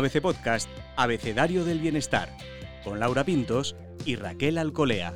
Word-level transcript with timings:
ABC 0.00 0.22
Podcast, 0.22 0.66
Abecedario 0.96 1.62
del 1.62 1.78
Bienestar, 1.78 2.34
con 2.84 3.00
Laura 3.00 3.22
Pintos 3.22 3.76
y 4.06 4.16
Raquel 4.16 4.56
Alcolea. 4.56 5.12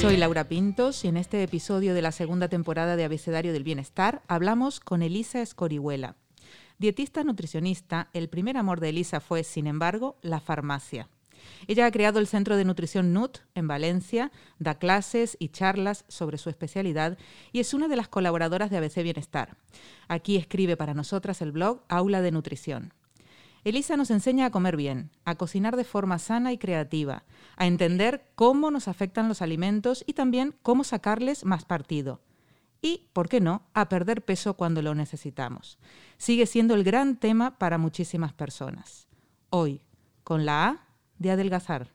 Soy 0.00 0.16
Laura 0.16 0.46
Pintos 0.46 1.04
y 1.04 1.08
en 1.08 1.16
este 1.16 1.42
episodio 1.42 1.94
de 1.94 2.02
la 2.02 2.12
segunda 2.12 2.48
temporada 2.48 2.94
de 2.94 3.04
Abecedario 3.04 3.52
del 3.52 3.64
Bienestar 3.64 4.22
hablamos 4.28 4.78
con 4.78 5.02
Elisa 5.02 5.42
Escorihuela. 5.42 6.14
Dietista 6.78 7.24
nutricionista, 7.24 8.08
el 8.12 8.28
primer 8.28 8.56
amor 8.56 8.78
de 8.78 8.90
Elisa 8.90 9.18
fue, 9.18 9.42
sin 9.42 9.66
embargo, 9.66 10.16
la 10.22 10.38
farmacia. 10.38 11.08
Ella 11.66 11.86
ha 11.86 11.90
creado 11.90 12.18
el 12.18 12.26
Centro 12.26 12.56
de 12.56 12.64
Nutrición 12.64 13.12
NUT 13.12 13.38
en 13.54 13.68
Valencia, 13.68 14.30
da 14.58 14.78
clases 14.78 15.36
y 15.40 15.48
charlas 15.48 16.04
sobre 16.08 16.38
su 16.38 16.50
especialidad 16.50 17.18
y 17.52 17.60
es 17.60 17.74
una 17.74 17.88
de 17.88 17.96
las 17.96 18.08
colaboradoras 18.08 18.70
de 18.70 18.76
ABC 18.76 19.02
Bienestar. 19.02 19.56
Aquí 20.08 20.36
escribe 20.36 20.76
para 20.76 20.94
nosotras 20.94 21.42
el 21.42 21.52
blog 21.52 21.82
Aula 21.88 22.20
de 22.20 22.32
Nutrición. 22.32 22.92
Elisa 23.64 23.96
nos 23.96 24.12
enseña 24.12 24.46
a 24.46 24.50
comer 24.50 24.76
bien, 24.76 25.10
a 25.24 25.34
cocinar 25.34 25.74
de 25.74 25.82
forma 25.82 26.20
sana 26.20 26.52
y 26.52 26.58
creativa, 26.58 27.24
a 27.56 27.66
entender 27.66 28.30
cómo 28.36 28.70
nos 28.70 28.86
afectan 28.86 29.26
los 29.26 29.42
alimentos 29.42 30.04
y 30.06 30.12
también 30.12 30.54
cómo 30.62 30.84
sacarles 30.84 31.44
más 31.44 31.64
partido. 31.64 32.20
Y, 32.80 33.08
¿por 33.12 33.28
qué 33.28 33.40
no?, 33.40 33.62
a 33.74 33.88
perder 33.88 34.24
peso 34.24 34.54
cuando 34.54 34.82
lo 34.82 34.94
necesitamos. 34.94 35.78
Sigue 36.16 36.46
siendo 36.46 36.74
el 36.74 36.84
gran 36.84 37.16
tema 37.16 37.58
para 37.58 37.76
muchísimas 37.76 38.32
personas. 38.32 39.08
Hoy, 39.50 39.80
con 40.22 40.46
la 40.46 40.68
A 40.68 40.85
de 41.18 41.30
adelgazar. 41.30 41.88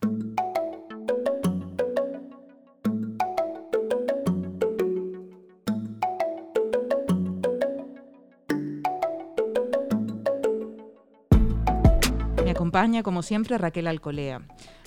Me 12.43 12.51
acompaña, 12.51 13.03
como 13.03 13.21
siempre, 13.21 13.57
Raquel 13.57 13.87
Alcolea. 13.87 14.41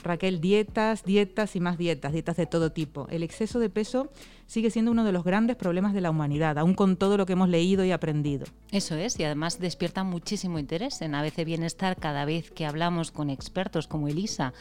Raquel, 0.04 0.40
dietas, 0.40 1.04
dietas 1.04 1.56
y 1.56 1.60
más 1.60 1.78
dietas, 1.78 2.12
dietas 2.12 2.36
de 2.36 2.46
todo 2.46 2.72
tipo. 2.72 3.08
El 3.10 3.22
exceso 3.22 3.58
de 3.58 3.70
peso 3.70 4.10
sigue 4.46 4.70
siendo 4.70 4.90
uno 4.90 5.04
de 5.04 5.12
los 5.12 5.24
grandes 5.24 5.56
problemas 5.56 5.94
de 5.94 6.00
la 6.00 6.10
humanidad, 6.10 6.58
aún 6.58 6.74
con 6.74 6.96
todo 6.96 7.16
lo 7.16 7.26
que 7.26 7.32
hemos 7.32 7.48
leído 7.48 7.84
y 7.84 7.92
aprendido. 7.92 8.46
Eso 8.70 8.94
es, 8.96 9.18
y 9.18 9.24
además 9.24 9.58
despierta 9.58 10.04
muchísimo 10.04 10.58
interés 10.58 11.00
en 11.02 11.14
ABC 11.14 11.44
Bienestar 11.44 11.96
cada 11.96 12.24
vez 12.24 12.50
que 12.50 12.66
hablamos 12.66 13.10
con 13.10 13.30
expertos 13.30 13.86
como 13.86 14.08
Elisa 14.08 14.52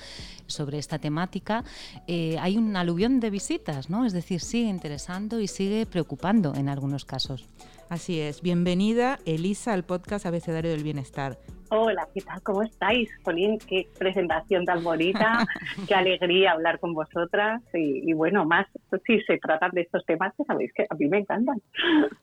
sobre 0.48 0.78
esta 0.80 1.00
temática. 1.00 1.64
Eh, 2.08 2.38
hay 2.40 2.58
un 2.58 2.76
aluvión 2.76 3.20
de 3.20 3.30
visitas, 3.30 3.90
¿no? 3.90 4.06
Es 4.06 4.14
decir, 4.14 4.40
sigue 4.40 4.70
interesando 4.70 5.40
y 5.40 5.48
sigue 5.48 5.86
preocupando 5.86 6.54
en 6.56 6.70
algunos 6.70 7.06
casos. 7.06 7.46
Así 7.90 8.20
es. 8.20 8.42
Bienvenida, 8.42 9.20
Elisa, 9.26 9.74
al 9.74 9.84
podcast 9.84 10.26
Abecedario 10.26 10.72
del 10.72 10.84
Bienestar. 10.84 11.38
Hola, 11.76 12.08
¿qué 12.14 12.22
tal? 12.22 12.40
¿Cómo 12.44 12.62
estáis? 12.62 13.10
Polín, 13.24 13.58
qué 13.58 13.90
presentación 13.98 14.64
tan 14.64 14.84
bonita, 14.84 15.44
qué 15.88 15.96
alegría 15.96 16.52
hablar 16.52 16.80
con 16.80 16.94
vosotras 16.94 17.64
y, 17.74 18.14
bueno, 18.14 18.46
más 18.46 18.68
si 19.08 19.20
se 19.22 19.40
tratan 19.40 19.72
de 19.72 19.82
estos 19.82 20.06
temas 20.06 20.36
que 20.38 20.44
sabéis 20.44 20.72
que 20.76 20.86
a 20.88 20.94
mí 20.94 21.08
me 21.08 21.18
encantan. 21.18 21.60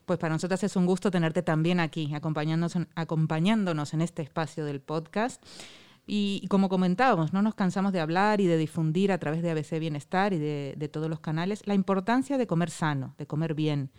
Pues 0.06 0.20
para 0.20 0.34
nosotras 0.34 0.62
es 0.62 0.76
un 0.76 0.86
gusto 0.86 1.10
tenerte 1.10 1.42
también 1.42 1.80
aquí, 1.80 2.14
acompañándonos, 2.14 2.86
acompañándonos 2.94 3.92
en 3.92 4.02
este 4.02 4.22
espacio 4.22 4.64
del 4.64 4.80
podcast. 4.80 5.44
Y, 6.06 6.46
como 6.48 6.68
comentábamos, 6.68 7.32
no 7.32 7.42
nos 7.42 7.56
cansamos 7.56 7.92
de 7.92 7.98
hablar 7.98 8.40
y 8.40 8.46
de 8.46 8.56
difundir 8.56 9.10
a 9.10 9.18
través 9.18 9.42
de 9.42 9.50
ABC 9.50 9.80
Bienestar 9.80 10.32
y 10.32 10.38
de, 10.38 10.74
de 10.76 10.88
todos 10.88 11.10
los 11.10 11.18
canales 11.18 11.66
la 11.66 11.74
importancia 11.74 12.38
de 12.38 12.46
comer 12.46 12.70
sano, 12.70 13.16
de 13.18 13.26
comer 13.26 13.54
bien. 13.54 13.90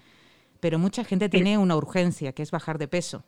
Pero 0.62 0.80
mucha 0.80 1.04
gente 1.04 1.28
tiene 1.28 1.58
una 1.58 1.76
urgencia, 1.76 2.32
que 2.32 2.42
es 2.42 2.52
bajar 2.52 2.78
de 2.78 2.88
peso. 2.88 3.26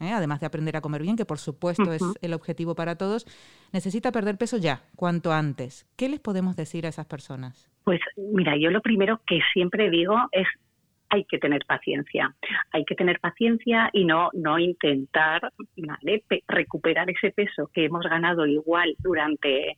¿Eh? 0.00 0.12
además 0.12 0.40
de 0.40 0.46
aprender 0.46 0.76
a 0.76 0.80
comer 0.80 1.02
bien, 1.02 1.16
que 1.16 1.24
por 1.24 1.38
supuesto 1.38 1.92
es 1.92 2.02
el 2.22 2.34
objetivo 2.34 2.74
para 2.74 2.96
todos, 2.96 3.26
necesita 3.72 4.12
perder 4.12 4.36
peso 4.36 4.56
ya, 4.56 4.82
cuanto 4.96 5.32
antes. 5.32 5.86
¿Qué 5.96 6.08
les 6.08 6.20
podemos 6.20 6.56
decir 6.56 6.86
a 6.86 6.88
esas 6.88 7.06
personas? 7.06 7.70
Pues 7.84 8.00
mira, 8.16 8.56
yo 8.56 8.70
lo 8.70 8.80
primero 8.80 9.20
que 9.26 9.40
siempre 9.52 9.90
digo 9.90 10.16
es 10.32 10.46
hay 11.10 11.24
que 11.24 11.38
tener 11.38 11.64
paciencia. 11.66 12.34
Hay 12.72 12.84
que 12.84 12.96
tener 12.96 13.20
paciencia 13.20 13.88
y 13.92 14.04
no, 14.04 14.30
no 14.32 14.58
intentar 14.58 15.52
recuperar 16.48 17.08
ese 17.08 17.30
peso 17.30 17.70
que 17.72 17.84
hemos 17.84 18.02
ganado 18.04 18.46
igual 18.46 18.96
durante 18.98 19.76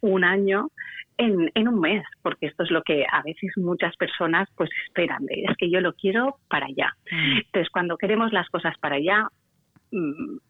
un 0.00 0.24
año 0.24 0.68
en, 1.16 1.50
en, 1.54 1.68
un 1.68 1.80
mes, 1.80 2.04
porque 2.22 2.46
esto 2.46 2.64
es 2.64 2.70
lo 2.70 2.82
que 2.82 3.06
a 3.10 3.22
veces 3.22 3.52
muchas 3.56 3.96
personas 3.96 4.48
pues 4.56 4.68
esperan, 4.86 5.24
es 5.30 5.56
que 5.56 5.70
yo 5.70 5.80
lo 5.80 5.94
quiero 5.94 6.36
para 6.48 6.66
allá. 6.66 6.92
Mm. 7.10 7.38
Entonces, 7.46 7.70
cuando 7.70 7.96
queremos 7.96 8.32
las 8.32 8.48
cosas 8.50 8.76
para 8.78 8.96
allá, 8.96 9.28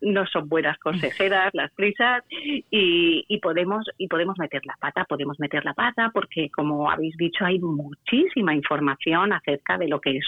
no 0.00 0.26
son 0.26 0.48
buenas 0.48 0.78
consejeras 0.78 1.50
las 1.52 1.70
prisas 1.72 2.24
y, 2.30 3.38
podemos 3.42 3.86
y 3.98 4.08
podemos 4.08 4.38
meter 4.38 4.64
la 4.64 4.74
pata 4.80 5.04
podemos 5.04 5.38
meter 5.38 5.64
la 5.64 5.74
pata 5.74 6.10
porque 6.14 6.48
como 6.50 6.90
habéis 6.90 7.16
dicho 7.16 7.44
hay 7.44 7.58
muchísima 7.58 8.54
información 8.54 9.32
acerca 9.32 9.76
de 9.76 9.88
lo 9.88 10.00
que 10.00 10.16
es 10.16 10.26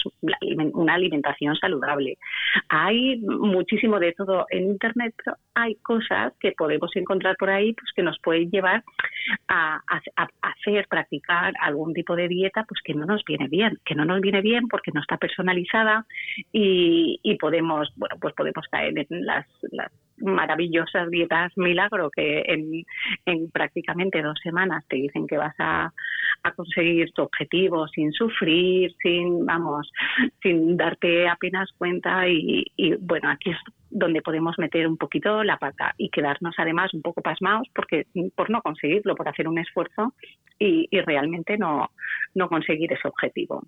una 0.73 0.93
alimentación 0.93 1.55
saludable. 1.55 2.17
Hay 2.69 3.17
muchísimo 3.17 3.99
de 3.99 4.13
todo 4.13 4.45
en 4.49 4.65
internet 4.65 5.15
pero 5.17 5.37
hay 5.55 5.75
cosas 5.75 6.33
que 6.39 6.51
podemos 6.51 6.95
encontrar 6.95 7.35
por 7.37 7.49
ahí 7.49 7.73
pues 7.73 7.91
que 7.95 8.03
nos 8.03 8.19
pueden 8.19 8.51
llevar 8.51 8.83
a, 9.47 9.81
hacer 10.41 10.87
practicar 10.87 11.53
algún 11.59 11.93
tipo 11.93 12.15
de 12.15 12.27
dieta 12.27 12.65
pues 12.67 12.81
que 12.83 12.93
no 12.93 13.05
nos 13.05 13.23
viene 13.25 13.47
bien 13.47 13.79
que 13.83 13.95
no 13.95 14.05
nos 14.05 14.21
viene 14.21 14.41
bien 14.41 14.67
porque 14.67 14.91
no 14.93 15.01
está 15.01 15.17
personalizada 15.17 16.05
y, 16.51 17.19
y 17.23 17.35
podemos 17.37 17.91
bueno 17.95 18.15
pues 18.19 18.33
podemos 18.35 18.65
caer 18.69 18.97
en 18.97 19.06
las, 19.09 19.45
maravillosas 20.19 21.09
dietas 21.09 21.55
milagro 21.57 22.09
que 22.09 22.43
en, 22.47 23.51
prácticamente 23.51 24.21
dos 24.21 24.39
semanas 24.41 24.83
te 24.87 24.95
dicen 24.95 25.27
que 25.27 25.37
vas 25.37 25.55
a, 25.59 25.91
conseguir 26.55 27.11
tu 27.11 27.23
objetivo 27.23 27.87
sin 27.89 28.13
sufrir, 28.13 28.95
sin, 29.03 29.45
vamos, 29.45 29.91
sin 30.41 30.77
darte 30.77 31.27
apenas 31.27 31.69
cuenta 31.77 32.25
y, 32.27 32.65
bueno, 33.01 33.29
aquí 33.29 33.51
es 33.51 33.57
donde 33.89 34.21
podemos 34.21 34.57
meter 34.57 34.87
un 34.87 34.97
poquito 34.97 35.43
la 35.43 35.57
pata 35.57 35.93
y 35.97 36.09
quedarnos 36.09 36.55
además 36.57 36.93
un 36.93 37.01
poco 37.01 37.21
pasmados 37.21 37.67
porque 37.75 38.07
por 38.33 38.49
no 38.49 38.61
conseguirlo, 38.61 39.15
por 39.15 39.27
hacer 39.27 39.47
un 39.47 39.59
esfuerzo 39.59 40.13
y, 40.57 40.87
y 40.89 41.01
realmente 41.01 41.57
no, 41.57 41.91
no 42.33 42.47
conseguir 42.47 42.93
ese 42.93 43.07
objetivo. 43.07 43.63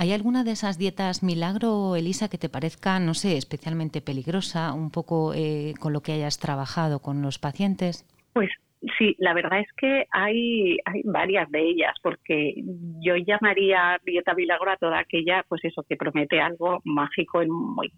¿Hay 0.00 0.14
alguna 0.14 0.44
de 0.44 0.52
esas 0.52 0.78
dietas 0.78 1.22
milagro, 1.22 1.94
Elisa, 1.94 2.30
que 2.30 2.38
te 2.38 2.48
parezca, 2.48 2.98
no 2.98 3.12
sé, 3.12 3.36
especialmente 3.36 4.00
peligrosa, 4.00 4.72
un 4.72 4.90
poco 4.90 5.34
eh, 5.34 5.74
con 5.78 5.92
lo 5.92 6.00
que 6.00 6.12
hayas 6.12 6.38
trabajado 6.38 7.00
con 7.00 7.20
los 7.20 7.38
pacientes? 7.38 8.06
Pues 8.32 8.48
Sí, 8.98 9.14
la 9.18 9.34
verdad 9.34 9.60
es 9.60 9.68
que 9.76 10.06
hay, 10.10 10.78
hay 10.86 11.02
varias 11.04 11.50
de 11.50 11.60
ellas, 11.60 11.94
porque 12.02 12.54
yo 13.04 13.14
llamaría 13.16 14.00
dieta 14.06 14.32
milagro 14.32 14.70
a 14.70 14.78
toda 14.78 15.00
aquella, 15.00 15.44
pues 15.46 15.62
eso, 15.66 15.84
que 15.86 15.98
promete 15.98 16.40
algo 16.40 16.80
mágico 16.84 17.42
en, 17.42 17.50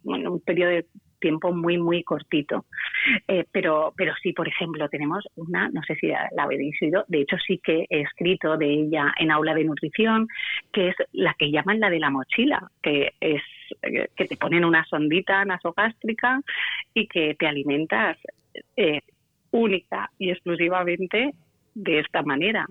en 0.06 0.26
un 0.26 0.40
periodo 0.40 0.70
de 0.70 0.86
tiempo 1.22 1.54
muy, 1.54 1.78
muy 1.78 2.02
cortito. 2.02 2.66
Eh, 3.26 3.46
pero, 3.50 3.94
pero 3.96 4.12
sí, 4.22 4.34
por 4.34 4.46
ejemplo, 4.46 4.90
tenemos 4.90 5.24
una, 5.36 5.70
no 5.70 5.82
sé 5.84 5.94
si 5.94 6.08
la 6.08 6.42
habéis 6.42 6.76
oído, 6.82 7.06
de 7.08 7.22
hecho 7.22 7.38
sí 7.38 7.58
que 7.64 7.86
he 7.88 8.02
escrito 8.02 8.58
de 8.58 8.66
ella 8.66 9.14
en 9.18 9.30
aula 9.30 9.54
de 9.54 9.64
nutrición, 9.64 10.28
que 10.70 10.88
es 10.88 10.96
la 11.12 11.34
que 11.38 11.50
llaman 11.50 11.80
la 11.80 11.88
de 11.88 12.00
la 12.00 12.10
mochila, 12.10 12.70
que 12.82 13.12
es 13.20 13.42
que 14.16 14.26
te 14.26 14.36
ponen 14.36 14.66
una 14.66 14.84
sondita 14.84 15.44
nasogástrica 15.46 16.40
y 16.92 17.06
que 17.06 17.34
te 17.38 17.46
alimentas 17.46 18.18
eh, 18.76 19.00
única 19.50 20.10
y 20.18 20.30
exclusivamente 20.30 21.32
de 21.74 22.00
esta 22.00 22.22
manera, 22.22 22.66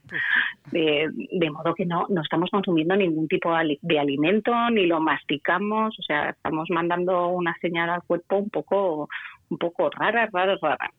de, 0.72 1.50
modo 1.52 1.74
que 1.74 1.86
no, 1.86 2.06
no 2.10 2.22
estamos 2.22 2.50
consumiendo 2.50 2.96
ningún 2.96 3.28
tipo 3.28 3.52
de 3.82 4.00
alimento, 4.00 4.54
ni 4.72 4.86
lo 4.86 5.00
masticamos, 5.00 5.98
o 6.00 6.04
sea, 6.04 6.30
estamos 6.30 6.70
mandando 6.70 7.28
una 7.30 7.56
señal 7.62 7.90
al 7.90 8.04
cuerpo 8.04 8.38
un 8.38 8.50
poco 8.50 9.10
un 9.50 9.58
poco 9.58 9.90
rara, 9.90 10.30
rara, 10.32 10.58
rara. 10.62 10.90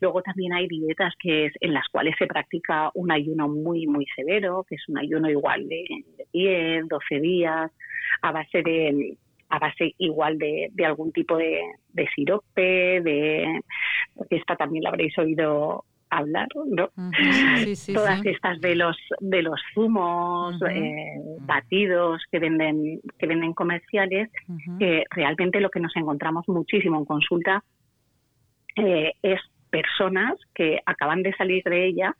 Luego 0.00 0.20
también 0.22 0.52
hay 0.52 0.66
dietas 0.66 1.14
que 1.18 1.46
es, 1.46 1.52
en 1.60 1.72
las 1.72 1.88
cuales 1.88 2.16
se 2.18 2.26
practica 2.26 2.90
un 2.94 3.12
ayuno 3.12 3.48
muy, 3.48 3.86
muy 3.86 4.04
severo, 4.16 4.64
que 4.68 4.74
es 4.74 4.88
un 4.88 4.98
ayuno 4.98 5.30
igual 5.30 5.68
de, 5.68 5.84
de 6.18 6.26
10, 6.32 6.88
12 6.88 7.20
días, 7.20 7.70
a 8.22 8.32
base 8.32 8.62
de 8.62 9.16
a 9.52 9.58
base 9.58 9.94
igual 9.98 10.38
de, 10.38 10.68
de 10.72 10.86
algún 10.86 11.12
tipo 11.12 11.36
de, 11.36 11.60
de 11.92 12.08
sirope, 12.14 13.00
de 13.00 13.60
porque 14.14 14.36
esta 14.36 14.54
también 14.56 14.84
la 14.84 14.90
habréis 14.90 15.16
oído 15.18 15.84
hablar, 16.10 16.48
¿no? 16.54 16.90
Todas 17.94 18.24
estas 18.26 18.60
de 18.60 18.74
los 18.74 18.96
de 19.20 19.42
los 19.42 19.60
zumos, 19.74 20.60
eh, 20.68 21.16
batidos 21.40 22.22
que 22.30 22.38
venden 22.38 23.00
que 23.18 23.26
venden 23.26 23.54
comerciales, 23.54 24.30
que 24.78 25.04
realmente 25.10 25.60
lo 25.60 25.70
que 25.70 25.80
nos 25.80 25.94
encontramos 25.96 26.48
muchísimo 26.48 26.98
en 26.98 27.04
consulta 27.04 27.64
eh, 28.76 29.12
es 29.22 29.40
personas 29.70 30.34
que 30.54 30.80
acaban 30.84 31.22
de 31.22 31.32
salir 31.34 31.62
de 31.64 31.86
ella 31.86 32.16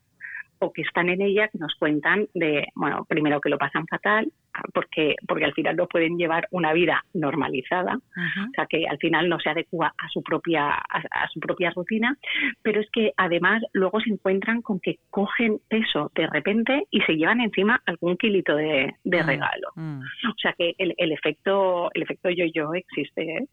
o 0.61 0.73
que 0.73 0.83
están 0.83 1.09
en 1.09 1.23
ella 1.23 1.49
que 1.49 1.59
nos 1.59 1.75
cuentan 1.75 2.29
de, 2.35 2.69
bueno, 2.75 3.05
primero 3.09 3.41
que 3.41 3.49
lo 3.49 3.59
pasan 3.59 3.87
fatal, 3.87 4.31
porque, 4.75 5.17
porque 5.27 5.45
al 5.45 5.55
final 5.55 5.77
no 5.77 5.87
pueden 5.87 6.19
llevar 6.19 6.49
una 6.51 6.73
vida 6.73 7.05
normalizada, 7.15 7.97
o 7.97 8.53
sea 8.55 8.67
que 8.67 8.87
al 8.87 8.99
final 8.99 9.29
no 9.29 9.39
se 9.41 9.51
adecua 9.51 9.95
a 9.97 10.09
su 10.09 10.23
propia, 10.23 10.71
a, 10.71 11.29
su 11.33 11.41
propia 11.41 11.71
rutina, 11.71 12.17
pero 12.62 12.81
es 12.81 12.91
que 12.91 13.12
además 13.17 13.62
luego 13.73 14.01
se 14.01 14.11
encuentran 14.11 14.61
con 14.62 14.81
que 14.81 14.99
cogen 15.11 15.59
peso 15.69 16.11
de 16.15 16.27
repente 16.27 16.87
y 16.91 17.01
se 17.03 17.17
llevan 17.17 17.41
encima 17.41 17.81
algún 17.87 18.17
kilito 18.17 18.55
de, 18.55 18.95
de 19.05 19.23
mm, 19.23 19.27
regalo. 19.27 19.69
Mm. 19.77 20.01
O 20.01 20.35
sea 20.41 20.55
que 20.59 20.75
el, 20.79 20.95
el 20.97 21.12
efecto, 21.12 21.91
el 21.95 22.03
efecto 22.03 22.31
yo-yo 22.31 22.75
existe. 22.75 23.23
¿eh? 23.23 23.47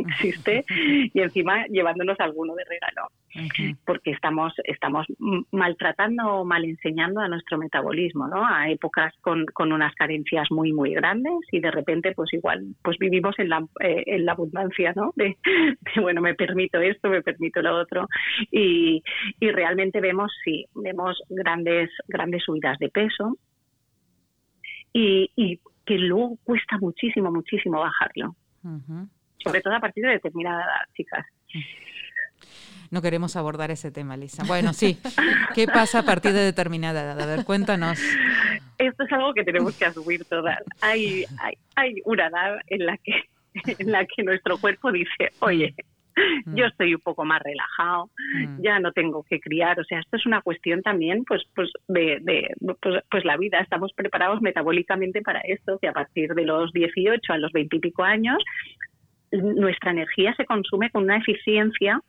existe 0.08 0.64
y 0.68 1.20
encima 1.20 1.66
llevándonos 1.66 2.18
alguno 2.20 2.54
de 2.54 2.64
regalo. 2.64 3.08
Porque 3.84 4.10
estamos 4.10 4.52
estamos 4.64 5.06
maltratando 5.52 6.26
o 6.26 6.44
mal 6.44 6.64
enseñando 6.64 7.20
a 7.20 7.28
nuestro 7.28 7.58
metabolismo 7.58 8.26
no 8.26 8.44
a 8.44 8.70
épocas 8.70 9.14
con, 9.20 9.44
con 9.46 9.72
unas 9.72 9.94
carencias 9.94 10.50
muy 10.50 10.72
muy 10.72 10.94
grandes 10.94 11.34
y 11.52 11.60
de 11.60 11.70
repente 11.70 12.12
pues 12.12 12.32
igual 12.32 12.64
pues 12.82 12.98
vivimos 12.98 13.38
en 13.38 13.50
la, 13.50 13.64
eh, 13.80 14.02
en 14.06 14.24
la 14.24 14.32
abundancia 14.32 14.92
no 14.96 15.12
de, 15.14 15.36
bueno 16.00 16.20
me 16.20 16.34
permito 16.34 16.80
esto 16.80 17.10
me 17.10 17.22
permito 17.22 17.60
lo 17.62 17.76
otro. 17.76 18.08
Y, 18.50 19.02
y 19.40 19.50
realmente 19.50 20.00
vemos 20.00 20.32
sí 20.44 20.66
vemos 20.74 21.20
grandes 21.28 21.90
grandes 22.08 22.42
subidas 22.44 22.78
de 22.78 22.88
peso 22.88 23.36
y, 24.92 25.30
y 25.36 25.60
que 25.84 25.98
luego 25.98 26.38
cuesta 26.44 26.78
muchísimo 26.78 27.30
muchísimo 27.30 27.80
bajarlo 27.80 28.34
sobre 29.42 29.60
todo 29.60 29.74
a 29.74 29.80
partir 29.80 30.04
de 30.04 30.12
determinada 30.12 30.62
edad, 30.62 30.94
chicas. 30.96 31.26
No 32.90 33.02
queremos 33.02 33.36
abordar 33.36 33.70
ese 33.70 33.90
tema, 33.90 34.16
Lisa. 34.16 34.44
Bueno, 34.46 34.72
sí. 34.72 34.98
¿Qué 35.54 35.66
pasa 35.66 36.00
a 36.00 36.02
partir 36.04 36.32
de 36.32 36.40
determinada 36.40 37.02
edad? 37.02 37.20
A 37.20 37.26
ver, 37.26 37.44
cuéntanos. 37.44 38.00
Esto 38.78 39.04
es 39.04 39.12
algo 39.12 39.34
que 39.34 39.44
tenemos 39.44 39.76
que 39.76 39.84
asumir 39.84 40.24
todas. 40.24 40.58
Hay, 40.80 41.24
hay, 41.38 41.54
hay 41.76 42.02
una 42.04 42.28
edad 42.28 42.58
en 42.68 42.86
la 42.86 42.96
que 42.96 43.12
en 43.78 43.92
la 43.92 44.06
que 44.06 44.22
nuestro 44.22 44.58
cuerpo 44.58 44.92
dice, 44.92 45.32
oye, 45.40 45.74
mm. 46.44 46.54
yo 46.54 46.66
estoy 46.66 46.94
un 46.94 47.00
poco 47.00 47.24
más 47.24 47.42
relajado, 47.42 48.10
mm. 48.34 48.62
ya 48.62 48.78
no 48.78 48.92
tengo 48.92 49.24
que 49.24 49.40
criar, 49.40 49.78
o 49.80 49.84
sea, 49.84 50.00
esto 50.00 50.16
es 50.16 50.26
una 50.26 50.42
cuestión 50.42 50.82
también, 50.82 51.24
pues, 51.24 51.42
pues 51.54 51.70
de, 51.88 52.18
de 52.22 52.54
pues, 52.80 53.02
pues, 53.10 53.24
la 53.24 53.36
vida, 53.36 53.58
estamos 53.60 53.92
preparados 53.92 54.40
metabólicamente 54.40 55.22
para 55.22 55.40
esto, 55.40 55.78
que 55.80 55.88
a 55.88 55.92
partir 55.92 56.34
de 56.34 56.44
los 56.44 56.72
18 56.72 57.32
a 57.32 57.38
los 57.38 57.52
20 57.52 57.76
y 57.76 57.80
pico 57.80 58.02
años 58.02 58.38
nuestra 59.32 59.90
energía 59.90 60.34
se 60.34 60.44
consume 60.44 60.90
con 60.90 61.04
una 61.04 61.16
eficiencia 61.18 62.00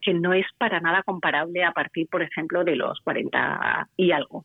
que 0.00 0.14
no 0.14 0.32
es 0.32 0.46
para 0.58 0.80
nada 0.80 1.02
comparable 1.02 1.64
a 1.64 1.72
partir, 1.72 2.06
por 2.08 2.22
ejemplo, 2.22 2.64
de 2.64 2.76
los 2.76 3.00
40 3.00 3.88
y 3.96 4.12
algo. 4.12 4.44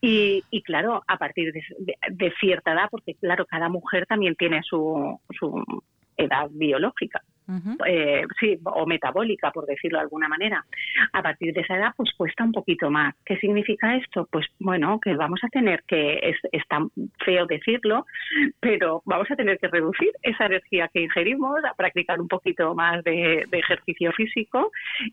y, 0.00 0.62
claro, 0.62 1.02
a 1.06 1.16
partir 1.16 1.52
de, 1.52 2.32
cierta 2.40 2.72
edad, 2.72 2.88
porque 2.90 3.14
claro, 3.14 3.46
cada 3.46 3.68
mujer 3.68 4.06
también 4.06 4.34
tiene 4.36 4.62
su, 4.62 5.20
su 5.38 5.64
edad 6.16 6.48
biológica. 6.50 7.22
Eh, 7.86 8.22
sí, 8.40 8.58
o 8.64 8.86
metabólica, 8.86 9.50
por 9.50 9.66
decirlo 9.66 9.98
de 9.98 10.04
alguna 10.04 10.28
manera. 10.28 10.64
A 11.12 11.22
partir 11.22 11.52
de 11.52 11.60
esa 11.60 11.76
edad, 11.76 11.92
pues 11.96 12.10
cuesta 12.16 12.44
un 12.44 12.52
poquito 12.52 12.90
más. 12.90 13.14
¿Qué 13.24 13.36
significa 13.36 13.96
esto? 13.96 14.26
Pues 14.30 14.46
bueno, 14.58 14.98
que 15.00 15.14
vamos 15.14 15.40
a 15.42 15.48
tener 15.48 15.82
que, 15.86 16.20
es, 16.22 16.66
tan 16.68 16.90
feo 17.24 17.46
decirlo, 17.46 18.06
pero 18.60 19.02
vamos 19.04 19.30
a 19.30 19.36
tener 19.36 19.58
que 19.58 19.68
reducir 19.68 20.10
esa 20.22 20.46
energía 20.46 20.88
que 20.92 21.02
ingerimos, 21.02 21.62
a 21.64 21.74
practicar 21.74 22.20
un 22.20 22.28
poquito 22.28 22.74
más 22.74 23.04
de, 23.04 23.44
ejercicio 23.52 24.12
físico 24.12 24.72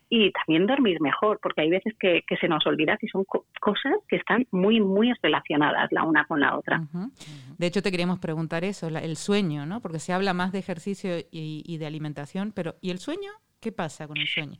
y 0.10 0.32
también 0.32 0.66
dormir 0.66 1.00
mejor, 1.02 1.40
porque 1.42 1.62
hay 1.62 1.70
veces 1.70 1.94
que, 2.00 2.24
se 2.40 2.48
nos 2.48 2.66
olvida 2.66 2.98
que 2.98 3.08
son 3.08 3.24
cosas 3.60 3.94
que 4.08 4.16
están 4.16 4.48
muy, 4.52 4.80
muy 4.80 5.14
relacionadas 5.22 5.92
la 5.92 6.04
una 6.04 6.26
con 6.26 6.40
la 6.40 6.58
otra. 6.58 6.82
De 7.58 7.68
hecho, 7.68 7.84
te 7.84 7.92
queríamos 7.92 8.20
preguntar 8.20 8.64
eso, 8.64 8.88
el 8.88 9.16
sueño, 9.16 9.66
¿no? 9.66 9.82
Porque 9.82 10.00
se 10.00 10.14
habla 10.14 10.34
más 10.34 10.52
de 10.52 10.60
ejercicio 10.60 11.18
y 11.32 11.78
de 11.78 11.86
alimentación 11.86 12.21
pero 12.54 12.76
¿y 12.82 12.92
el 12.92 13.00
sueño? 13.00 13.32
¿Qué 13.60 13.72
pasa 13.72 14.08
con 14.08 14.18
el 14.18 14.28
sueño? 14.28 14.60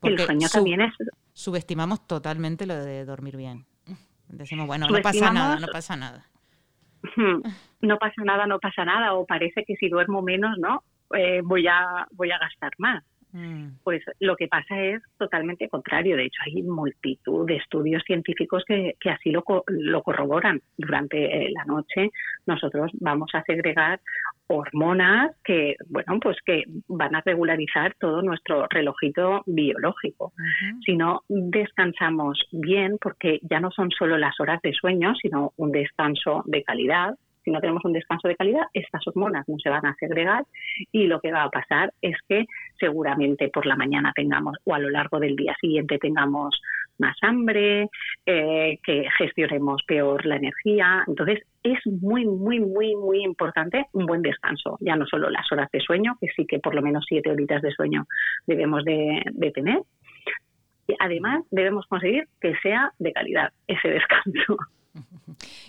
Porque 0.00 0.14
el 0.14 0.26
sueño 0.26 0.48
también 0.48 0.80
es... 0.80 0.94
Subestimamos 1.32 2.06
totalmente 2.06 2.66
lo 2.66 2.74
de 2.74 3.04
dormir 3.04 3.36
bien. 3.36 3.64
Decimos, 4.28 4.66
bueno, 4.66 4.88
no 4.88 5.00
pasa 5.00 5.32
nada, 5.32 5.58
no 5.58 5.66
pasa 5.68 5.96
nada. 5.96 6.26
No 7.80 7.98
pasa 7.98 8.22
nada, 8.24 8.46
no 8.46 8.58
pasa 8.58 8.84
nada, 8.84 9.14
o 9.14 9.26
parece 9.26 9.64
que 9.64 9.76
si 9.76 9.88
duermo 9.88 10.22
menos, 10.22 10.56
¿no? 10.58 10.84
Eh, 11.16 11.40
voy, 11.42 11.66
a, 11.66 12.06
voy 12.12 12.30
a 12.30 12.38
gastar 12.38 12.72
más. 12.78 13.04
Mm. 13.32 13.78
Pues 13.82 14.02
lo 14.20 14.36
que 14.36 14.48
pasa 14.48 14.80
es 14.80 15.02
totalmente 15.18 15.68
contrario. 15.68 16.16
De 16.16 16.24
hecho, 16.24 16.42
hay 16.44 16.62
multitud 16.62 17.46
de 17.46 17.56
estudios 17.56 18.02
científicos 18.06 18.64
que, 18.66 18.94
que 19.00 19.10
así 19.10 19.30
lo, 19.30 19.44
lo 19.66 20.02
corroboran. 20.02 20.60
Durante 20.76 21.46
eh, 21.46 21.50
la 21.52 21.64
noche 21.64 22.10
nosotros 22.46 22.90
vamos 23.00 23.30
a 23.34 23.42
segregar 23.42 24.00
hormonas 24.48 25.34
que, 25.44 25.76
bueno, 25.88 26.18
pues 26.20 26.36
que 26.44 26.64
van 26.88 27.14
a 27.14 27.22
regularizar 27.24 27.94
todo 27.98 28.22
nuestro 28.22 28.66
relojito 28.68 29.42
biológico. 29.46 30.32
Si 30.84 30.96
no 30.96 31.22
descansamos 31.28 32.46
bien, 32.52 32.98
porque 33.00 33.38
ya 33.42 33.60
no 33.60 33.70
son 33.70 33.90
solo 33.90 34.18
las 34.18 34.38
horas 34.40 34.60
de 34.62 34.72
sueño, 34.72 35.14
sino 35.14 35.52
un 35.56 35.72
descanso 35.72 36.42
de 36.46 36.62
calidad, 36.62 37.14
si 37.44 37.50
no 37.50 37.60
tenemos 37.60 37.84
un 37.84 37.92
descanso 37.92 38.28
de 38.28 38.36
calidad, 38.36 38.62
estas 38.72 39.06
hormonas 39.06 39.48
no 39.48 39.58
se 39.58 39.70
van 39.70 39.86
a 39.86 39.94
segregar 39.98 40.44
y 40.90 41.06
lo 41.06 41.20
que 41.20 41.32
va 41.32 41.44
a 41.44 41.50
pasar 41.50 41.92
es 42.00 42.16
que 42.28 42.46
seguramente 42.78 43.48
por 43.48 43.66
la 43.66 43.76
mañana 43.76 44.12
tengamos 44.14 44.58
o 44.64 44.74
a 44.74 44.78
lo 44.78 44.90
largo 44.90 45.18
del 45.18 45.36
día 45.36 45.54
siguiente 45.60 45.98
tengamos 45.98 46.60
más 46.98 47.16
hambre, 47.22 47.88
eh, 48.26 48.78
que 48.82 49.08
gestionemos 49.18 49.82
peor 49.86 50.24
la 50.26 50.36
energía. 50.36 51.04
Entonces 51.06 51.40
es 51.62 51.78
muy, 51.86 52.24
muy, 52.24 52.60
muy, 52.60 52.94
muy 52.94 53.24
importante 53.24 53.86
un 53.92 54.06
buen 54.06 54.22
descanso, 54.22 54.78
ya 54.80 54.96
no 54.96 55.06
solo 55.06 55.30
las 55.30 55.50
horas 55.52 55.70
de 55.72 55.80
sueño, 55.80 56.16
que 56.20 56.28
sí 56.36 56.46
que 56.46 56.58
por 56.58 56.74
lo 56.74 56.82
menos 56.82 57.04
siete 57.08 57.30
horitas 57.30 57.62
de 57.62 57.72
sueño 57.72 58.06
debemos 58.46 58.84
de, 58.84 59.22
de 59.32 59.50
tener. 59.50 59.80
Además 60.98 61.44
debemos 61.50 61.86
conseguir 61.86 62.26
que 62.40 62.54
sea 62.62 62.92
de 62.98 63.12
calidad 63.12 63.52
ese 63.66 63.88
descanso. 63.88 64.58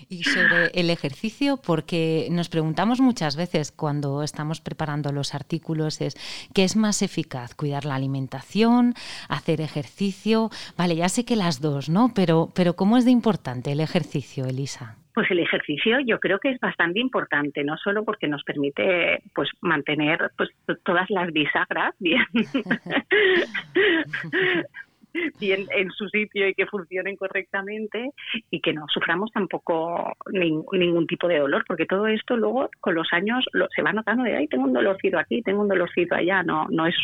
Y 0.09 0.23
sobre 0.23 0.67
el 0.73 0.89
ejercicio, 0.89 1.57
porque 1.57 2.27
nos 2.29 2.49
preguntamos 2.49 2.99
muchas 2.99 3.35
veces 3.35 3.71
cuando 3.71 4.23
estamos 4.23 4.61
preparando 4.61 5.11
los 5.11 5.33
artículos, 5.33 6.01
es 6.01 6.15
¿qué 6.53 6.63
es 6.63 6.75
más 6.75 7.01
eficaz? 7.01 7.55
¿Cuidar 7.55 7.85
la 7.85 7.95
alimentación? 7.95 8.93
¿Hacer 9.29 9.61
ejercicio? 9.61 10.49
Vale, 10.77 10.95
ya 10.95 11.09
sé 11.09 11.25
que 11.25 11.35
las 11.35 11.61
dos, 11.61 11.89
¿no? 11.89 12.11
Pero, 12.13 12.49
pero 12.53 12.75
¿cómo 12.75 12.97
es 12.97 13.05
de 13.05 13.11
importante 13.11 13.71
el 13.71 13.79
ejercicio, 13.79 14.45
Elisa? 14.45 14.97
Pues 15.13 15.29
el 15.29 15.39
ejercicio 15.39 15.99
yo 15.99 16.19
creo 16.19 16.39
que 16.39 16.49
es 16.49 16.59
bastante 16.59 16.99
importante, 16.99 17.63
no 17.63 17.77
solo 17.77 18.03
porque 18.03 18.27
nos 18.27 18.43
permite 18.43 19.21
pues 19.35 19.47
mantener 19.61 20.31
pues 20.35 20.49
todas 20.83 21.07
las 21.11 21.31
bisagras 21.31 21.93
bien 21.99 22.25
bien 25.39 25.67
en 25.75 25.91
su 25.91 26.07
sitio 26.09 26.47
y 26.47 26.53
que 26.53 26.65
funcionen 26.65 27.15
correctamente 27.15 28.11
y 28.49 28.59
que 28.61 28.73
no 28.73 28.85
suframos 28.87 29.31
tampoco 29.31 30.13
ningún 30.31 31.07
tipo 31.07 31.27
de 31.27 31.39
dolor, 31.39 31.63
porque 31.67 31.85
todo 31.85 32.07
esto 32.07 32.35
luego 32.35 32.69
con 32.79 32.95
los 32.95 33.07
años 33.11 33.45
se 33.75 33.81
va 33.81 33.93
notando 33.93 34.23
de, 34.23 34.35
ay, 34.35 34.47
tengo 34.47 34.65
un 34.65 34.73
dolorcito 34.73 35.17
aquí, 35.17 35.41
tengo 35.41 35.61
un 35.61 35.67
dolorcito 35.67 36.15
allá, 36.15 36.43
no, 36.43 36.67
no 36.69 36.87
es 36.87 36.95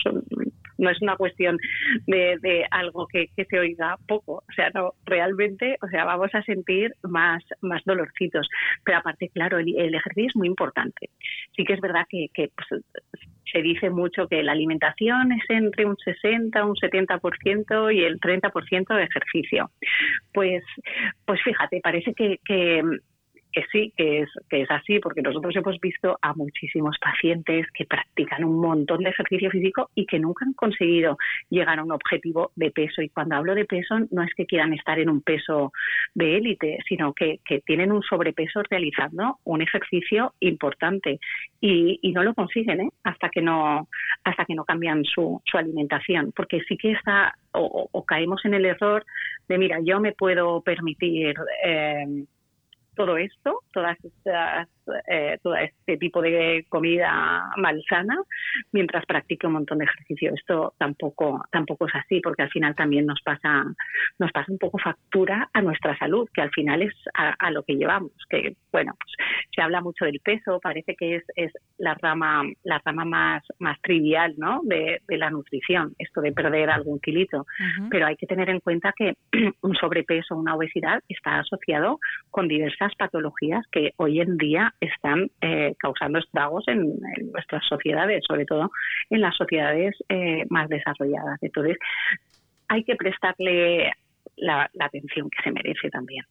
no 0.79 0.89
es 0.89 1.01
una 1.01 1.17
cuestión 1.17 1.57
de, 2.07 2.65
algo 2.71 3.05
que, 3.07 3.29
se 3.35 3.59
oiga 3.59 3.97
poco, 4.07 4.43
o 4.49 4.53
sea, 4.55 4.69
no, 4.73 4.93
realmente, 5.05 5.77
o 5.81 5.87
sea, 5.87 6.05
vamos 6.05 6.33
a 6.33 6.41
sentir 6.43 6.93
más, 7.03 7.43
más 7.61 7.83
dolorcitos, 7.85 8.47
pero 8.83 8.99
aparte, 8.99 9.29
claro, 9.29 9.59
el, 9.59 9.93
ejercicio 9.93 10.29
es 10.29 10.35
muy 10.35 10.47
importante. 10.47 11.09
Sí 11.55 11.65
que 11.65 11.73
es 11.73 11.81
verdad 11.81 12.05
que, 12.09 12.27
que 12.33 12.49
pues, 12.55 12.81
se 13.51 13.61
dice 13.61 13.89
mucho 13.89 14.27
que 14.27 14.43
la 14.43 14.51
alimentación 14.51 15.31
es 15.31 15.43
entre 15.49 15.85
un 15.85 15.97
60, 15.97 16.63
un 16.65 16.75
70% 16.75 17.95
y 17.95 18.03
el 18.03 18.19
30% 18.19 18.95
de 18.95 19.03
ejercicio. 19.03 19.71
Pues, 20.33 20.63
pues 21.25 21.41
fíjate, 21.43 21.79
parece 21.81 22.13
que, 22.13 22.39
que 22.45 22.83
que 23.51 23.63
sí, 23.71 23.93
que 23.95 24.21
es, 24.21 24.29
que 24.49 24.61
es 24.61 24.71
así, 24.71 24.99
porque 24.99 25.21
nosotros 25.21 25.55
hemos 25.55 25.79
visto 25.79 26.17
a 26.21 26.33
muchísimos 26.33 26.97
pacientes 26.99 27.67
que 27.73 27.85
practican 27.85 28.43
un 28.43 28.59
montón 28.59 29.03
de 29.03 29.09
ejercicio 29.09 29.49
físico 29.49 29.89
y 29.95 30.05
que 30.05 30.19
nunca 30.19 30.45
han 30.45 30.53
conseguido 30.53 31.17
llegar 31.49 31.79
a 31.79 31.83
un 31.83 31.91
objetivo 31.91 32.51
de 32.55 32.71
peso. 32.71 33.01
Y 33.01 33.09
cuando 33.09 33.35
hablo 33.35 33.55
de 33.55 33.65
peso, 33.65 33.95
no 34.11 34.23
es 34.23 34.33
que 34.35 34.45
quieran 34.45 34.73
estar 34.73 34.99
en 34.99 35.09
un 35.09 35.21
peso 35.21 35.71
de 36.13 36.37
élite, 36.37 36.77
sino 36.87 37.13
que, 37.13 37.39
que 37.45 37.61
tienen 37.61 37.91
un 37.91 38.03
sobrepeso 38.03 38.61
realizando 38.69 39.37
un 39.43 39.61
ejercicio 39.61 40.33
importante 40.39 41.19
y, 41.61 41.99
y 42.01 42.11
no 42.11 42.23
lo 42.23 42.33
consiguen 42.33 42.81
¿eh? 42.81 42.89
hasta 43.03 43.29
que 43.29 43.41
no 43.41 43.87
hasta 44.23 44.45
que 44.45 44.55
no 44.55 44.65
cambian 44.65 45.03
su, 45.03 45.41
su 45.45 45.57
alimentación, 45.57 46.31
porque 46.35 46.61
sí 46.67 46.77
que 46.77 46.91
está 46.91 47.35
o, 47.51 48.05
caemos 48.05 48.43
en 48.45 48.53
el 48.53 48.65
error 48.65 49.05
de 49.47 49.57
mira, 49.57 49.79
yo 49.83 49.99
me 49.99 50.13
puedo 50.13 50.61
permitir 50.61 51.35
eh, 51.63 52.25
todo 52.99 53.15
esto, 53.15 53.61
todas 53.71 53.97
estas, 54.03 54.67
eh, 55.07 55.37
todo 55.41 55.55
este 55.55 55.95
tipo 55.95 56.21
de 56.21 56.65
comida 56.67 57.49
malsana, 57.55 58.17
mientras 58.73 59.05
practique 59.05 59.47
un 59.47 59.53
montón 59.53 59.77
de 59.77 59.85
ejercicio. 59.85 60.33
Esto 60.35 60.73
tampoco, 60.77 61.45
tampoco 61.49 61.87
es 61.87 61.95
así, 61.95 62.19
porque 62.19 62.41
al 62.43 62.49
final 62.49 62.75
también 62.75 63.05
nos 63.05 63.21
pasa, 63.21 63.63
nos 64.19 64.31
pasa 64.33 64.51
un 64.51 64.57
poco 64.57 64.79
factura 64.79 65.49
a 65.53 65.61
nuestra 65.61 65.97
salud, 65.97 66.27
que 66.33 66.41
al 66.41 66.49
final 66.49 66.81
es 66.81 66.93
a, 67.13 67.49
lo 67.51 67.63
que 67.63 67.77
llevamos. 67.77 68.11
Que 68.29 68.57
bueno, 68.69 68.93
pues, 68.99 69.29
se 69.55 69.61
habla 69.61 69.79
mucho 69.79 70.03
del 70.03 70.19
peso, 70.19 70.59
parece 70.61 70.93
que 70.97 71.15
es, 71.15 71.23
es 71.37 71.53
la 71.77 71.93
rama, 71.93 72.43
la 72.63 72.81
rama 72.83 73.05
más, 73.05 73.43
más 73.59 73.79
trivial, 73.81 74.33
¿no? 74.35 74.59
De, 74.63 74.99
la 75.07 75.29
nutrición, 75.29 75.95
esto 75.99 76.19
de 76.19 76.33
perder 76.33 76.69
algún 76.69 76.99
kilito. 76.99 77.45
Pero 77.89 78.07
hay 78.07 78.17
que 78.17 78.27
tener 78.27 78.49
en 78.49 78.59
cuenta 78.59 78.93
que 78.93 79.13
un 79.61 79.75
sobrepeso, 79.75 80.35
una 80.35 80.55
obesidad 80.55 81.01
está 81.07 81.39
asociado 81.39 81.99
con 82.29 82.49
diversas 82.49 82.88
patologías 82.95 83.65
que 83.71 83.91
hoy 83.97 84.21
en 84.21 84.37
día 84.37 84.73
están 84.79 85.29
eh, 85.41 85.75
causando 85.79 86.19
estragos 86.19 86.67
en, 86.67 86.97
nuestras 87.31 87.65
sociedades, 87.67 88.23
sobre 88.27 88.45
todo 88.45 88.71
en 89.09 89.21
las 89.21 89.35
sociedades 89.35 89.95
eh, 90.09 90.45
más 90.49 90.69
desarrolladas. 90.69 91.37
Entonces, 91.41 91.77
hay 92.67 92.83
que 92.83 92.95
prestarle 92.95 93.91
la 94.37 94.69
atención 94.79 95.29
que 95.29 95.43
se 95.43 95.51
merece 95.51 95.89
también. 95.89 96.25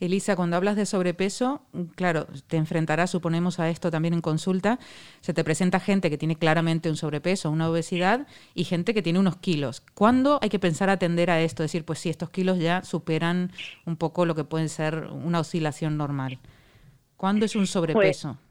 Elisa, 0.00 0.36
cuando 0.36 0.56
hablas 0.56 0.76
de 0.76 0.86
sobrepeso, 0.86 1.62
claro, 1.94 2.26
te 2.46 2.56
enfrentarás, 2.56 3.10
suponemos, 3.10 3.58
a 3.60 3.68
esto 3.68 3.90
también 3.90 4.14
en 4.14 4.20
consulta. 4.20 4.78
Se 5.20 5.34
te 5.34 5.44
presenta 5.44 5.80
gente 5.80 6.10
que 6.10 6.18
tiene 6.18 6.36
claramente 6.36 6.88
un 6.88 6.96
sobrepeso, 6.96 7.50
una 7.50 7.68
obesidad, 7.68 8.26
y 8.54 8.64
gente 8.64 8.94
que 8.94 9.02
tiene 9.02 9.18
unos 9.18 9.36
kilos. 9.36 9.82
¿Cuándo 9.94 10.38
hay 10.42 10.48
que 10.48 10.58
pensar 10.58 10.90
atender 10.90 11.30
a 11.30 11.40
esto? 11.40 11.62
Decir, 11.62 11.84
pues 11.84 11.98
sí, 11.98 12.08
estos 12.08 12.30
kilos 12.30 12.58
ya 12.58 12.82
superan 12.82 13.52
un 13.86 13.96
poco 13.96 14.26
lo 14.26 14.34
que 14.34 14.44
puede 14.44 14.68
ser 14.68 15.08
una 15.12 15.40
oscilación 15.40 15.96
normal. 15.96 16.38
¿Cuándo 17.16 17.44
es 17.44 17.54
un 17.54 17.62
pues 17.62 17.70
sobrepeso? 17.70 18.28
Pues 18.28 18.49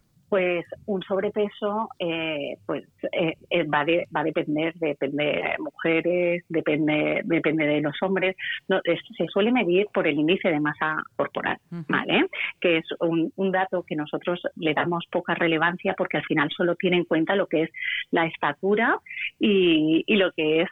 un 0.86 1.02
sobrepeso, 1.04 1.90
eh, 1.98 2.58
pues 2.66 2.84
eh, 3.12 3.36
eh, 3.50 3.64
va, 3.64 3.86
va 4.16 4.22
a 4.22 4.24
depender, 4.24 4.74
depende 4.76 5.24
de 5.24 5.56
mujeres, 5.60 6.44
depende, 6.50 7.22
depende 7.26 7.66
de 7.66 7.82
los 7.82 7.96
hombres. 8.02 8.36
No, 8.68 8.80
se 8.84 9.28
suele 9.28 9.52
medir 9.52 9.88
por 9.94 10.08
el 10.08 10.20
índice 10.20 10.50
de 10.50 10.60
masa 10.60 11.04
corporal, 11.16 11.58
¿vale? 11.88 12.28
Que 12.60 12.78
es 12.78 12.86
un, 13.00 13.32
dato 13.52 13.84
que 13.84 13.96
nosotros 13.96 14.42
le 14.58 14.76
damos 14.76 15.06
poca 15.10 15.34
relevancia 15.34 15.96
porque 15.98 16.18
al 16.18 16.26
final 16.26 16.50
solo 16.56 16.76
tiene 16.76 16.98
en 16.98 17.06
cuenta 17.06 17.36
lo 17.36 17.48
que 17.48 17.64
es 17.64 17.72
la 18.12 18.26
estatura 18.26 19.00
y, 19.40 20.04
y 20.06 20.16
lo 20.18 20.32
que 20.34 20.62
es 20.62 20.70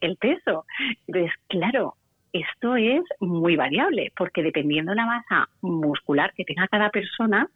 el 0.00 0.16
peso. 0.16 0.66
Entonces, 1.08 1.32
claro, 1.48 1.96
esto 2.32 2.76
es 2.76 3.02
muy 3.18 3.56
variable 3.56 4.12
porque 4.16 4.42
dependiendo 4.42 4.92
de 4.92 4.96
la 4.96 5.06
masa 5.06 5.48
muscular 5.60 6.32
que 6.34 6.44
tenga 6.44 6.68
cada 6.68 6.90
persona, 6.90 7.48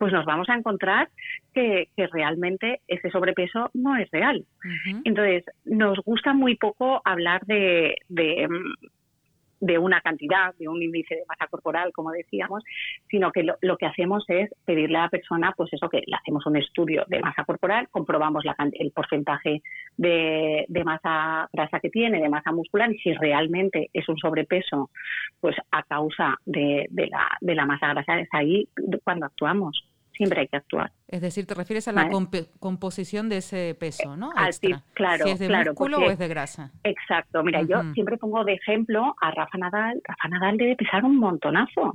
pues 0.00 0.14
nos 0.14 0.24
vamos 0.24 0.48
a 0.48 0.54
encontrar 0.54 1.10
que, 1.52 1.88
realmente 2.10 2.80
ese 2.88 3.10
sobrepeso 3.10 3.70
no 3.74 3.96
es 3.96 4.10
real. 4.10 4.46
Entonces, 5.04 5.44
nos 5.66 5.98
gusta 5.98 6.32
muy 6.32 6.56
poco 6.56 7.02
hablar 7.04 7.44
de, 7.44 7.96
de, 8.08 9.78
una 9.78 10.00
cantidad, 10.00 10.54
de 10.54 10.68
un 10.68 10.82
índice 10.82 11.16
de 11.16 11.26
masa 11.28 11.46
corporal, 11.48 11.92
como 11.92 12.12
decíamos, 12.12 12.64
sino 13.10 13.30
que 13.30 13.42
lo, 13.42 13.76
que 13.76 13.84
hacemos 13.84 14.24
es 14.28 14.48
pedirle 14.64 14.96
a 14.96 15.02
la 15.02 15.08
persona, 15.10 15.52
pues 15.54 15.70
eso, 15.74 15.90
que 15.90 16.02
le 16.06 16.16
hacemos 16.16 16.46
un 16.46 16.56
estudio 16.56 17.04
de 17.06 17.20
masa 17.20 17.44
corporal, 17.44 17.88
comprobamos 17.90 18.42
la, 18.46 18.56
el 18.72 18.92
porcentaje 18.92 19.60
de, 19.98 20.64
de, 20.66 20.84
masa 20.84 21.46
grasa 21.52 21.78
que 21.78 21.90
tiene, 21.90 22.22
de 22.22 22.30
masa 22.30 22.52
muscular, 22.52 22.90
y 22.90 22.98
si 23.00 23.12
realmente 23.12 23.90
es 23.92 24.08
un 24.08 24.16
sobrepeso, 24.16 24.88
pues 25.40 25.56
a 25.70 25.82
causa 25.82 26.38
de, 26.46 26.86
de, 26.88 27.08
la, 27.08 27.36
de 27.42 27.54
la 27.54 27.66
masa 27.66 27.92
grasa, 27.92 28.18
es 28.18 28.28
ahí 28.32 28.66
cuando 29.04 29.26
actuamos 29.26 29.89
siempre 30.20 30.42
hay 30.42 30.48
que 30.48 30.58
actuar. 30.58 30.92
Es 31.08 31.22
decir, 31.22 31.46
te 31.46 31.54
refieres 31.54 31.88
a 31.88 31.92
la 31.92 32.10
composición 32.58 33.30
de 33.30 33.38
ese 33.38 33.74
peso, 33.74 34.18
¿no? 34.18 34.32
claro, 34.92 35.24
si 35.24 35.30
es 35.30 35.38
de 35.38 35.48
músculo 35.48 35.96
o 35.96 36.10
es 36.10 36.18
de 36.18 36.28
grasa. 36.28 36.70
Exacto. 36.84 37.42
Mira, 37.42 37.62
yo 37.62 37.82
siempre 37.94 38.18
pongo 38.18 38.44
de 38.44 38.52
ejemplo 38.52 39.16
a 39.18 39.30
Rafa 39.30 39.56
Nadal. 39.56 40.02
Rafa 40.04 40.28
Nadal 40.28 40.58
debe 40.58 40.76
pesar 40.76 41.04
un 41.04 41.16
montonazo. 41.16 41.94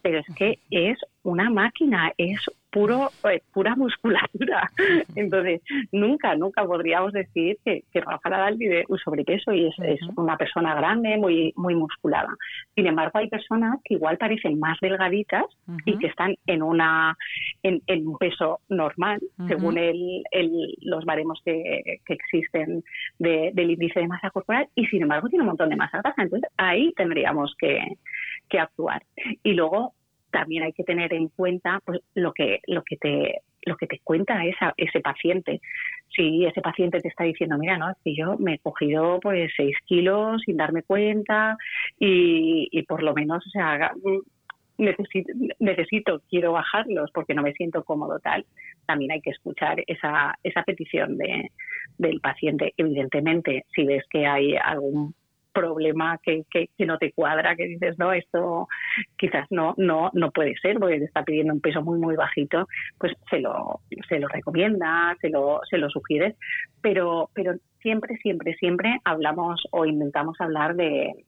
Pero 0.00 0.20
es 0.20 0.26
que 0.34 0.60
es 0.70 0.98
una 1.24 1.50
máquina, 1.50 2.10
es 2.16 2.40
puro, 2.76 3.10
eh, 3.30 3.40
pura 3.54 3.74
musculatura. 3.76 4.70
Entonces, 5.14 5.62
nunca, 5.92 6.34
nunca 6.36 6.62
podríamos 6.66 7.14
decir 7.14 7.56
que, 7.64 7.84
que 7.90 8.00
Rafa 8.02 8.28
Nadal 8.28 8.58
vive 8.58 8.84
un 8.88 8.98
sobrepeso 8.98 9.50
y 9.52 9.66
es, 9.66 10.00
una 10.16 10.36
persona 10.36 10.74
grande, 10.74 11.16
muy, 11.16 11.54
muy 11.56 11.74
musculada. 11.74 12.28
Sin 12.74 12.86
embargo, 12.86 13.18
hay 13.18 13.30
personas 13.30 13.78
que 13.82 13.94
igual 13.94 14.18
parecen 14.18 14.60
más 14.60 14.76
delgaditas 14.82 15.46
y 15.86 15.96
que 15.98 16.08
están 16.08 16.34
en 16.46 16.62
una 16.62 17.16
en, 17.62 17.80
un 18.06 18.18
peso 18.18 18.60
normal, 18.68 19.20
según 19.48 19.78
el, 19.78 20.22
los 20.82 21.04
baremos 21.06 21.40
que, 21.44 21.98
existen 22.08 22.84
del 23.18 23.70
índice 23.70 24.00
de 24.00 24.08
masa 24.08 24.30
corporal, 24.30 24.68
y 24.74 24.84
sin 24.86 25.02
embargo 25.02 25.28
tiene 25.28 25.44
un 25.44 25.48
montón 25.48 25.70
de 25.70 25.76
masa 25.76 26.02
grasa. 26.02 26.22
Entonces, 26.22 26.50
ahí 26.58 26.92
tendríamos 26.94 27.54
que, 27.58 27.80
que 28.48 28.58
actuar. 28.58 29.02
Y 29.42 29.54
luego 29.54 29.94
también 30.30 30.64
hay 30.64 30.72
que 30.72 30.84
tener 30.84 31.12
en 31.12 31.28
cuenta 31.28 31.80
pues, 31.84 32.00
lo 32.14 32.32
que 32.32 32.60
lo 32.66 32.82
que 32.82 32.96
te 32.96 33.40
lo 33.66 33.76
que 33.76 33.88
te 33.88 33.98
cuenta 33.98 34.44
esa, 34.44 34.72
ese 34.76 35.00
paciente. 35.00 35.60
Si 36.14 36.46
ese 36.46 36.60
paciente 36.60 37.00
te 37.00 37.08
está 37.08 37.24
diciendo, 37.24 37.58
mira, 37.58 37.76
no, 37.76 37.90
es 37.90 37.96
que 38.04 38.14
yo 38.14 38.38
me 38.38 38.54
he 38.54 38.58
cogido 38.60 39.18
pues 39.20 39.50
seis 39.56 39.76
kilos 39.86 40.40
sin 40.46 40.56
darme 40.56 40.84
cuenta 40.84 41.56
y, 41.98 42.68
y 42.70 42.82
por 42.84 43.02
lo 43.02 43.12
menos, 43.12 43.44
o 43.44 43.50
sea, 43.50 43.92
necesito, 44.78 45.32
necesito, 45.58 46.22
quiero 46.28 46.52
bajarlos 46.52 47.10
porque 47.12 47.34
no 47.34 47.42
me 47.42 47.52
siento 47.54 47.84
cómodo 47.84 48.18
tal, 48.20 48.44
también 48.86 49.12
hay 49.12 49.20
que 49.20 49.30
escuchar 49.30 49.82
esa, 49.86 50.38
esa 50.42 50.62
petición 50.62 51.16
de, 51.18 51.50
del 51.98 52.20
paciente. 52.20 52.72
Evidentemente, 52.76 53.64
si 53.74 53.84
ves 53.84 54.04
que 54.10 54.26
hay 54.26 54.56
algún 54.56 55.14
problema 55.56 56.18
que, 56.22 56.44
que, 56.50 56.68
no 56.86 56.98
te 56.98 57.12
cuadra, 57.12 57.56
que 57.56 57.66
dices, 57.66 57.98
no, 57.98 58.12
esto 58.12 58.68
quizás 59.16 59.46
no, 59.50 59.74
no, 59.78 60.10
no 60.12 60.30
puede 60.30 60.54
ser, 60.60 60.78
porque 60.78 60.98
te 60.98 61.06
está 61.06 61.22
pidiendo 61.22 61.54
un 61.54 61.60
peso 61.60 61.82
muy, 61.82 61.98
muy 61.98 62.14
bajito, 62.14 62.68
pues 62.98 63.14
se 63.30 63.40
lo, 63.40 63.80
se 64.08 64.18
lo 64.18 64.28
recomienda, 64.28 65.16
se 65.20 65.30
lo, 65.30 65.60
se 65.68 65.78
lo 65.78 65.88
sugieres, 65.88 66.36
pero, 66.82 67.30
pero 67.32 67.54
siempre, 67.80 68.16
siempre, 68.18 68.54
siempre 68.56 69.00
hablamos 69.04 69.62
o 69.70 69.86
intentamos 69.86 70.38
hablar 70.40 70.76
de, 70.76 71.24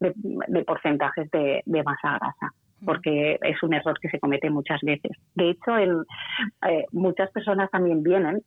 de, 0.00 0.64
porcentajes 0.64 1.30
de, 1.30 1.62
masa 1.82 2.18
grasa 2.18 2.54
porque 2.82 3.38
es 3.42 3.62
un 3.62 3.74
error 3.74 3.98
que 4.00 4.08
se 4.08 4.18
comete 4.18 4.48
muchas 4.48 4.80
veces. 4.80 5.12
De 5.34 5.50
hecho, 5.50 5.76
en, 5.76 6.02
eh, 6.66 6.86
muchas 6.92 7.30
personas 7.30 7.70
también 7.70 8.02
vienen 8.02 8.42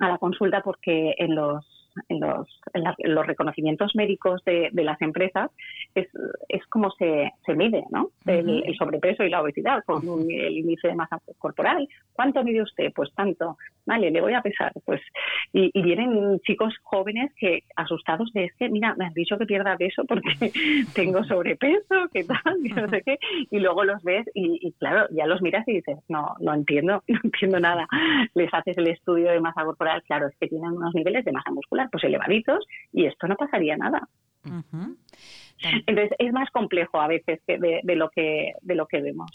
a 0.00 0.08
la 0.08 0.18
consulta 0.18 0.60
porque 0.60 1.14
en 1.18 1.36
los 1.36 1.64
en 2.08 2.20
los, 2.20 2.48
en 2.74 3.14
los 3.14 3.26
reconocimientos 3.26 3.94
médicos 3.94 4.42
de, 4.44 4.68
de, 4.72 4.84
las 4.84 5.00
empresas 5.02 5.50
es, 5.94 6.08
es 6.48 6.66
como 6.66 6.90
se, 6.92 7.32
se 7.44 7.54
mide 7.54 7.84
¿no? 7.90 8.10
el, 8.26 8.74
sobrepeso 8.76 9.24
y 9.24 9.30
la 9.30 9.42
obesidad 9.42 9.82
con 9.84 10.02
el 10.30 10.58
índice 10.58 10.88
de 10.88 10.94
masa 10.94 11.18
corporal. 11.38 11.88
¿Cuánto 12.12 12.42
mide 12.44 12.62
usted? 12.62 12.92
Pues 12.94 13.12
tanto. 13.14 13.56
Vale, 13.86 14.10
le 14.10 14.20
voy 14.20 14.34
a 14.34 14.42
pesar. 14.42 14.72
pues 14.84 15.00
Y, 15.52 15.70
vienen 15.82 16.38
chicos 16.40 16.74
jóvenes 16.82 17.32
que 17.36 17.64
asustados 17.76 18.32
de 18.32 18.44
es 18.44 18.54
que, 18.54 18.68
mira, 18.68 18.94
me 18.96 19.06
han 19.06 19.14
dicho 19.14 19.36
que 19.38 19.46
pierda 19.46 19.76
peso 19.76 20.04
porque 20.06 20.30
tengo 20.94 21.24
sobrepeso, 21.24 22.08
que 22.12 22.24
tal, 22.24 22.62
no 22.76 22.88
sé 22.88 23.02
qué. 23.02 23.18
Y 23.50 23.58
luego 23.58 23.84
los 23.84 24.02
ves 24.02 24.26
y, 24.34 24.58
y, 24.60 24.72
claro, 24.72 25.06
ya 25.10 25.26
los 25.26 25.42
miras 25.42 25.66
y 25.66 25.74
dices, 25.74 25.98
no, 26.08 26.34
no 26.40 26.54
entiendo, 26.54 27.02
no 27.08 27.20
entiendo 27.24 27.60
nada. 27.60 27.86
Les 28.34 28.52
haces 28.52 28.76
el 28.78 28.88
estudio 28.88 29.30
de 29.30 29.40
masa 29.40 29.64
corporal, 29.64 30.02
claro, 30.04 30.28
es 30.28 30.36
que 30.38 30.48
tienen 30.48 30.72
unos 30.72 30.94
niveles 30.94 31.24
de 31.24 31.32
masa 31.32 31.50
muscular 31.50 31.79
pues 31.88 32.04
elevaditos 32.04 32.66
y 32.92 33.06
esto 33.06 33.26
no 33.28 33.36
pasaría 33.36 33.76
nada. 33.76 34.08
Entonces 35.86 36.10
es 36.18 36.32
más 36.32 36.50
complejo 36.50 37.00
a 37.00 37.08
veces 37.08 37.40
que 37.46 37.58
de, 37.58 37.96
lo 37.96 38.10
que 38.10 38.54
de 38.62 38.74
lo 38.74 38.86
que 38.86 39.00
vemos. 39.00 39.30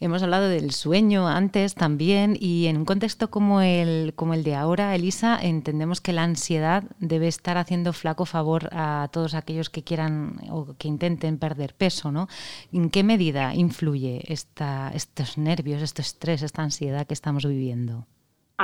Hemos 0.00 0.22
hablado 0.22 0.48
del 0.48 0.72
sueño 0.72 1.26
antes 1.26 1.74
también 1.74 2.36
y 2.38 2.66
en 2.66 2.76
un 2.76 2.84
contexto 2.84 3.30
como 3.30 3.62
el, 3.62 4.12
como 4.14 4.34
el 4.34 4.44
de 4.44 4.54
ahora, 4.54 4.94
Elisa, 4.94 5.38
entendemos 5.40 6.02
que 6.02 6.12
la 6.12 6.24
ansiedad 6.24 6.84
debe 6.98 7.28
estar 7.28 7.56
haciendo 7.56 7.94
flaco 7.94 8.26
favor 8.26 8.68
a 8.72 9.08
todos 9.10 9.34
aquellos 9.34 9.70
que 9.70 9.84
quieran 9.84 10.36
o 10.50 10.74
que 10.76 10.88
intenten 10.88 11.38
perder 11.38 11.74
peso, 11.74 12.12
¿no? 12.12 12.28
¿En 12.72 12.90
qué 12.90 13.04
medida 13.04 13.54
influye 13.54 14.22
esta, 14.26 14.90
estos 14.94 15.38
nervios, 15.38 15.80
este 15.80 16.02
estrés, 16.02 16.42
esta 16.42 16.62
ansiedad 16.62 17.06
que 17.06 17.14
estamos 17.14 17.46
viviendo? 17.46 18.06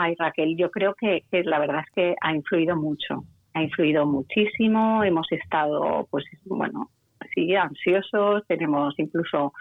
Ay, 0.01 0.15
Raquel, 0.17 0.57
yo 0.57 0.71
creo 0.71 0.95
que, 0.95 1.25
la 1.45 1.59
verdad 1.59 1.81
es 1.85 1.93
que 1.93 2.15
ha 2.21 2.33
influido 2.33 2.77
mucho, 2.77 3.25
ha 3.53 3.65
influido 3.65 4.07
muchísimo, 4.07 5.03
hemos 5.03 5.27
estado, 5.33 6.07
pues, 6.09 6.25
bueno, 6.45 6.89
así 7.19 7.57
ansiosos, 7.57 8.47
tenemos 8.47 8.95
incluso 8.97 9.53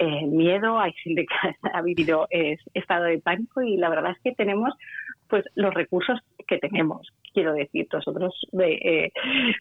eh, 0.00 0.26
miedo, 0.26 0.80
hay 0.80 0.92
gente 1.04 1.24
que 1.24 1.68
ha 1.72 1.82
vivido 1.82 2.26
estado 2.74 3.04
de 3.04 3.20
pánico 3.20 3.62
y 3.62 3.76
la 3.76 3.88
verdad 3.88 4.10
es 4.10 4.18
que 4.24 4.32
tenemos 4.32 4.74
pues 5.28 5.44
los 5.54 5.72
recursos 5.72 6.18
que 6.48 6.58
tenemos. 6.58 7.08
Quiero 7.36 7.52
decir, 7.52 7.86
nosotros 7.92 8.34
eh, 8.58 9.12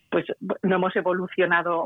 pues 0.09 0.23
no 0.63 0.77
hemos 0.77 0.95
evolucionado 0.95 1.85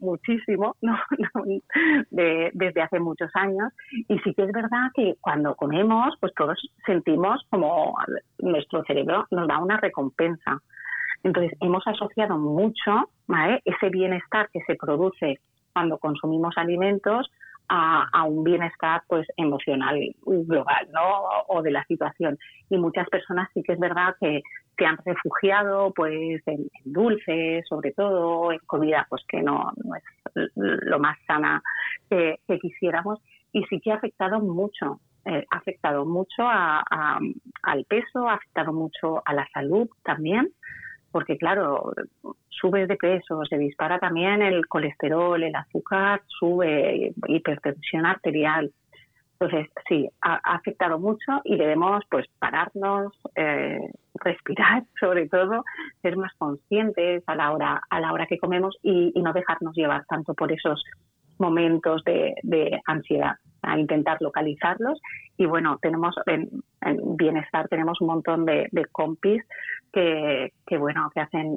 muchísimo 0.00 0.74
desde 2.10 2.82
hace 2.82 2.98
muchos 3.00 3.30
años. 3.34 3.70
Y 4.08 4.18
sí 4.20 4.32
que 4.32 4.44
es 4.44 4.52
verdad 4.52 4.88
que 4.94 5.14
cuando 5.20 5.54
comemos, 5.54 6.14
pues 6.20 6.32
todos 6.34 6.58
sentimos 6.86 7.42
como 7.50 7.94
nuestro 8.38 8.82
cerebro 8.84 9.26
nos 9.30 9.46
da 9.46 9.58
una 9.58 9.76
recompensa. 9.76 10.58
Entonces, 11.22 11.52
hemos 11.60 11.86
asociado 11.86 12.38
mucho 12.38 13.10
ese 13.62 13.90
bienestar 13.90 14.48
que 14.50 14.60
se 14.66 14.74
produce 14.76 15.38
cuando 15.74 15.98
consumimos 15.98 16.56
alimentos 16.56 17.30
a, 17.68 18.24
un 18.24 18.44
bienestar 18.44 19.02
pues 19.08 19.26
emocional 19.36 19.98
global 20.24 20.88
¿no? 20.92 21.22
o 21.48 21.62
de 21.62 21.70
la 21.70 21.84
situación. 21.84 22.38
Y 22.70 22.78
muchas 22.78 23.08
personas 23.08 23.48
sí 23.54 23.62
que 23.62 23.72
es 23.72 23.78
verdad 23.78 24.14
que 24.20 24.42
se 24.76 24.84
han 24.84 24.98
refugiado 25.04 25.92
pues 25.94 26.42
en, 26.46 26.68
dulces 26.84 27.64
sobre 27.68 27.92
todo 27.92 28.52
en 28.52 28.58
comida 28.66 29.06
pues 29.08 29.22
que 29.28 29.42
no, 29.42 29.72
es 30.34 30.50
lo 30.54 30.98
más 30.98 31.18
sana 31.26 31.62
que, 32.10 32.38
quisiéramos. 32.60 33.20
Y 33.52 33.64
sí 33.64 33.80
que 33.80 33.92
ha 33.92 33.96
afectado 33.96 34.40
mucho 34.40 35.00
eh, 35.24 35.44
ha 35.50 35.56
afectado 35.56 36.04
mucho 36.04 36.44
al 36.46 37.84
peso 37.88 38.28
ha 38.28 38.34
afectado 38.34 38.72
mucho 38.72 39.22
a 39.24 39.34
la 39.34 39.48
salud 39.52 39.88
también 40.04 40.52
porque 41.16 41.38
claro, 41.38 41.94
sube 42.50 42.86
de 42.86 42.96
peso, 42.96 43.42
se 43.48 43.56
dispara 43.56 43.98
también 43.98 44.42
el 44.42 44.66
colesterol, 44.66 45.42
el 45.42 45.56
azúcar, 45.56 46.20
sube 46.26 47.14
hipertensión 47.26 48.04
arterial. 48.04 48.70
Entonces, 49.40 49.70
sí, 49.88 50.06
ha, 50.20 50.34
afectado 50.44 50.98
mucho 50.98 51.40
y 51.44 51.56
debemos 51.56 52.04
pues 52.10 52.26
pararnos, 52.38 53.14
eh, 53.34 53.80
respirar 54.16 54.82
sobre 55.00 55.26
todo, 55.26 55.64
ser 56.02 56.18
más 56.18 56.34
conscientes 56.36 57.24
a 57.26 57.34
la 57.34 57.52
hora, 57.52 57.80
a 57.88 57.98
la 57.98 58.12
hora 58.12 58.26
que 58.26 58.36
comemos 58.36 58.76
y, 58.82 59.14
no 59.16 59.32
dejarnos 59.32 59.74
llevar 59.74 60.04
tanto 60.10 60.34
por 60.34 60.52
esos 60.52 60.84
momentos 61.38 62.04
de, 62.04 62.78
ansiedad, 62.84 63.36
a 63.62 63.78
intentar 63.78 64.18
localizarlos. 64.20 65.00
Y 65.38 65.46
bueno, 65.46 65.78
tenemos 65.80 66.14
en, 66.26 66.50
Bienestar, 67.16 67.68
tenemos 67.68 68.02
un 68.02 68.08
montón 68.08 68.44
de, 68.44 68.68
compis 68.92 69.42
que, 69.90 70.52
bueno, 70.78 71.10
que 71.14 71.20
hacen 71.20 71.54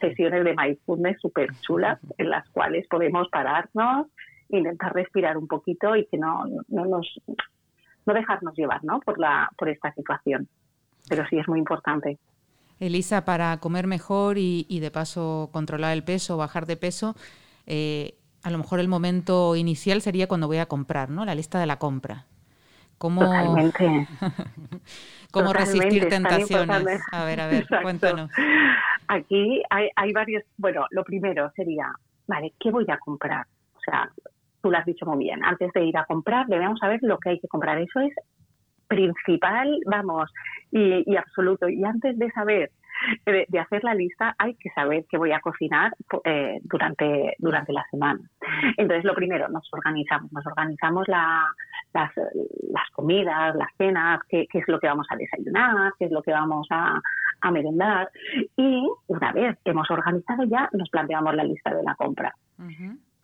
sesiones 0.00 0.44
de 0.44 0.54
mindfulness 0.54 1.20
súper 1.20 1.50
chulas 1.60 1.98
en 2.18 2.30
las 2.30 2.48
cuales 2.50 2.86
podemos 2.88 3.28
pararnos, 3.28 4.06
intentar 4.48 4.94
respirar 4.94 5.36
un 5.36 5.48
poquito 5.48 5.96
y 5.96 6.06
que 6.06 6.18
no, 6.18 6.44
no 6.68 6.84
nos 6.84 7.20
no 8.06 8.12
dejarnos 8.12 8.54
llevar 8.54 8.84
¿no? 8.84 9.00
por 9.00 9.18
la 9.18 9.50
por 9.56 9.68
esta 9.68 9.92
situación 9.94 10.46
pero 11.08 11.26
sí 11.28 11.38
es 11.38 11.48
muy 11.48 11.58
importante 11.58 12.18
Elisa 12.78 13.24
para 13.24 13.56
comer 13.60 13.86
mejor 13.86 14.36
y, 14.36 14.66
y 14.68 14.80
de 14.80 14.90
paso 14.90 15.48
controlar 15.52 15.94
el 15.94 16.04
peso 16.04 16.36
bajar 16.36 16.66
de 16.66 16.76
peso 16.76 17.16
eh, 17.66 18.18
a 18.44 18.50
lo 18.50 18.58
mejor 18.58 18.78
el 18.78 18.88
momento 18.88 19.56
inicial 19.56 20.02
sería 20.02 20.28
cuando 20.28 20.46
voy 20.46 20.58
a 20.58 20.66
comprar, 20.66 21.08
¿no? 21.10 21.24
La 21.24 21.34
lista 21.34 21.58
de 21.58 21.66
la 21.66 21.78
compra. 21.78 22.26
¿Cómo, 22.98 23.20
Totalmente. 23.22 24.08
¿Cómo 25.32 25.52
resistir 25.52 26.08
tentaciones? 26.08 27.02
A 27.12 27.24
ver, 27.24 27.40
a 27.40 27.46
ver, 27.48 27.66
cuéntanos. 27.82 28.30
Aquí 29.08 29.62
hay, 29.70 29.90
hay 29.96 30.12
varios. 30.12 30.44
Bueno, 30.56 30.86
lo 30.90 31.04
primero 31.04 31.50
sería, 31.56 31.92
vale, 32.26 32.52
¿qué 32.60 32.70
voy 32.70 32.86
a 32.88 32.98
comprar? 32.98 33.46
O 33.74 33.80
sea, 33.80 34.10
tú 34.62 34.70
lo 34.70 34.78
has 34.78 34.86
dicho 34.86 35.04
muy 35.06 35.24
bien. 35.24 35.44
Antes 35.44 35.72
de 35.72 35.84
ir 35.84 35.96
a 35.96 36.04
comprar, 36.04 36.46
debemos 36.46 36.78
saber 36.78 37.00
lo 37.02 37.18
que 37.18 37.30
hay 37.30 37.40
que 37.40 37.48
comprar. 37.48 37.78
Eso 37.78 38.00
es 38.00 38.14
principal, 38.86 39.78
vamos, 39.86 40.30
y, 40.70 41.10
y 41.10 41.16
absoluto. 41.16 41.68
Y 41.68 41.84
antes 41.84 42.18
de 42.18 42.30
saber 42.30 42.70
de, 43.26 43.58
hacer 43.58 43.84
la 43.84 43.94
lista 43.94 44.34
hay 44.38 44.54
que 44.54 44.70
saber 44.70 45.04
qué 45.08 45.16
voy 45.16 45.32
a 45.32 45.40
cocinar 45.40 45.92
eh, 46.24 46.60
durante, 46.62 47.34
durante 47.38 47.72
la 47.72 47.84
semana. 47.90 48.20
Entonces, 48.76 49.04
lo 49.04 49.14
primero, 49.14 49.48
nos 49.48 49.68
organizamos, 49.72 50.32
nos 50.32 50.46
organizamos 50.46 51.06
las, 51.08 51.46
las 51.92 52.90
comidas, 52.92 53.54
las 53.56 53.68
cenas, 53.76 54.20
qué, 54.28 54.46
es 54.52 54.68
lo 54.68 54.78
que 54.78 54.88
vamos 54.88 55.06
a 55.10 55.16
desayunar, 55.16 55.92
qué 55.98 56.06
es 56.06 56.10
lo 56.10 56.22
que 56.22 56.32
vamos 56.32 56.66
a 56.70 57.00
merendar. 57.50 58.10
Y 58.56 58.88
una 59.06 59.32
vez 59.32 59.58
hemos 59.64 59.90
organizado 59.90 60.44
ya, 60.44 60.68
nos 60.72 60.88
planteamos 60.90 61.34
la 61.34 61.44
lista 61.44 61.74
de 61.74 61.82
la 61.82 61.94
compra 61.94 62.34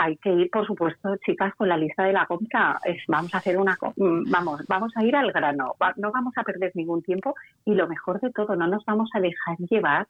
hay 0.00 0.16
que 0.16 0.32
ir, 0.32 0.50
por 0.50 0.66
supuesto, 0.66 1.14
chicas, 1.26 1.54
con 1.56 1.68
la 1.68 1.76
lista 1.76 2.04
de 2.04 2.14
la 2.14 2.24
compra. 2.24 2.80
Es, 2.84 3.02
vamos 3.06 3.34
a 3.34 3.38
hacer 3.38 3.58
una, 3.58 3.76
mm, 3.96 4.30
vamos, 4.30 4.64
vamos 4.66 4.92
a 4.96 5.04
ir 5.04 5.14
al 5.14 5.30
grano. 5.30 5.74
no 5.96 6.10
vamos 6.10 6.32
a 6.36 6.42
perder 6.42 6.72
ningún 6.74 7.02
tiempo 7.02 7.34
y 7.66 7.74
lo 7.74 7.86
mejor 7.86 8.18
de 8.20 8.30
todo, 8.30 8.56
no 8.56 8.66
nos 8.66 8.82
vamos 8.86 9.10
a 9.14 9.20
dejar 9.20 9.58
llevar 9.58 10.06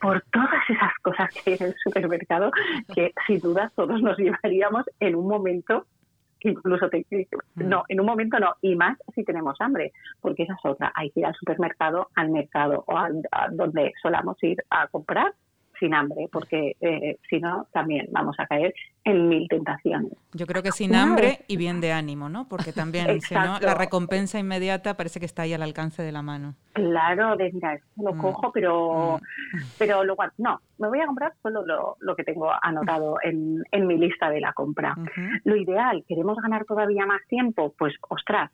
por 0.00 0.22
todas 0.32 0.70
esas 0.70 0.92
cosas 1.02 1.28
que 1.34 1.50
hay 1.50 1.56
en 1.60 1.66
el 1.66 1.74
supermercado 1.84 2.50
que 2.94 3.12
sin 3.26 3.40
duda 3.40 3.70
todos 3.76 4.00
nos 4.00 4.16
llevaríamos 4.16 4.86
en 5.00 5.14
un 5.14 5.28
momento 5.28 5.84
que 6.40 6.50
incluso 6.50 6.88
te, 6.88 7.04
mm. 7.10 7.68
no, 7.68 7.84
en 7.88 8.00
un 8.00 8.06
momento 8.06 8.38
no, 8.38 8.54
y 8.62 8.74
más 8.74 8.96
si 9.14 9.22
tenemos 9.22 9.60
hambre, 9.60 9.92
porque 10.22 10.44
esa 10.44 10.54
es 10.54 10.64
otra, 10.64 10.92
hay 10.94 11.10
que 11.10 11.20
ir 11.20 11.26
al 11.26 11.34
supermercado, 11.34 12.08
al 12.14 12.30
mercado 12.30 12.84
o 12.86 12.96
a 12.96 13.10
donde 13.50 13.92
solamos 14.00 14.42
ir 14.42 14.64
a 14.70 14.86
comprar 14.86 15.34
sin 15.78 15.94
hambre, 15.94 16.28
porque 16.30 16.76
eh, 16.80 17.18
si 17.28 17.40
no, 17.40 17.66
también 17.72 18.06
vamos 18.10 18.36
a 18.38 18.46
caer 18.46 18.74
en 19.04 19.28
mil 19.28 19.48
tentaciones. 19.48 20.12
Yo 20.32 20.46
creo 20.46 20.62
que 20.62 20.72
sin 20.72 20.94
hambre 20.94 21.40
y 21.46 21.56
bien 21.56 21.80
de 21.80 21.92
ánimo, 21.92 22.28
¿no? 22.28 22.48
Porque 22.48 22.72
también, 22.72 23.20
si 23.20 23.34
no, 23.34 23.58
la 23.60 23.74
recompensa 23.74 24.38
inmediata 24.38 24.96
parece 24.96 25.20
que 25.20 25.26
está 25.26 25.42
ahí 25.42 25.54
al 25.54 25.62
alcance 25.62 26.02
de 26.02 26.12
la 26.12 26.22
mano. 26.22 26.54
Claro, 26.72 27.36
de 27.36 27.52
mira, 27.52 27.74
esto 27.74 28.02
lo 28.02 28.14
mm. 28.14 28.18
cojo, 28.18 28.52
pero, 28.52 29.18
mm. 29.18 29.58
pero 29.78 30.04
luego, 30.04 30.24
no, 30.38 30.60
me 30.78 30.88
voy 30.88 31.00
a 31.00 31.06
comprar 31.06 31.32
solo 31.42 31.64
lo, 31.64 31.96
lo 32.00 32.16
que 32.16 32.24
tengo 32.24 32.50
anotado 32.62 33.18
en, 33.22 33.62
en, 33.70 33.86
mi 33.86 33.96
lista 33.96 34.28
de 34.30 34.40
la 34.40 34.52
compra. 34.52 34.96
Lo 35.44 35.56
ideal, 35.56 36.04
¿queremos 36.08 36.36
ganar 36.38 36.64
todavía 36.64 37.06
más 37.06 37.22
tiempo? 37.28 37.74
Pues, 37.78 37.94
ostras, 38.08 38.50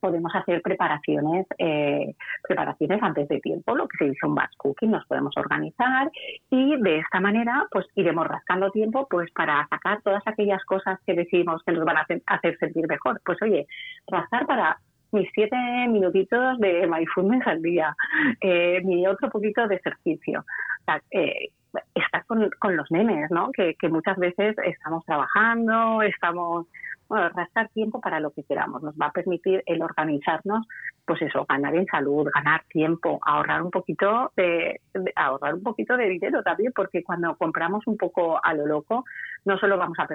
podemos 0.00 0.34
hacer 0.34 0.62
preparaciones, 0.62 1.46
eh, 1.58 2.14
preparaciones 2.42 3.02
antes 3.02 3.28
de 3.28 3.40
tiempo, 3.40 3.74
lo 3.74 3.88
que 3.88 3.98
se 3.98 4.10
dice 4.10 4.26
un 4.26 4.34
batch 4.34 4.56
cooking, 4.56 4.90
nos 4.90 5.06
podemos 5.06 5.36
organizar 5.36 6.10
y 6.50 6.76
de 6.80 6.98
esta 6.98 7.20
manera 7.20 7.66
pues 7.70 7.86
iremos 7.94 8.26
rascando 8.26 8.70
tiempo 8.70 9.06
pues 9.10 9.30
para 9.32 9.66
sacar 9.68 10.02
todas 10.02 10.22
aquellas 10.26 10.64
cosas 10.64 10.98
que 11.06 11.14
decimos 11.14 11.62
que 11.64 11.72
nos 11.72 11.84
van 11.84 11.98
a 11.98 12.06
hacer, 12.26 12.56
sentir 12.58 12.86
mejor. 12.88 13.20
Pues 13.24 13.40
oye, 13.42 13.66
rascar 14.06 14.46
para 14.46 14.78
mis 15.12 15.28
siete 15.34 15.56
minutitos 15.88 16.58
de 16.58 16.86
mindfulness 16.86 17.46
al 17.46 17.62
día, 17.62 17.96
eh, 18.40 18.80
mi 18.84 19.06
otro 19.06 19.30
poquito 19.30 19.66
de 19.66 19.76
ejercicio. 19.76 20.44
O 20.86 20.92
eh, 21.10 21.50
con, 22.26 22.48
con 22.58 22.76
los 22.76 22.90
nenes, 22.90 23.30
¿no? 23.30 23.50
Que 23.52 23.76
muchas 23.88 24.16
veces 24.16 24.56
estamos 24.64 25.04
trabajando, 25.04 26.02
estamos 26.02 26.66
bueno, 27.08 27.28
rastar 27.30 27.68
tiempo 27.70 28.00
para 28.00 28.20
lo 28.20 28.30
que 28.30 28.44
queramos. 28.44 28.82
Nos 28.82 28.94
va 28.94 29.06
a 29.06 29.12
permitir 29.12 29.62
el 29.66 29.82
organizarnos, 29.82 30.66
pues 31.06 31.22
eso, 31.22 31.46
ganar 31.48 31.74
en 31.74 31.86
salud, 31.86 32.28
ganar 32.34 32.64
tiempo, 32.68 33.18
ahorrar 33.24 33.62
un 33.62 33.70
poquito 33.70 34.30
de, 34.36 34.80
ahorrar 35.16 35.54
un 35.54 35.62
poquito 35.62 35.96
de 35.96 36.08
dinero 36.08 36.42
también, 36.42 36.72
porque 36.74 37.02
cuando 37.02 37.34
compramos 37.36 37.86
un 37.86 37.96
poco 37.96 38.38
a 38.42 38.52
lo 38.52 38.66
loco, 38.66 39.04
no 39.46 39.58
solo 39.58 39.78
vamos 39.78 39.96
a 39.98 40.06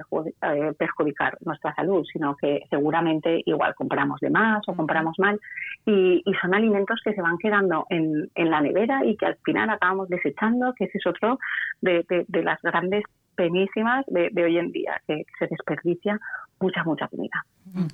eh, 0.54 0.74
perjudicar, 0.78 1.38
nuestra 1.42 1.74
salud, 1.74 2.06
sino 2.12 2.36
que 2.36 2.62
seguramente 2.70 3.42
igual 3.46 3.74
compramos 3.74 4.20
de 4.20 4.30
más 4.30 4.62
o 4.68 4.76
compramos 4.76 5.18
mal 5.18 5.40
y, 5.86 6.24
son 6.42 6.54
alimentos 6.54 7.00
que 7.04 7.14
se 7.14 7.22
van 7.22 7.38
quedando 7.38 7.86
en, 7.90 8.30
en, 8.36 8.50
la 8.50 8.60
nevera 8.60 9.06
y 9.06 9.16
que 9.16 9.28
al 9.28 9.38
final 9.44 9.70
acabamos 9.70 10.10
desechando, 10.10 10.74
que 10.74 10.86
ese 10.86 10.98
es 10.98 11.08
otro 11.08 11.40
de, 11.82 12.06
de 12.28 12.44
las 12.44 12.62
grandes 12.62 13.04
penísimas 13.36 14.06
de, 14.08 14.44
hoy 14.44 14.58
en 14.58 14.72
día, 14.72 15.02
que 15.08 15.26
se 15.40 15.48
desperdicia 15.48 16.20
mucha, 16.60 16.84
mucha 16.84 17.08
comida. 17.08 17.46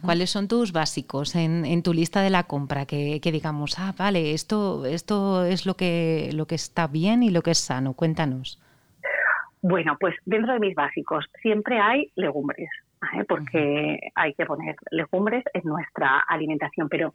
¿Cuáles 0.01 0.29
son 0.29 0.47
tus 0.47 0.71
básicos 0.71 1.35
en, 1.35 1.65
en 1.65 1.83
tu 1.83 1.93
lista 1.93 2.21
de 2.21 2.29
la 2.29 2.43
compra? 2.43 2.85
Que, 2.85 3.19
que, 3.21 3.31
digamos, 3.31 3.79
ah, 3.79 3.93
vale, 3.97 4.33
esto, 4.33 4.85
esto 4.85 5.45
es 5.45 5.65
lo 5.65 5.75
que, 5.75 6.29
lo 6.33 6.45
que 6.45 6.55
está 6.55 6.87
bien 6.87 7.23
y 7.23 7.29
lo 7.29 7.41
que 7.41 7.51
es 7.51 7.59
sano. 7.59 7.93
Cuéntanos. 7.93 8.61
Bueno, 9.61 9.97
pues 9.99 10.15
dentro 10.25 10.53
de 10.53 10.59
mis 10.59 10.75
básicos 10.75 11.25
siempre 11.41 11.79
hay 11.79 12.11
legumbres 12.15 12.69
porque 13.27 13.99
hay 14.15 14.33
que 14.33 14.45
poner 14.45 14.75
legumbres 14.91 15.43
en 15.53 15.61
nuestra 15.63 16.19
alimentación, 16.27 16.89
pero 16.89 17.13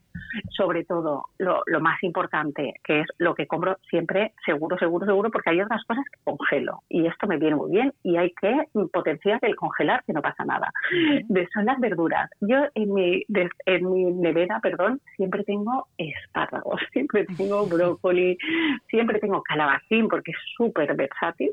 sobre 0.51 0.85
todo 0.85 1.27
lo, 1.39 1.63
más 1.81 2.03
importante, 2.03 2.75
que 2.83 3.01
es 3.01 3.07
lo 3.19 3.35
que 3.35 3.47
compro 3.47 3.77
siempre 3.91 4.33
seguro, 4.45 4.79
seguro, 4.79 5.07
seguro, 5.07 5.31
porque 5.31 5.51
hay 5.51 5.61
otras 5.61 5.85
cosas 5.85 6.05
que 6.11 6.19
congelo 6.25 6.83
y 6.89 7.07
esto 7.07 7.27
me 7.27 7.37
viene 7.37 7.57
muy 7.57 7.71
bien 7.71 7.93
y 8.03 8.17
hay 8.17 8.33
que 8.41 8.67
potenciar 8.93 9.39
el 9.43 9.57
congelar, 9.57 10.03
que 10.07 10.13
no 10.13 10.23
pasa 10.23 10.45
nada. 10.45 10.71
son 11.53 11.67
las 11.67 11.79
verduras. 11.79 12.31
Yo 12.41 12.57
en 12.75 12.95
mi, 12.95 13.25
en 13.67 13.93
mi 13.93 14.05
nevera, 14.05 14.61
perdón, 14.61 15.01
siempre 15.17 15.45
tengo 15.45 15.89
espárragos, 15.99 16.81
siempre 16.93 17.27
tengo 17.37 17.67
brócoli, 17.67 18.39
siempre 18.89 19.19
tengo 19.19 19.43
calabacín 19.43 20.09
porque 20.09 20.31
es 20.31 20.39
súper 20.57 20.95
versátil, 20.97 21.51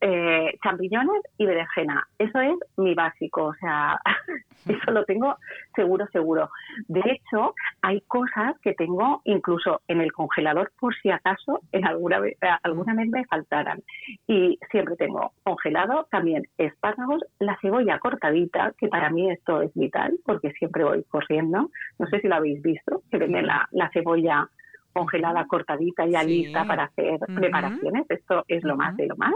eh, 0.00 0.58
champiñones 0.62 1.22
y 1.38 1.46
berenjena. 1.46 2.06
Eso 2.18 2.40
es 2.40 2.56
mi 2.76 2.94
básico 2.94 3.30
o 3.50 3.54
sea, 3.54 4.00
eso 4.66 4.90
lo 4.90 5.04
tengo 5.04 5.36
seguro, 5.74 6.06
seguro. 6.12 6.50
De 6.88 7.00
hecho, 7.00 7.54
hay 7.82 8.00
cosas 8.02 8.58
que 8.62 8.74
tengo 8.74 9.20
incluso 9.24 9.82
en 9.88 10.00
el 10.00 10.12
congelador 10.12 10.72
por 10.78 10.94
si 10.96 11.10
acaso 11.10 11.60
en 11.72 11.86
alguna 11.86 12.20
vez, 12.20 12.36
eh, 12.40 12.48
alguna 12.62 12.94
vez 12.94 13.08
me 13.08 13.24
faltaran. 13.26 13.82
Y 14.26 14.58
siempre 14.70 14.96
tengo 14.96 15.32
congelado 15.42 16.06
también 16.10 16.44
espárragos, 16.58 17.22
la 17.38 17.58
cebolla 17.60 17.98
cortadita, 17.98 18.72
que 18.78 18.88
para 18.88 19.10
mí 19.10 19.30
esto 19.30 19.62
es 19.62 19.72
vital 19.74 20.18
porque 20.24 20.52
siempre 20.52 20.84
voy 20.84 21.04
corriendo. 21.04 21.70
No 21.98 22.06
sé 22.06 22.20
si 22.20 22.28
lo 22.28 22.36
habéis 22.36 22.62
visto, 22.62 23.02
que 23.10 23.18
venden 23.18 23.46
la, 23.46 23.68
la 23.72 23.90
cebolla 23.90 24.48
congelada, 24.92 25.46
cortadita, 25.46 26.06
ya 26.06 26.22
lista 26.22 26.64
para 26.64 26.84
hacer 26.84 27.18
preparaciones. 27.34 28.06
Esto 28.08 28.44
es 28.48 28.62
lo 28.64 28.76
más 28.76 28.96
de 28.96 29.06
lo 29.06 29.16
más. 29.16 29.34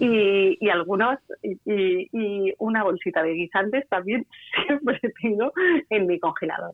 Y, 0.00 0.56
y 0.60 0.68
algunos, 0.70 1.18
y, 1.42 2.08
y, 2.12 2.54
una 2.58 2.84
bolsita 2.84 3.22
de 3.22 3.32
guisantes 3.34 3.88
también 3.88 4.26
siempre 4.66 5.00
tengo 5.20 5.52
en 5.90 6.06
mi 6.06 6.18
congelador. 6.18 6.72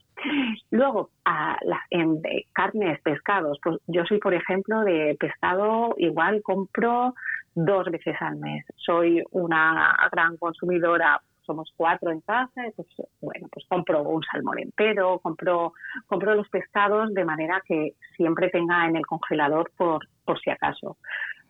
Luego, 0.70 1.10
a 1.24 1.58
la, 1.62 1.80
en 1.90 2.20
de 2.22 2.46
carnes, 2.52 3.00
pescados, 3.02 3.58
pues 3.62 3.78
yo 3.86 4.04
soy, 4.06 4.18
por 4.18 4.34
ejemplo, 4.34 4.80
de 4.80 5.16
pescado, 5.18 5.94
igual 5.98 6.42
compro 6.42 7.14
dos 7.54 7.86
veces 7.90 8.16
al 8.20 8.36
mes. 8.36 8.64
Soy 8.76 9.22
una 9.30 9.96
gran 10.12 10.36
consumidora 10.36 11.20
somos 11.48 11.72
cuatro 11.76 12.12
en 12.12 12.20
casa, 12.20 12.62
pues 12.76 12.88
bueno, 13.22 13.48
pues 13.50 13.64
compro 13.68 14.02
un 14.02 14.22
salmón 14.22 14.58
entero, 14.58 15.18
compro, 15.20 15.72
compro 16.06 16.34
los 16.34 16.48
pescados 16.50 17.14
de 17.14 17.24
manera 17.24 17.62
que 17.66 17.94
siempre 18.16 18.50
tenga 18.50 18.86
en 18.86 18.96
el 18.96 19.06
congelador 19.06 19.70
por, 19.76 20.06
por 20.26 20.38
si 20.40 20.50
acaso. 20.50 20.98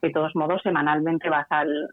De 0.01 0.11
todos 0.11 0.37
modos, 0.37 0.63
semanalmente 0.63 1.29
vas 1.29 1.49
al, 1.51 1.89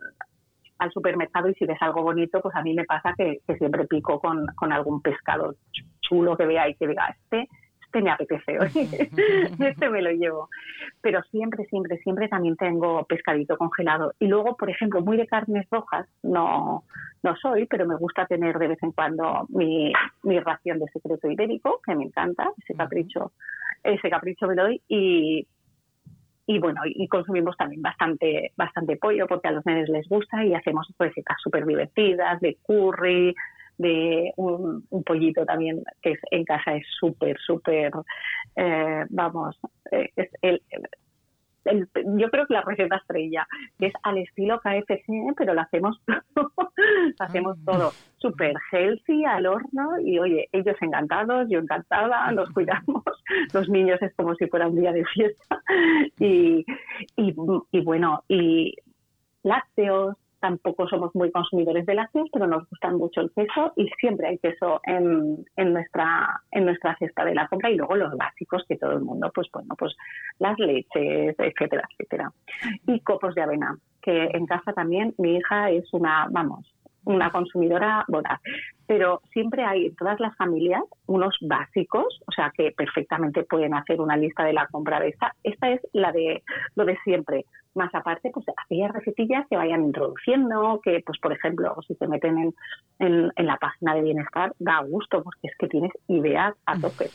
al 0.77 0.91
supermercado 0.91 1.49
y 1.49 1.55
si 1.55 1.65
ves 1.65 1.81
algo 1.81 2.03
bonito, 2.03 2.41
pues 2.41 2.55
a 2.55 2.61
mí 2.61 2.75
me 2.75 2.85
pasa 2.85 3.13
que, 3.17 3.41
siempre 3.57 3.87
pico 3.87 4.19
con, 4.19 4.45
con, 4.55 4.71
algún 4.71 5.01
pescado 5.01 5.55
chulo 6.01 6.37
que 6.37 6.45
vea 6.45 6.69
y 6.69 6.75
que 6.75 6.87
diga, 6.87 7.07
este, 7.07 7.49
este 7.95 8.01
me 8.01 8.11
apetece 8.11 8.59
hoy, 8.59 8.71
este 9.59 9.89
me 9.89 10.01
lo 10.01 10.11
llevo. 10.11 10.49
Pero 11.01 11.21
siempre, 11.31 11.65
siempre, 11.65 11.97
siempre 11.99 12.27
también 12.27 12.57
tengo 12.57 13.05
pescadito 13.05 13.57
congelado. 13.57 14.13
Y 14.19 14.27
luego, 14.27 14.57
por 14.57 14.69
ejemplo, 14.69 15.01
muy 15.01 15.17
de 15.17 15.27
carnes 15.27 15.65
rojas, 15.71 16.07
no, 16.23 16.83
no 17.23 17.35
soy, 17.37 17.65
pero 17.67 17.87
me 17.87 17.95
gusta 17.95 18.25
tener 18.25 18.57
de 18.57 18.67
vez 18.67 18.83
en 18.83 18.91
cuando 18.91 19.45
mi, 19.49 19.93
mi 20.23 20.39
ración 20.39 20.79
de 20.79 20.87
secreto 20.87 21.29
ibérico, 21.29 21.79
que 21.85 21.95
me 21.95 22.03
encanta, 22.03 22.49
ese 22.61 22.75
capricho, 22.75 23.31
ese 23.83 24.09
capricho 24.09 24.47
me 24.47 24.55
doy 24.55 24.81
y 24.87 25.47
y 26.47 26.59
bueno, 26.59 26.81
y 26.85 27.07
consumimos 27.07 27.57
también 27.57 27.81
bastante, 27.81 28.51
bastante 28.55 28.97
pollo 28.97 29.25
porque 29.25 29.47
a 29.47 29.51
los 29.51 29.65
nenes 29.65 29.89
les 29.89 30.07
gusta 30.07 30.45
y 30.45 30.53
hacemos 30.53 30.87
recetas 30.99 31.37
súper 31.41 31.65
divertidas 31.65 32.39
de 32.39 32.55
curry, 32.61 33.33
de 33.77 34.31
un, 34.37 34.85
pollito 35.05 35.45
también 35.45 35.83
que 36.01 36.11
es, 36.11 36.19
en 36.31 36.43
casa 36.43 36.75
es 36.75 36.85
súper, 36.99 37.37
súper, 37.39 37.91
eh, 38.55 39.05
vamos, 39.09 39.59
eh, 39.91 40.09
es 40.15 40.29
el, 40.41 40.61
yo 41.73 42.29
creo 42.29 42.45
que 42.45 42.53
la 42.53 42.61
receta 42.61 42.97
estrella, 42.97 43.47
que 43.79 43.87
es 43.87 43.93
al 44.03 44.19
estilo 44.19 44.59
KFC, 44.59 45.33
pero 45.35 45.53
lo 45.53 45.61
hacemos 45.61 45.99
todo, 46.05 46.51
hacemos 47.19 47.57
ah. 47.59 47.71
todo 47.71 47.91
súper 48.17 48.53
healthy 48.71 49.25
al 49.25 49.47
horno 49.47 49.99
y 49.99 50.19
oye, 50.19 50.47
ellos 50.51 50.75
encantados, 50.81 51.47
yo 51.49 51.59
encantada, 51.59 52.31
los 52.31 52.49
cuidamos, 52.51 53.03
los 53.53 53.69
niños 53.69 54.01
es 54.01 54.13
como 54.15 54.35
si 54.35 54.47
fuera 54.47 54.67
un 54.67 54.79
día 54.79 54.91
de 54.91 55.05
fiesta. 55.05 55.61
Y, 56.17 56.65
y, 57.17 57.35
y 57.71 57.81
bueno, 57.81 58.23
y 58.29 58.73
lácteos, 59.43 60.15
tampoco 60.45 60.87
somos 60.87 61.15
muy 61.15 61.31
consumidores 61.31 61.87
de 61.87 61.95
lácteos, 61.95 62.29
pero 62.31 62.45
nos 62.45 62.69
gustan 62.69 62.97
mucho 62.97 63.21
el 63.21 63.31
queso 63.31 63.73
y 63.75 63.89
siempre 63.99 64.27
hay 64.27 64.37
queso 64.37 64.79
en, 64.83 65.43
en, 65.55 65.73
nuestra 65.73 66.39
en 66.51 66.65
nuestra 66.65 66.95
cesta 66.97 67.25
de 67.25 67.33
la 67.33 67.47
compra 67.47 67.71
y 67.71 67.77
luego 67.77 67.95
los 67.95 68.15
básicos 68.15 68.63
que 68.67 68.77
todo 68.77 68.91
el 68.91 69.01
mundo, 69.01 69.31
pues 69.33 69.47
bueno, 69.51 69.73
pues 69.75 69.95
las 70.37 70.59
leches, 70.59 71.35
etcétera, 71.39 71.87
etcétera. 71.89 72.31
Y 72.85 72.99
copos 72.99 73.33
de 73.33 73.41
avena, 73.41 73.75
que 74.03 74.29
en 74.33 74.45
casa 74.45 74.71
también 74.73 75.15
mi 75.17 75.37
hija 75.37 75.71
es 75.71 75.91
una, 75.93 76.27
vamos, 76.29 76.71
una 77.05 77.31
consumidora 77.31 78.03
voraz. 78.07 78.39
Pero 78.87 79.21
siempre 79.31 79.63
hay 79.63 79.87
en 79.87 79.95
todas 79.95 80.19
las 80.19 80.35
familias 80.35 80.83
unos 81.07 81.35
básicos, 81.41 82.21
o 82.27 82.31
sea, 82.31 82.51
que 82.55 82.71
perfectamente 82.71 83.43
pueden 83.43 83.73
hacer 83.73 83.99
una 84.01 84.17
lista 84.17 84.43
de 84.43 84.53
la 84.53 84.67
compra 84.67 84.99
de 84.99 85.09
esta. 85.09 85.33
Esta 85.43 85.71
es 85.71 85.81
la 85.93 86.11
de 86.11 86.43
lo 86.75 86.85
de 86.85 86.97
siempre 87.03 87.45
más 87.75 87.93
aparte, 87.93 88.31
pues 88.33 88.45
aquellas 88.55 88.93
recetillas 88.93 89.45
que 89.49 89.57
vayan 89.57 89.83
introduciendo, 89.83 90.79
que 90.83 91.03
pues 91.05 91.19
por 91.19 91.33
ejemplo, 91.33 91.75
si 91.87 91.95
se 91.95 92.07
meten 92.07 92.37
en, 92.37 92.55
en, 92.99 93.31
en 93.35 93.45
la 93.45 93.57
página 93.57 93.93
de 93.95 94.01
bienestar, 94.01 94.53
da 94.59 94.79
gusto 94.81 95.21
porque 95.23 95.47
es 95.47 95.57
que 95.57 95.67
tienes 95.67 95.91
ideas 96.07 96.55
a 96.65 96.79
tope. 96.79 97.09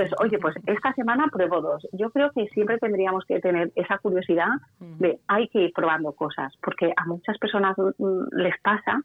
Entonces, 0.00 0.18
oye, 0.24 0.38
pues 0.38 0.54
esta 0.66 0.92
semana 0.94 1.26
pruebo 1.30 1.60
dos. 1.60 1.86
Yo 1.92 2.10
creo 2.10 2.30
que 2.30 2.46
siempre 2.48 2.78
tendríamos 2.78 3.24
que 3.26 3.38
tener 3.40 3.70
esa 3.74 3.98
curiosidad 3.98 4.48
de 4.78 5.18
hay 5.28 5.48
que 5.48 5.64
ir 5.64 5.72
probando 5.72 6.12
cosas, 6.12 6.52
porque 6.62 6.92
a 6.96 7.04
muchas 7.06 7.36
personas 7.38 7.76
mm, 7.76 8.36
les 8.36 8.58
pasa 8.62 9.00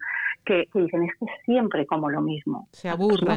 que, 0.46 0.70
dicen 0.74 1.04
es 1.04 1.12
que 1.20 1.26
siempre 1.44 1.86
como 1.86 2.10
lo 2.10 2.22
mismo. 2.22 2.68
Se 2.72 2.88
aburren. 2.90 3.28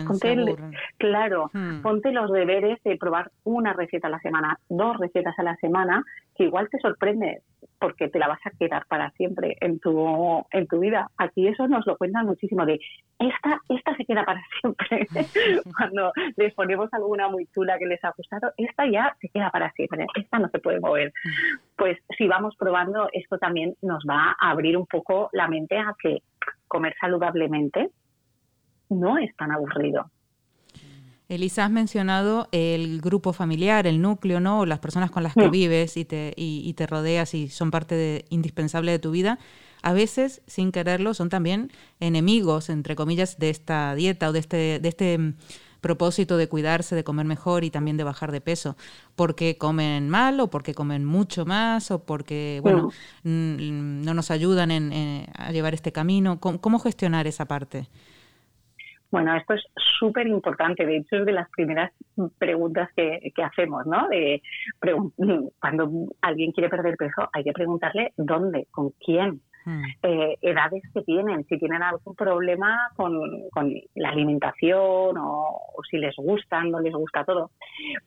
claro, 0.98 1.50
hmm. 1.52 1.80
ponte 1.82 2.12
los 2.12 2.30
deberes 2.30 2.82
de 2.84 2.96
probar 2.96 3.30
una 3.44 3.72
receta 3.72 4.08
a 4.08 4.10
la 4.10 4.20
semana, 4.20 4.58
dos 4.68 4.96
recetas 4.98 5.36
a 5.38 5.42
la 5.42 5.56
semana, 5.56 6.04
que 6.36 6.44
igual 6.44 6.68
te 6.70 6.78
sorprende 6.78 7.42
porque 7.78 8.08
te 8.08 8.18
la 8.18 8.28
vas 8.28 8.40
a 8.44 8.50
quedar 8.50 8.86
para 8.86 9.10
siempre 9.12 9.56
en 9.60 9.78
tu 9.78 10.44
en 10.50 10.66
tu 10.66 10.80
vida. 10.80 11.10
Aquí 11.16 11.46
eso 11.46 11.68
nos 11.68 11.86
lo 11.86 11.96
cuentan 11.96 12.26
muchísimo 12.26 12.66
de 12.66 12.80
esta 13.18 13.60
esta 13.68 13.94
se 13.96 14.04
queda 14.04 14.24
para 14.24 14.42
siempre. 14.60 15.06
Cuando 15.76 16.12
les 16.36 16.54
ponemos 16.54 16.92
alguna 16.92 17.28
muy 17.28 17.46
chula 17.54 17.78
que 17.78 17.86
les 17.86 18.02
ha 18.04 18.12
gustado, 18.16 18.52
esta 18.56 18.86
ya 18.86 19.16
se 19.20 19.28
queda 19.28 19.50
para 19.50 19.70
siempre. 19.72 20.06
Esta 20.14 20.38
no 20.38 20.48
se 20.48 20.58
puede 20.58 20.80
mover. 20.80 21.12
Pues 21.76 21.98
si 22.16 22.26
vamos 22.26 22.56
probando, 22.56 23.08
esto 23.12 23.38
también 23.38 23.74
nos 23.82 24.04
va 24.08 24.36
a 24.40 24.50
abrir 24.50 24.76
un 24.76 24.86
poco 24.86 25.30
la 25.32 25.48
mente 25.48 25.78
a 25.78 25.94
que 26.02 26.22
comer 26.66 26.94
saludablemente 27.00 27.90
no 28.90 29.18
es 29.18 29.34
tan 29.36 29.52
aburrido. 29.52 30.10
Elisa, 31.28 31.66
has 31.66 31.70
mencionado 31.70 32.48
el 32.52 33.02
grupo 33.02 33.34
familiar, 33.34 33.86
el 33.86 34.00
núcleo, 34.00 34.40
¿no? 34.40 34.64
Las 34.64 34.78
personas 34.78 35.10
con 35.10 35.22
las 35.22 35.34
que 35.34 35.50
vives 35.50 35.98
y 35.98 36.06
te, 36.06 36.32
y, 36.36 36.72
te 36.72 36.86
rodeas 36.86 37.34
y 37.34 37.48
son 37.50 37.70
parte 37.70 37.94
de, 37.94 38.24
indispensable 38.30 38.92
de 38.92 38.98
tu 38.98 39.10
vida. 39.10 39.38
A 39.82 39.92
veces, 39.92 40.40
sin 40.46 40.72
quererlo, 40.72 41.12
son 41.12 41.28
también 41.28 41.70
enemigos, 42.00 42.70
entre 42.70 42.96
comillas, 42.96 43.38
de 43.38 43.50
esta 43.50 43.94
dieta 43.94 44.30
o 44.30 44.32
de 44.32 44.38
este, 44.38 44.78
de 44.80 44.88
este 44.88 45.18
mm, 45.18 45.34
propósito 45.82 46.38
de 46.38 46.48
cuidarse, 46.48 46.96
de 46.96 47.04
comer 47.04 47.26
mejor 47.26 47.62
y 47.62 47.70
también 47.70 47.98
de 47.98 48.04
bajar 48.04 48.32
de 48.32 48.40
peso. 48.40 48.78
Porque 49.14 49.58
comen 49.58 50.08
mal 50.08 50.40
o 50.40 50.48
porque 50.48 50.72
comen 50.72 51.04
mucho 51.04 51.44
más 51.44 51.90
o 51.90 52.04
porque, 52.04 52.60
bueno, 52.62 52.90
mm, 53.24 54.02
no 54.02 54.14
nos 54.14 54.30
ayudan 54.30 54.70
en, 54.70 55.26
a 55.34 55.52
llevar 55.52 55.74
este 55.74 55.92
camino. 55.92 56.40
¿Cómo 56.40 56.78
gestionar 56.78 57.26
esa 57.26 57.44
parte? 57.44 57.86
Bueno, 59.10 59.34
esto 59.36 59.54
es 59.54 59.64
súper 59.98 60.26
importante. 60.26 60.84
De 60.84 60.98
hecho, 60.98 61.16
es 61.16 61.24
de 61.24 61.32
las 61.32 61.48
primeras 61.50 61.92
preguntas 62.38 62.90
que, 62.94 63.32
que 63.34 63.42
hacemos, 63.42 63.86
¿no? 63.86 64.06
De, 64.08 64.42
cuando 65.60 65.90
alguien 66.20 66.52
quiere 66.52 66.68
perder 66.68 66.96
peso, 66.96 67.28
hay 67.32 67.44
que 67.44 67.52
preguntarle 67.52 68.12
dónde, 68.16 68.66
con 68.70 68.90
quién, 69.04 69.40
Hmm. 69.68 69.82
Eh, 70.02 70.38
edades 70.40 70.82
que 70.94 71.02
tienen, 71.02 71.44
si 71.44 71.58
tienen 71.58 71.82
algún 71.82 72.14
problema 72.14 72.90
con, 72.96 73.20
la 73.96 74.08
alimentación 74.08 75.14
o, 75.18 75.82
si 75.90 75.98
les 75.98 76.16
gusta, 76.16 76.64
no 76.64 76.80
les 76.80 76.94
gusta 76.94 77.22
todo. 77.22 77.50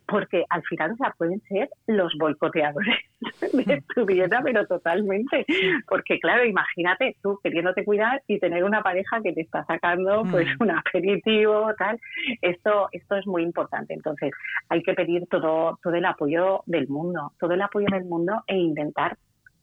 Porque 0.08 0.44
al 0.50 0.64
final, 0.64 0.94
o 0.94 0.96
sea, 0.96 1.14
pueden 1.16 1.40
ser 1.42 1.70
los 1.86 2.16
boicoteadores 2.18 2.98
de 3.54 3.76
hmm. 3.76 3.84
tu 3.94 4.08
dieta, 4.08 4.42
pero 4.44 4.66
totalmente. 4.66 5.46
Porque 5.88 6.20
claro, 6.20 6.46
imagínate 6.46 7.16
tú 7.22 7.40
queriéndote 7.44 7.86
cuidar 7.86 8.24
y 8.26 8.40
tener 8.40 8.64
una 8.64 8.82
pareja 8.82 9.22
que 9.22 9.32
te 9.32 9.42
está 9.42 9.64
sacando 9.66 10.24
pues 10.32 10.48
hmm. 10.48 10.64
un 10.64 10.72
aperitivo, 10.72 11.72
tal. 11.78 12.00
Esto, 12.42 12.90
esto 12.92 13.18
es 13.18 13.28
muy 13.28 13.44
importante. 13.44 13.94
Entonces, 13.94 14.32
hay 14.70 14.82
que 14.82 14.96
pedir 14.96 15.28
todo, 15.28 15.78
todo 15.84 15.94
el 15.94 16.06
apoyo 16.06 16.64
del 16.66 16.88
mundo, 16.88 17.34
todo 17.40 17.54
el 17.54 17.62
apoyo 17.62 17.86
del 17.92 18.06
mundo 18.06 18.42
e 18.48 18.58
intentar 18.58 19.16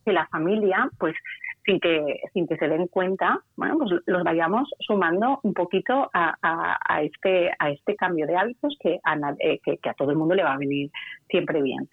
que 0.05 0.13
la 0.13 0.27
familia, 0.27 0.89
pues 0.97 1.15
sin 1.69 1.79
que, 1.79 2.21
sin 2.33 2.47
que 2.47 2.57
se 2.57 2.67
den 2.67 2.87
cuenta, 2.87 3.41
bueno, 3.55 3.77
pues 3.77 4.01
los 4.07 4.23
vayamos 4.23 4.67
sumando 4.79 5.39
un 5.43 5.53
poquito 5.53 6.09
a, 6.11 6.35
a, 6.41 7.03
este, 7.03 7.51
a 7.59 7.69
este 7.69 7.95
cambio 7.95 8.25
de 8.25 8.35
hábitos 8.35 8.75
que 8.79 8.99
a, 9.03 9.15
eh, 9.37 9.59
que, 9.63 9.77
a 9.87 9.93
todo 9.93 10.09
el 10.09 10.17
mundo 10.17 10.33
le 10.33 10.43
va 10.43 10.53
a 10.53 10.57
venir 10.57 10.89
siempre 11.29 11.61
bien. 11.61 11.87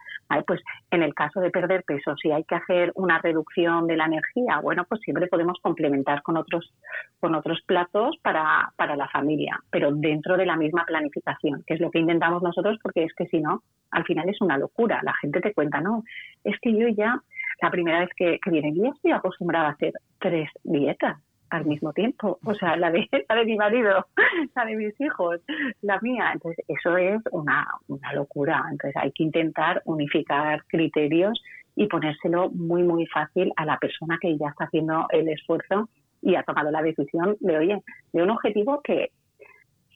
Pues 0.47 0.62
en 0.91 1.03
el 1.03 1.15
caso 1.15 1.41
de 1.41 1.51
perder 1.51 1.85
peso, 1.85 2.17
si 2.17 2.33
hay 2.33 2.43
que 2.45 2.55
hacer 2.55 2.91
una 2.95 3.19
reducción 3.19 3.87
de 3.87 3.97
la 3.97 4.07
energía, 4.07 4.61
bueno, 4.62 4.85
pues 4.89 5.03
siempre 5.03 5.27
podemos 5.27 5.59
complementar 5.61 6.23
con 6.23 6.39
otros, 6.39 6.73
con 7.21 7.35
otros 7.35 7.61
platos 7.67 8.17
para, 8.23 8.73
para 8.77 8.97
la 8.97 9.09
familia, 9.09 9.61
pero 9.71 9.93
dentro 9.93 10.39
de 10.39 10.47
la 10.47 10.57
misma 10.57 10.85
planificación, 10.87 11.62
que 11.67 11.75
es 11.75 11.81
lo 11.81 11.91
que 11.91 11.99
intentamos 11.99 12.43
nosotros, 12.43 12.79
porque 12.83 13.05
es 13.05 13.12
que 13.15 13.27
si 13.27 13.41
no, 13.41 13.62
al 13.91 14.05
final 14.05 14.29
es 14.29 14.41
una 14.41 14.59
locura. 14.59 15.01
La 15.03 15.15
gente 15.21 15.41
te 15.41 15.53
cuenta, 15.53 15.81
no, 15.81 16.03
es 16.43 16.59
que 16.61 16.73
yo 16.77 16.89
ya 16.89 17.23
la 17.61 17.71
primera 17.71 18.01
vez 18.01 18.11
que, 18.16 18.38
que 18.42 18.51
viene, 18.51 18.75
yo 18.75 18.92
estoy 18.92 19.12
acostumbrada 19.12 19.69
a 19.69 19.73
hacer 19.73 19.92
tres 20.19 20.49
dietas. 20.64 21.19
al 21.49 21.64
mismo 21.64 21.92
tiempo, 21.92 22.40
o 22.45 22.55
sea, 22.55 22.77
la 22.77 22.90
de, 22.90 23.09
la 23.29 23.37
de 23.37 23.45
mi 23.45 23.57
marido, 23.57 24.07
la 24.57 24.64
de 24.64 24.75
mis 24.75 25.01
hijos, 25.01 25.40
la 25.81 26.01
mía. 26.01 26.31
Entonces, 26.33 26.64
eso 26.66 26.97
es 26.97 27.23
una, 27.31 27.66
una 27.87 28.12
locura. 28.14 28.64
Entonces, 28.71 28.97
hay 29.01 29.12
que 29.12 29.23
intentar 29.23 29.81
unificar 29.85 30.64
criterios 30.66 31.40
y 31.77 31.87
ponérselo 31.87 32.51
muy, 32.51 32.83
muy 32.83 33.07
fácil 33.07 33.53
a 33.57 33.64
la 33.64 33.79
persona 33.79 34.19
que 34.21 34.37
ya 34.37 34.49
está 34.49 34.64
haciendo 34.64 35.07
el 35.11 35.29
esfuerzo 35.29 35.88
y 36.21 36.35
ha 36.35 36.42
tomado 36.42 36.71
la 36.71 36.83
decisión 36.83 37.37
de, 37.38 37.57
oye, 37.59 37.83
de 38.12 38.23
un 38.23 38.31
objetivo 38.31 38.81
que 38.83 39.11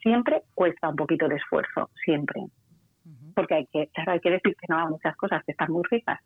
siempre 0.02 0.42
cuesta 0.54 0.88
un 0.88 0.96
poquito 0.96 1.26
de 1.26 1.36
esfuerzo, 1.36 1.90
siempre 2.04 2.42
porque 3.34 3.54
hay 3.54 3.66
que, 3.66 3.88
claro, 3.88 4.12
hay 4.12 4.20
que 4.20 4.30
decir 4.30 4.56
que 4.56 4.66
no 4.68 4.78
a 4.78 4.88
muchas 4.88 5.16
cosas 5.16 5.42
que 5.44 5.52
están 5.52 5.72
muy 5.72 5.82
ricas. 5.90 6.20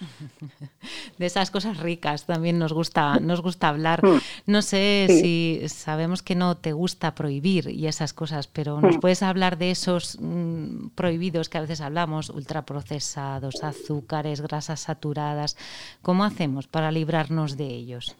De 1.18 1.26
esas 1.26 1.50
cosas 1.50 1.78
ricas 1.78 2.26
también 2.26 2.58
nos 2.58 2.72
gusta, 2.72 3.18
nos 3.20 3.42
gusta 3.42 3.68
hablar. 3.68 4.04
Mm. 4.04 4.18
No 4.46 4.62
sé 4.62 5.06
si 5.08 5.60
sabemos 5.68 6.22
que 6.22 6.34
no 6.34 6.56
te 6.56 6.72
gusta 6.72 7.14
prohibir 7.14 7.68
y 7.68 7.86
esas 7.86 8.12
cosas, 8.12 8.48
pero 8.48 8.80
¿nos 8.80 8.96
mm. 8.96 9.00
puedes 9.00 9.22
hablar 9.22 9.58
de 9.58 9.70
esos 9.70 10.18
mm, 10.20 10.90
prohibidos 10.94 11.48
que 11.48 11.58
a 11.58 11.62
veces 11.62 11.80
hablamos, 11.80 12.30
ultraprocesados, 12.30 13.62
azúcares, 13.62 14.40
grasas 14.40 14.80
saturadas? 14.80 15.56
¿Cómo 16.02 16.24
hacemos 16.24 16.66
para 16.68 16.90
librarnos 16.90 17.56
de 17.56 17.66
ellos? 17.66 18.16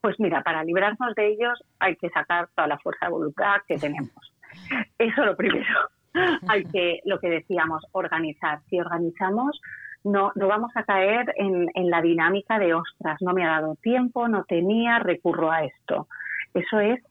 Pues 0.00 0.20
mira, 0.20 0.42
para 0.42 0.62
librarnos 0.62 1.14
de 1.14 1.28
ellos 1.28 1.64
hay 1.78 1.96
que 1.96 2.10
sacar 2.10 2.48
toda 2.54 2.68
la 2.68 2.78
fuerza 2.78 3.06
de 3.06 3.12
voluntad 3.12 3.56
que 3.66 3.78
tenemos. 3.78 4.12
Eso 4.98 5.24
lo 5.24 5.36
primero. 5.36 5.88
hay 6.48 6.64
que, 6.64 7.00
lo 7.04 7.18
que 7.18 7.28
decíamos, 7.28 7.84
organizar. 7.92 8.60
Si 8.68 8.78
organizamos, 8.78 9.60
no, 10.04 10.32
no 10.34 10.46
vamos 10.48 10.72
a 10.74 10.84
caer 10.84 11.32
en, 11.36 11.68
en 11.74 11.90
la 11.90 12.02
dinámica 12.02 12.58
de, 12.58 12.74
ostras, 12.74 13.18
no 13.20 13.32
me 13.32 13.44
ha 13.44 13.60
dado 13.60 13.76
tiempo, 13.76 14.28
no 14.28 14.44
tenía, 14.44 14.98
recurro 14.98 15.50
a 15.50 15.64
esto. 15.64 16.08
Eso 16.52 16.78
es 16.80 17.02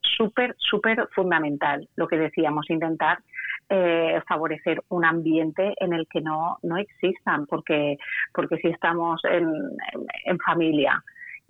súper, 0.00 0.54
súper 0.58 1.08
fundamental, 1.14 1.88
lo 1.96 2.08
que 2.08 2.16
decíamos, 2.16 2.68
intentar 2.70 3.18
eh, 3.68 4.20
favorecer 4.28 4.82
un 4.88 5.04
ambiente 5.04 5.74
en 5.78 5.92
el 5.92 6.06
que 6.08 6.20
no, 6.20 6.58
no 6.62 6.76
existan, 6.76 7.46
porque, 7.46 7.98
porque 8.34 8.56
si 8.56 8.68
estamos 8.68 9.22
en, 9.24 9.48
en 10.24 10.38
familia, 10.38 11.02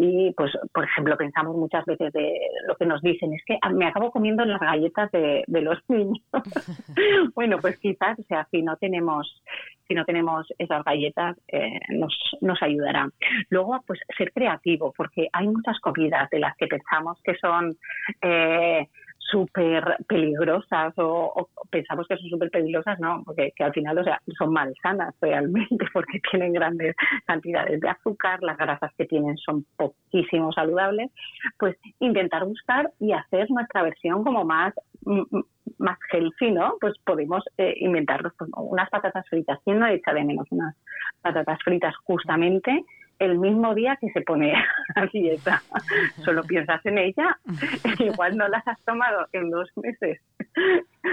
y 0.03 0.33
pues 0.33 0.51
por 0.73 0.85
ejemplo 0.85 1.15
pensamos 1.19 1.55
muchas 1.55 1.85
veces 1.85 2.11
de 2.15 2.41
lo 2.67 2.75
que 2.77 2.87
nos 2.87 3.03
dicen 3.03 3.35
es 3.35 3.45
que 3.45 3.59
me 3.75 3.87
acabo 3.87 4.11
comiendo 4.11 4.43
las 4.47 4.59
galletas 4.59 5.13
de, 5.13 5.45
los 5.47 5.79
niños 5.89 6.25
bueno 7.35 7.59
pues 7.59 7.79
quizás 7.79 8.19
o 8.19 8.23
sea 8.23 8.49
si 8.51 8.63
no 8.63 8.79
tenemos 8.79 9.43
si 9.87 9.95
no 9.95 10.05
tenemos 10.07 10.47
esas 10.57 10.83
galletas 10.85 11.37
eh, 11.49 11.81
nos, 11.89 12.17
nos 12.41 12.63
ayudará. 12.63 13.09
Luego 13.49 13.83
pues 13.85 13.99
ser 14.17 14.33
creativo 14.33 14.95
porque 14.97 15.29
hay 15.33 15.49
muchas 15.49 15.81
comidas 15.81 16.31
de 16.31 16.39
las 16.39 16.57
que 16.57 16.69
pensamos 16.69 17.21
que 17.25 17.35
son 17.35 17.77
eh, 18.23 18.89
súper 19.31 19.97
peligrosas 20.09 20.93
o, 20.97 21.49
pensamos 21.71 22.07
que 22.09 22.16
son 22.16 22.29
súper 22.29 22.51
peligrosas, 22.51 22.99
no, 22.99 23.23
porque 23.25 23.53
que 23.55 23.64
al 23.64 23.73
final 23.73 23.99
o 23.99 24.05
sea, 24.05 24.21
son 24.38 24.53
malsanas 24.53 25.14
realmente 25.21 25.85
porque 25.93 26.21
tienen 26.31 26.53
grandes 26.53 26.95
cantidades 27.27 27.81
de 27.81 27.88
azúcar, 27.88 28.43
las 28.43 28.57
grasas 28.57 28.93
que 28.97 29.07
tienen 29.07 29.37
son 29.38 29.64
poquísimo 29.77 30.53
saludables, 30.53 31.11
pues 31.59 31.77
intentar 32.01 32.45
buscar 32.45 32.90
y 32.99 33.12
hacer 33.12 33.51
nuestra 33.51 33.83
versión 33.83 34.25
como 34.25 34.45
más 34.45 34.75
más 35.79 35.99
healthy, 36.12 36.51
¿no? 36.51 36.75
Pues 36.81 36.95
podemos 37.05 37.43
eh, 37.57 37.75
pues, 38.38 38.51
unas 38.55 38.90
patatas 38.90 39.27
fritas. 39.29 39.59
¿Quién 39.64 39.79
no 39.79 39.87
echa 39.87 40.12
de 40.12 40.25
menos 40.25 40.47
unas 40.51 40.77
patatas 41.23 41.59
fritas 41.64 41.95
justamente 42.05 42.85
el 43.20 43.38
mismo 43.38 43.74
día 43.74 43.96
que 44.00 44.11
se 44.11 44.22
pone 44.22 44.52
a 44.96 45.06
dieta. 45.06 45.62
Solo 46.24 46.42
piensas 46.42 46.85
en 46.85 46.98
ella, 46.98 47.38
igual 48.00 48.37
no 48.37 48.48
las 48.48 48.66
has 48.66 48.80
tomado 48.83 49.28
en 49.33 49.50
dos 49.50 49.68
meses, 49.76 50.20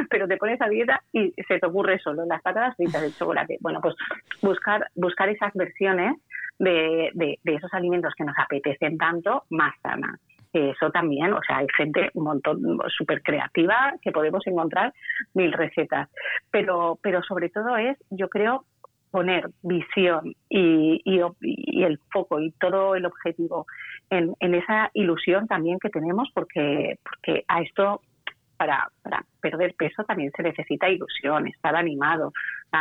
pero 0.10 0.28
te 0.28 0.38
pones 0.38 0.60
a 0.62 0.70
dieta 0.70 1.02
y 1.14 1.32
se 1.48 1.60
te 1.60 1.68
ocurre 1.68 2.00
solo 2.00 2.26
las 2.26 2.42
patatas 2.42 2.76
fritas 2.76 3.02
de 3.02 3.12
chocolate. 3.12 3.58
Bueno, 3.60 3.80
pues 3.82 3.96
buscar, 4.42 4.88
buscar 4.96 5.30
esas 5.30 5.54
versiones 5.54 6.16
de, 6.58 7.12
de, 7.14 7.38
esos 7.54 7.72
alimentos 7.74 8.14
que 8.18 8.24
nos 8.24 8.38
apetecen 8.40 8.98
tanto 8.98 9.44
más 9.50 9.76
sanas 9.84 10.20
eso 10.54 10.90
también, 10.92 11.34
o 11.34 11.42
sea, 11.46 11.58
hay 11.58 11.68
gente 11.76 12.10
un 12.14 12.24
montón 12.24 12.80
súper 12.90 13.22
creativa 13.22 13.94
que 14.02 14.12
podemos 14.12 14.46
encontrar 14.48 14.94
mil 15.34 15.52
recetas, 15.54 16.10
pero, 16.52 16.98
pero 17.02 17.22
sobre 17.24 17.50
todo 17.50 17.78
es, 17.78 17.98
yo 18.10 18.30
creo, 18.30 18.66
poner 19.12 19.50
visión 19.62 20.36
y, 20.50 21.02
el 21.84 22.00
foco 22.12 22.40
y 22.40 22.52
todo 22.52 22.96
el 22.96 23.06
objetivo 23.06 23.66
en, 24.10 24.36
esa 24.40 24.90
ilusión 24.94 25.48
también 25.48 25.80
que 25.80 25.90
tenemos, 25.90 26.30
porque, 26.34 26.98
porque 27.04 27.44
a 27.48 27.62
esto, 27.62 28.02
para, 28.58 28.90
para, 29.04 29.24
perder 29.42 29.76
peso 29.76 30.04
también 30.04 30.32
se 30.36 30.44
necesita 30.44 30.90
ilusión, 30.90 31.48
estar 31.48 31.76
animado, 31.76 32.34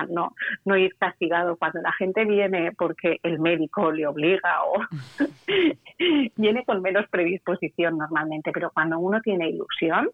no, 0.08 0.34
no 0.64 0.76
ir 0.76 0.94
castigado 0.96 1.56
cuando 1.56 1.80
la 1.80 1.92
gente 1.92 2.24
viene 2.24 2.72
porque 2.72 3.18
el 3.22 3.38
médico 3.38 3.92
le 3.92 4.06
obliga 4.06 4.64
o 4.64 4.80
viene 6.36 6.64
con 6.64 6.82
menos 6.82 7.08
predisposición 7.08 7.98
normalmente, 7.98 8.52
pero 8.52 8.70
cuando 8.70 8.98
uno 8.98 9.20
tiene 9.20 9.50
ilusión 9.50 10.10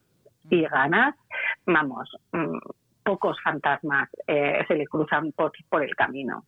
y 0.50 0.62
ganas, 0.62 1.14
vamos, 1.66 2.10
mm, 2.32 2.58
pocos 3.04 3.36
fantasmas 3.42 4.08
eh, 4.26 4.64
se 4.66 4.74
le 4.74 4.86
cruzan 4.86 5.32
por, 5.32 5.52
por 5.68 5.82
el 5.82 5.94
camino. 5.94 6.44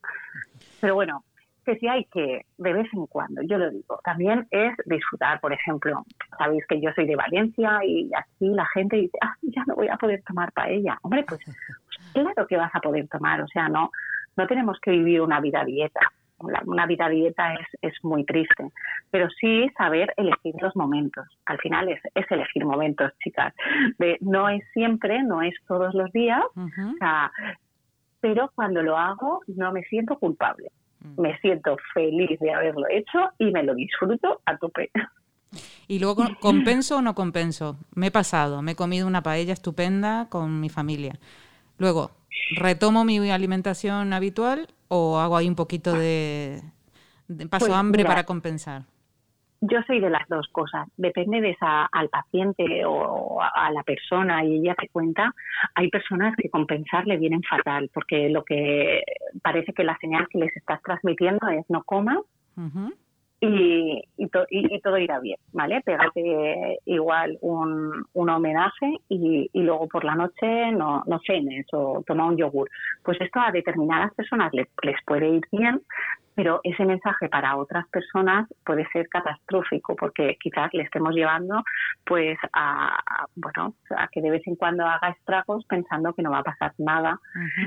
Pero 0.80 0.94
bueno, 0.94 1.24
que 1.64 1.76
si 1.76 1.88
hay 1.88 2.04
que, 2.06 2.44
de 2.58 2.72
vez 2.72 2.86
en 2.92 3.06
cuando, 3.06 3.42
yo 3.42 3.58
lo 3.58 3.70
digo, 3.70 3.98
también 4.04 4.46
es 4.50 4.74
disfrutar, 4.84 5.40
por 5.40 5.52
ejemplo, 5.52 6.04
sabéis 6.38 6.64
que 6.66 6.80
yo 6.80 6.90
soy 6.94 7.06
de 7.06 7.16
Valencia 7.16 7.80
y 7.84 8.10
aquí 8.14 8.48
la 8.48 8.66
gente 8.66 8.96
dice, 8.96 9.18
ah, 9.22 9.34
ya 9.42 9.64
no 9.66 9.74
voy 9.74 9.88
a 9.88 9.96
poder 9.96 10.22
tomar 10.26 10.52
paella. 10.52 10.98
Hombre, 11.02 11.24
pues, 11.26 11.40
pues 11.44 11.56
claro 12.12 12.46
que 12.46 12.56
vas 12.56 12.74
a 12.74 12.80
poder 12.80 13.08
tomar, 13.08 13.40
o 13.40 13.48
sea, 13.48 13.68
no, 13.68 13.90
no 14.36 14.46
tenemos 14.46 14.78
que 14.80 14.90
vivir 14.90 15.20
una 15.20 15.40
vida 15.40 15.64
dieta 15.64 16.00
una 16.38 16.86
vida 16.86 17.08
dieta 17.08 17.54
es, 17.54 17.66
es 17.80 18.04
muy 18.04 18.24
triste, 18.24 18.70
pero 19.10 19.28
sí 19.40 19.68
saber 19.76 20.12
elegir 20.16 20.54
los 20.60 20.74
momentos. 20.76 21.26
Al 21.46 21.58
final 21.58 21.88
es, 21.88 22.00
es 22.14 22.30
elegir 22.30 22.64
momentos, 22.64 23.12
chicas. 23.22 23.54
no 24.20 24.48
es 24.48 24.62
siempre, 24.72 25.22
no 25.22 25.42
es 25.42 25.54
todos 25.66 25.94
los 25.94 26.12
días, 26.12 26.42
pero 28.20 28.50
cuando 28.54 28.82
lo 28.82 28.96
hago 28.96 29.40
no 29.46 29.72
me 29.72 29.82
siento 29.84 30.18
culpable. 30.18 30.70
Mm. 31.00 31.20
Me 31.20 31.38
siento 31.38 31.76
feliz 31.92 32.38
de 32.40 32.52
haberlo 32.52 32.86
hecho 32.90 33.30
y 33.38 33.50
me 33.50 33.62
lo 33.62 33.74
disfruto 33.74 34.40
a 34.46 34.56
tope. 34.56 34.90
Y 35.86 36.00
luego, 36.00 36.24
¿compenso 36.40 36.96
o 36.96 37.02
no 37.02 37.14
compenso? 37.14 37.76
Me 37.94 38.08
he 38.08 38.10
pasado, 38.10 38.60
me 38.60 38.72
he 38.72 38.76
comido 38.76 39.06
una 39.06 39.22
paella 39.22 39.52
estupenda 39.52 40.26
con 40.28 40.58
mi 40.58 40.68
familia. 40.68 41.18
Luego, 41.78 42.10
¿retomo 42.56 43.04
mi 43.04 43.30
alimentación 43.30 44.12
habitual 44.12 44.73
o 44.88 45.18
hago 45.18 45.36
ahí 45.36 45.48
un 45.48 45.56
poquito 45.56 45.92
de, 45.92 46.62
paso 47.50 47.66
pues 47.66 47.72
hambre 47.72 48.04
para 48.04 48.24
compensar? 48.24 48.82
Yo 49.60 49.78
soy 49.86 49.98
de 49.98 50.10
las 50.10 50.28
dos 50.28 50.46
cosas. 50.52 50.88
Depende 50.98 51.40
de 51.40 51.50
esa 51.50 51.86
al 51.86 52.10
paciente 52.10 52.84
o 52.84 53.40
a, 53.40 53.70
la 53.72 53.82
persona 53.82 54.44
y 54.44 54.58
ella 54.58 54.74
te 54.74 54.88
cuenta. 54.88 55.32
Hay 55.74 55.88
personas 55.88 56.36
que 56.36 56.50
compensar 56.50 57.06
le 57.06 57.16
vienen 57.16 57.42
fatal 57.42 57.90
porque 57.94 58.28
lo 58.28 58.44
que 58.44 59.02
parece 59.42 59.72
que 59.72 59.84
la 59.84 59.96
señal 59.98 60.28
que 60.28 60.38
les 60.38 60.54
estás 60.54 60.82
transmitiendo 60.82 61.48
es 61.48 61.64
no 61.70 61.82
coma 61.84 62.20
y, 63.44 64.02
y, 64.16 64.80
todo 64.80 64.98
irá 64.98 65.20
bien, 65.20 65.38
¿vale? 65.52 65.80
Pégate 65.82 66.78
igual 66.86 67.38
un, 67.40 68.04
un 68.12 68.30
homenaje 68.30 68.96
y, 69.08 69.50
y, 69.52 69.62
luego 69.62 69.88
por 69.88 70.04
la 70.04 70.14
noche 70.14 70.72
no, 70.72 71.02
no 71.06 71.20
cenes 71.26 71.66
o 71.72 72.02
toma 72.06 72.26
un 72.26 72.36
yogur. 72.36 72.70
Pues 73.02 73.20
esto 73.20 73.40
a 73.40 73.52
determinadas 73.52 74.14
personas 74.14 74.52
les, 74.52 74.68
les 74.82 74.96
puede 75.04 75.28
ir 75.28 75.42
bien, 75.52 75.80
pero 76.34 76.60
ese 76.64 76.84
mensaje 76.84 77.28
para 77.28 77.56
otras 77.56 77.86
personas 77.88 78.48
puede 78.64 78.86
ser 78.92 79.08
catastrófico 79.08 79.94
porque 79.96 80.36
quizás 80.40 80.72
le 80.72 80.82
estemos 80.82 81.14
llevando 81.14 81.62
pues 82.04 82.38
a, 82.52 82.98
bueno 83.36 83.74
a 83.96 84.08
que 84.08 84.20
de 84.20 84.30
vez 84.30 84.42
en 84.46 84.56
cuando 84.56 84.84
haga 84.84 85.10
estragos 85.10 85.64
pensando 85.66 86.12
que 86.12 86.22
no 86.22 86.30
va 86.30 86.38
a 86.38 86.44
pasar 86.44 86.72
nada. 86.78 87.20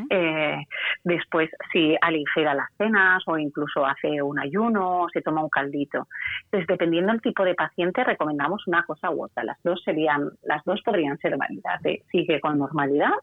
Eh, 0.10 0.58
después 1.03 1.49
si 1.71 1.95
aligera 2.01 2.53
las 2.53 2.69
cenas 2.77 3.23
o 3.27 3.38
incluso 3.38 3.86
hace 3.86 4.21
un 4.21 4.39
ayuno 4.39 5.01
o 5.01 5.10
se 5.10 5.21
toma 5.21 5.43
un 5.43 5.49
caldito. 5.49 6.08
Entonces 6.45 6.67
dependiendo 6.67 7.12
del 7.12 7.21
tipo 7.21 7.43
de 7.43 7.56
paciente 7.56 8.03
recomendamos 8.03 8.67
una 8.67 8.84
cosa 8.84 9.10
u 9.10 9.23
otra. 9.23 9.43
Las 9.43 9.62
dos 9.63 9.82
serían 9.84 10.32
las 10.43 10.63
dos 10.65 10.82
podrían 10.82 11.17
ser 11.19 11.38
válidas 11.38 11.82
sigue 12.12 12.39
con 12.39 12.58
normalidad 12.58 13.13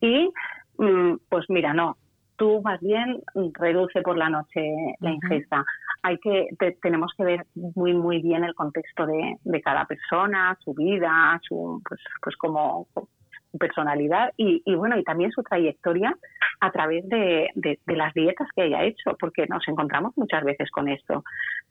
y 0.00 0.30
mm, 0.78 1.16
pues 1.28 1.46
mira 1.48 1.72
no 1.72 1.96
tú 2.36 2.60
más 2.62 2.80
bien 2.80 3.22
reduce 3.54 4.02
por 4.02 4.16
la 4.16 4.28
noche 4.28 4.60
la 5.00 5.10
ingesta. 5.10 5.64
Hay 6.02 6.18
que 6.18 6.48
tenemos 6.82 7.12
que 7.16 7.24
ver 7.24 7.46
muy 7.54 7.94
muy 7.94 8.22
bien 8.22 8.44
el 8.44 8.54
contexto 8.54 9.06
de, 9.06 9.36
de 9.42 9.60
cada 9.60 9.84
persona, 9.86 10.56
su 10.64 10.74
vida, 10.74 11.40
su 11.42 11.82
pues 11.88 12.00
pues 12.22 12.36
como 12.36 12.86
su 12.94 13.58
personalidad 13.58 14.32
y, 14.36 14.62
y, 14.64 14.74
bueno 14.74 14.98
y 14.98 15.04
también 15.04 15.30
su 15.32 15.42
trayectoria 15.42 16.14
a 16.60 16.70
través 16.70 17.08
de, 17.08 17.48
de, 17.54 17.78
las 17.86 18.14
dietas 18.14 18.48
que 18.54 18.62
haya 18.62 18.84
hecho, 18.84 19.16
porque 19.18 19.46
nos 19.46 19.66
encontramos 19.68 20.16
muchas 20.16 20.44
veces 20.44 20.70
con 20.70 20.88
esto. 20.88 21.22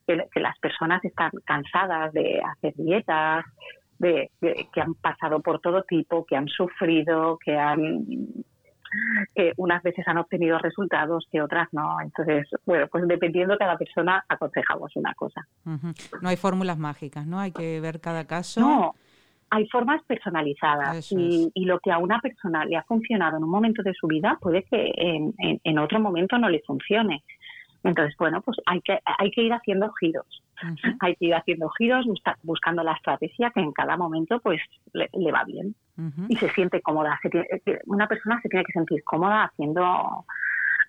que, 0.08 0.40
las 0.40 0.58
personas 0.60 1.04
están 1.04 1.32
cansadas 1.44 2.14
de 2.14 2.42
hacer 2.42 2.74
dietas, 2.76 3.46
de, 3.98 4.30
que 4.42 4.82
han 4.82 4.94
pasado 4.96 5.42
por 5.42 5.60
todo 5.60 5.84
tipo, 5.84 6.26
que 6.26 6.36
han 6.36 6.48
sufrido, 6.48 7.40
que 7.44 7.58
han 7.58 8.06
que 9.34 9.54
unas 9.58 9.82
veces 9.84 10.08
han 10.08 10.18
obtenido 10.18 10.58
resultados 10.60 11.28
que 11.32 11.42
otras 11.42 11.68
no. 11.72 12.00
Entonces, 12.02 12.48
bueno, 12.66 12.88
pues 12.88 13.08
dependiendo 13.08 13.54
de 13.54 13.60
cada 13.60 13.78
persona 13.78 14.24
aconsejamos 14.28 14.96
una 14.96 15.14
cosa. 15.14 15.46
No 15.64 16.30
hay 16.30 16.38
fórmulas 16.38 16.78
mágicas, 16.78 17.26
¿no? 17.26 17.40
Hay 17.40 17.52
que 17.52 17.80
ver 17.80 18.00
cada 18.00 18.26
caso. 18.26 18.60
No, 18.60 18.96
hay 19.50 19.68
formas 19.68 20.04
personalizadas 20.04 21.12
y, 21.12 21.52
lo 21.56 21.80
que 21.80 21.92
a 21.92 21.98
una 21.98 22.20
persona 22.20 22.66
le 22.66 22.78
ha 22.78 22.84
funcionado 22.84 23.38
en 23.38 23.44
un 23.44 23.50
momento 23.50 23.82
de 23.84 23.94
su 23.94 24.08
vida 24.08 24.38
puede 24.42 24.64
que 24.64 24.92
en, 24.96 25.34
en 25.40 25.80
otro 25.80 26.00
momento 26.00 26.38
no 26.38 26.50
le 26.50 26.62
funcione. 26.62 27.24
Entonces, 27.86 28.16
bueno, 28.18 28.42
pues 28.42 28.58
hay 28.66 28.82
que, 28.82 29.00
hay 29.06 29.32
que 29.32 29.44
ir 29.44 29.54
haciendo 29.54 29.92
giros. 29.94 30.26
Hay 31.02 31.16
que 31.16 31.26
ir 31.26 31.36
haciendo 31.36 31.70
giros, 31.78 32.06
buscando 32.42 32.84
la 32.84 32.94
estrategia 32.94 33.52
que 33.52 33.60
en 33.60 33.72
cada 33.74 33.96
momento 33.96 34.40
pues 34.40 34.60
le, 34.94 35.32
va 35.32 35.44
bien 35.44 35.76
y 36.28 36.36
se 36.38 36.50
siente 36.50 36.82
cómoda. 36.82 37.20
una 37.86 38.08
persona 38.08 38.40
se 38.42 38.50
tiene 38.50 38.66
que 38.66 38.72
sentir 38.72 39.04
cómoda 39.04 39.44
haciendo, 39.44 40.26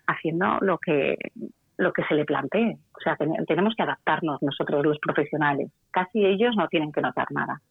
haciendo 0.07 0.57
lo 0.61 0.77
que 0.79 1.17
lo 1.77 1.93
que 1.93 2.03
se 2.05 2.15
le 2.15 2.25
plantee. 2.25 2.75
O 2.97 3.01
sea, 3.01 3.15
tenemos 3.15 3.75
que 3.75 3.83
adaptarnos 3.83 4.41
nosotros 4.41 4.83
los 4.83 4.97
profesionales. 4.97 5.71
Casi 5.91 6.25
ellos 6.25 6.55
no 6.55 6.67
tienen 6.67 6.91
que 6.91 7.01
notar 7.01 7.31
nada 7.31 7.61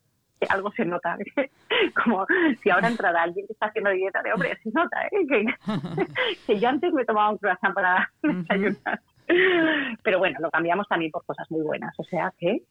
algo 0.49 0.71
se 0.73 0.85
nota. 0.85 1.17
Como 2.05 2.27
si 2.63 2.71
ahora 2.71 2.89
entrara 2.89 3.23
alguien 3.23 3.47
que 3.47 3.53
está 3.53 3.67
haciendo 3.67 3.91
dieta, 3.91 4.23
de 4.23 4.33
hombre, 4.33 4.57
se 4.63 4.71
nota, 4.71 5.07
¿eh? 5.07 5.47
que, 6.47 6.59
yo 6.61 6.69
antes 6.69 6.93
me 6.93 7.05
tomaba 7.05 7.31
un 7.31 7.39
croissant 7.39 7.75
para 7.75 8.11
desayunar. 8.23 9.01
Pero 10.03 10.19
bueno, 10.19 10.39
lo 10.41 10.51
cambiamos 10.51 10.87
también 10.89 11.11
por 11.11 11.25
cosas 11.25 11.51
muy 11.51 11.63
buenas. 11.63 11.95
O 11.99 12.05
sea 12.05 12.33
que 12.39 12.63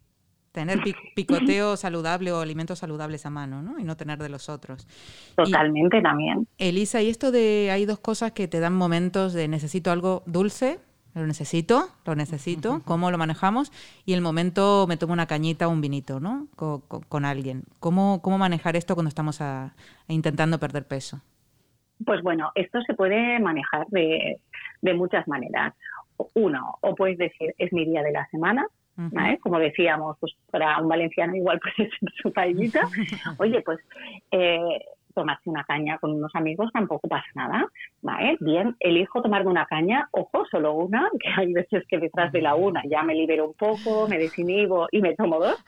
tener 0.55 0.79
picoteo 1.15 1.75
saludable 1.75 2.31
o 2.31 2.39
alimentos 2.39 2.79
saludables 2.79 3.25
a 3.25 3.29
mano, 3.29 3.61
¿no? 3.61 3.77
Y 3.77 3.83
no 3.83 3.97
tener 3.97 4.17
de 4.17 4.29
los 4.29 4.47
otros. 4.47 4.87
Totalmente 5.35 6.01
también. 6.01 6.47
Elisa, 6.57 7.01
y 7.01 7.09
esto 7.09 7.31
de 7.31 7.69
hay 7.71 7.85
dos 7.85 7.99
cosas 7.99 8.31
que 8.31 8.47
te 8.47 8.61
dan 8.61 8.73
momentos 8.73 9.33
de 9.33 9.49
necesito 9.49 9.91
algo 9.91 10.23
dulce, 10.25 10.79
lo 11.13 11.27
necesito, 11.27 11.89
lo 12.05 12.15
necesito, 12.15 12.81
cómo 12.85 13.11
lo 13.11 13.17
manejamos, 13.17 13.71
y 14.05 14.13
el 14.13 14.21
momento 14.21 14.85
me 14.87 14.97
tomo 14.97 15.13
una 15.13 15.27
cañita 15.27 15.67
o 15.67 15.71
un 15.71 15.81
vinito, 15.81 16.19
¿no? 16.19 16.47
Con, 16.55 17.25
alguien. 17.25 17.63
¿Cómo, 17.79 18.21
¿Cómo 18.21 18.37
manejar 18.37 18.75
esto 18.75 18.95
cuando 18.95 19.09
estamos 19.09 19.41
intentando 20.07 20.57
perder 20.57 20.87
peso? 20.87 21.19
Pues 22.05 22.21
bueno, 22.21 22.51
esto 22.55 22.81
se 22.81 22.93
puede 22.93 23.39
manejar 23.39 23.87
de, 23.87 24.39
de 24.81 24.93
muchas 24.93 25.27
maneras 25.27 25.73
uno, 26.33 26.77
o 26.81 26.95
puedes 26.95 27.17
decir, 27.17 27.53
es 27.57 27.71
mi 27.73 27.85
día 27.85 28.03
de 28.03 28.11
la 28.11 28.27
semana, 28.27 28.67
Como 29.41 29.59
decíamos, 29.59 30.15
pues 30.19 30.33
para 30.51 30.79
un 30.79 30.87
valenciano 30.87 31.35
igual 31.35 31.59
puede 31.77 31.89
ser 31.89 32.11
su 32.21 32.31
paellita. 32.31 32.81
Oye, 33.37 33.61
pues 33.61 33.79
eh, 34.31 34.79
tomarse 35.15 35.49
una 35.49 35.63
caña 35.63 35.97
con 35.97 36.11
unos 36.11 36.31
amigos 36.35 36.69
tampoco 36.73 37.07
pasa 37.07 37.25
nada, 37.33 37.65
¿vale? 38.01 38.37
Bien, 38.39 38.75
elijo 38.79 39.21
tomarme 39.21 39.49
una 39.49 39.65
caña, 39.65 40.07
ojo, 40.11 40.45
solo 40.51 40.73
una, 40.73 41.09
que 41.19 41.29
hay 41.35 41.53
veces 41.53 41.83
que 41.87 41.97
detrás 41.97 42.31
de 42.31 42.41
la 42.41 42.55
una 42.55 42.81
ya 42.87 43.01
me 43.01 43.15
libero 43.15 43.47
un 43.47 43.53
poco, 43.53 44.07
me 44.07 44.17
desinhibo 44.17 44.87
y 44.91 45.01
me 45.01 45.15
tomo 45.15 45.39
dos, 45.39 45.63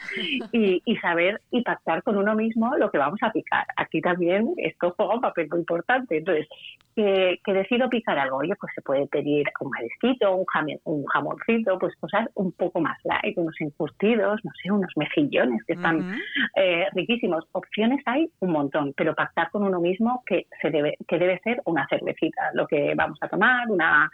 y, 0.52 0.82
saber 1.02 1.40
y 1.52 1.62
pactar 1.62 2.04
con 2.04 2.18
uno 2.18 2.36
mismo 2.36 2.76
lo 2.78 2.92
que 2.92 2.98
vamos 2.98 3.20
a 3.22 3.32
picar. 3.32 3.66
Aquí 3.78 4.02
también 4.02 4.54
esto 4.58 4.94
juega 4.98 5.16
un 5.16 5.22
papel 5.22 5.48
muy 5.50 5.60
importante. 5.60 6.18
Entonces, 6.18 6.48
que, 6.96 7.40
decido 7.54 7.90
picar 7.90 8.18
algo, 8.18 8.38
oye, 8.38 8.56
pues 8.60 8.74
se 8.74 8.82
puede 8.82 9.06
pedir 9.08 9.46
un 9.60 9.70
marisquito, 9.70 10.36
un, 10.36 10.46
un 10.86 11.06
jamoncito, 11.06 11.78
pues 11.78 11.96
cosas 11.98 12.28
un 12.34 12.52
poco 12.52 12.82
más 12.82 12.98
light, 13.04 13.38
unos 13.38 13.56
encurtidos, 13.60 14.44
no 14.44 14.52
sé, 14.62 14.72
unos 14.72 14.92
mejillones 14.96 15.64
que 15.66 15.74
están 15.74 16.18
eh, 16.56 16.88
riquísimos. 16.94 17.46
Opciones 17.52 18.02
hay 18.06 18.30
un 18.40 18.52
montón, 18.52 18.94
pero 18.98 19.14
pactar 19.14 19.37
con 19.46 19.64
uno 19.64 19.80
mismo 19.80 20.24
que, 20.26 20.48
se 20.62 20.70
debe, 20.70 20.98
que 21.08 21.18
debe 21.18 21.40
ser 21.40 21.62
una 21.66 21.88
cervecita, 21.88 22.52
lo 22.54 22.68
que 22.68 22.94
vamos 22.96 23.18
a 23.22 23.28
tomar, 23.28 23.70
una, 23.70 24.10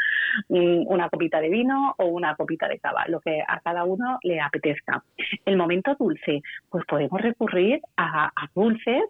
una 0.49 1.09
copita 1.09 1.39
de 1.39 1.49
vino 1.49 1.95
o 1.97 2.05
una 2.05 2.35
copita 2.35 2.67
de 2.67 2.79
cava, 2.79 3.05
lo 3.07 3.19
que 3.19 3.41
a 3.45 3.59
cada 3.61 3.83
uno 3.85 4.19
le 4.23 4.39
apetezca. 4.39 5.03
El 5.45 5.57
momento 5.57 5.95
dulce, 5.97 6.41
pues 6.69 6.85
podemos 6.85 7.21
recurrir 7.21 7.81
a, 7.97 8.31
dulces 8.53 9.03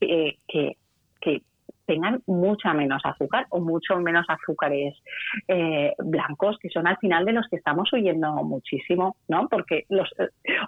eh, 0.00 0.36
que, 0.46 0.76
que 1.20 1.42
tengan 1.86 2.22
mucha 2.26 2.72
menos 2.72 3.02
azúcar 3.04 3.46
o 3.50 3.60
mucho 3.60 3.96
menos 3.98 4.24
azúcares 4.28 4.94
eh, 5.48 5.92
blancos, 5.98 6.58
que 6.58 6.68
son 6.68 6.86
al 6.86 6.96
final 6.98 7.24
de 7.24 7.32
los 7.32 7.46
que 7.48 7.56
estamos 7.56 7.92
huyendo 7.92 8.32
muchísimo, 8.44 9.16
¿no? 9.28 9.48
Porque 9.48 9.84
los 9.88 10.08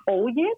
o 0.07 0.13
huyes 0.13 0.55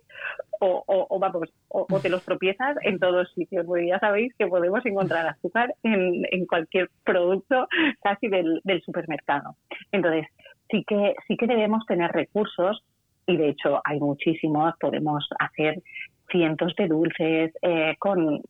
o, 0.61 0.85
o, 0.87 1.19
vamos, 1.19 1.49
o, 1.69 1.87
te 2.01 2.09
los 2.09 2.25
tropiezas 2.25 2.77
en 2.83 2.99
todos 2.99 3.33
sitios, 3.35 3.65
porque 3.67 3.89
ya 3.89 3.99
sabéis 3.99 4.35
que 4.35 4.47
podemos 4.47 4.85
encontrar 4.85 5.27
azúcar 5.27 5.75
en, 5.83 6.25
en 6.31 6.47
cualquier 6.47 6.91
producto 7.05 7.69
casi 8.03 8.29
del, 8.29 8.61
del 8.65 8.83
supermercado. 8.83 9.55
Entonces, 9.93 10.27
sí 10.71 10.85
que, 10.87 11.15
sí 11.27 11.37
que 11.37 11.47
debemos 11.47 11.85
tener 11.87 12.11
recursos 12.11 12.83
y 13.27 13.37
de 13.37 13.51
hecho 13.51 13.81
hay 13.85 14.01
muchísimos, 14.01 14.75
podemos 14.81 15.29
hacer 15.39 15.83
cientos 16.31 16.75
de 16.77 16.89
dulces 16.89 17.53
eh, 17.63 17.95
con 17.99 18.43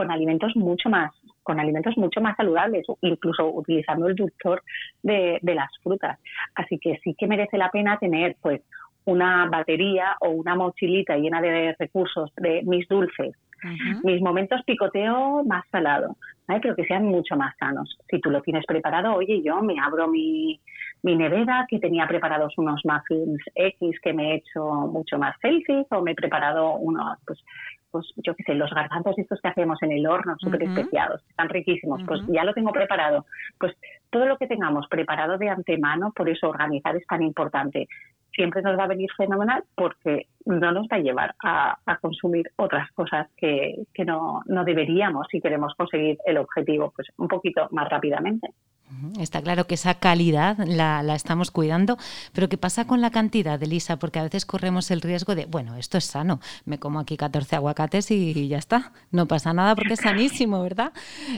con 0.00 0.10
alimentos 0.10 0.56
mucho 0.56 0.88
más 0.88 1.12
con 1.42 1.58
alimentos 1.58 1.96
mucho 1.96 2.20
más 2.20 2.36
saludables, 2.36 2.86
incluso 3.00 3.50
utilizando 3.50 4.06
el 4.06 4.14
dulzor 4.14 4.62
de, 5.02 5.38
de 5.42 5.54
las 5.54 5.70
frutas. 5.82 6.18
Así 6.54 6.78
que 6.78 6.98
sí 7.02 7.14
que 7.18 7.26
merece 7.26 7.58
la 7.58 7.70
pena 7.70 7.98
tener 7.98 8.36
pues 8.40 8.60
una 9.04 9.46
batería 9.46 10.16
o 10.20 10.30
una 10.30 10.54
mochilita 10.54 11.16
llena 11.16 11.40
de 11.40 11.74
recursos 11.78 12.30
de 12.36 12.62
mis 12.64 12.86
dulces, 12.88 13.34
mis 14.04 14.22
momentos 14.22 14.62
picoteo 14.64 15.42
más 15.44 15.64
salado, 15.70 16.16
pero 16.46 16.74
que 16.74 16.84
sean 16.84 17.04
mucho 17.04 17.36
más 17.36 17.54
sanos. 17.58 17.98
Si 18.08 18.20
tú 18.20 18.30
lo 18.30 18.42
tienes 18.42 18.64
preparado, 18.66 19.14
oye, 19.14 19.42
yo 19.42 19.60
me 19.62 19.74
abro 19.80 20.08
mi, 20.08 20.60
mi 21.02 21.16
nevera, 21.16 21.66
que 21.68 21.78
tenía 21.78 22.06
preparados 22.06 22.56
unos 22.58 22.80
muffins 22.84 23.42
X 23.54 24.00
que 24.02 24.12
me 24.12 24.32
he 24.32 24.34
hecho 24.36 24.64
mucho 24.64 25.18
más 25.18 25.36
healthy, 25.42 25.86
o 25.90 26.02
me 26.02 26.12
he 26.12 26.14
preparado 26.14 26.74
unos, 26.74 27.18
pues, 27.26 27.38
pues 27.90 28.06
yo 28.16 28.34
qué 28.34 28.42
sé, 28.44 28.54
los 28.54 28.70
garbanzos 28.70 29.18
estos 29.18 29.40
que 29.40 29.48
hacemos 29.48 29.82
en 29.82 29.92
el 29.92 30.06
horno, 30.06 30.36
súper 30.38 30.62
especiados, 30.62 31.22
están 31.28 31.48
riquísimos, 31.48 32.02
pues 32.06 32.20
ya 32.28 32.44
lo 32.44 32.54
tengo 32.54 32.72
preparado. 32.72 33.26
Pues 33.58 33.76
todo 34.10 34.26
lo 34.26 34.36
que 34.38 34.46
tengamos 34.46 34.86
preparado 34.88 35.38
de 35.38 35.48
antemano, 35.48 36.12
por 36.14 36.28
eso 36.28 36.48
organizar 36.48 36.96
es 36.96 37.06
tan 37.06 37.22
importante. 37.22 37.88
Siempre 38.34 38.62
nos 38.62 38.78
va 38.78 38.84
a 38.84 38.88
venir 38.88 39.10
fenomenal 39.16 39.64
porque 39.74 40.26
no 40.46 40.72
nos 40.72 40.86
va 40.86 40.96
a 40.96 41.00
llevar 41.00 41.34
a, 41.42 41.76
consumir 42.00 42.50
otras 42.56 42.90
cosas 42.92 43.28
que, 43.36 43.84
no, 44.04 44.42
deberíamos 44.64 45.26
si 45.30 45.40
queremos 45.40 45.74
conseguir 45.74 46.18
el 46.24 46.38
objetivo 46.38 46.92
pues 46.94 47.08
un 47.18 47.28
poquito 47.28 47.68
más 47.70 47.88
rápidamente. 47.88 48.50
Está 49.20 49.40
claro 49.40 49.68
que 49.68 49.74
esa 49.74 49.94
calidad 49.94 50.58
la, 50.66 51.04
la, 51.04 51.14
estamos 51.14 51.52
cuidando, 51.52 51.96
pero 52.34 52.48
¿qué 52.48 52.58
pasa 52.58 52.88
con 52.88 53.00
la 53.00 53.10
cantidad, 53.10 53.62
Elisa? 53.62 54.00
Porque 54.00 54.18
a 54.18 54.24
veces 54.24 54.44
corremos 54.44 54.90
el 54.90 55.00
riesgo 55.00 55.36
de, 55.36 55.46
bueno, 55.46 55.76
esto 55.76 55.96
es 55.96 56.06
sano, 56.06 56.40
me 56.64 56.80
como 56.80 56.98
aquí 56.98 57.16
14 57.16 57.54
aguacates 57.54 58.10
y 58.10 58.48
ya 58.48 58.58
está, 58.58 58.92
no 59.12 59.26
pasa 59.26 59.52
nada 59.52 59.76
porque 59.76 59.92
es 59.92 60.00
sanísimo, 60.00 60.60
¿verdad? 60.60 60.92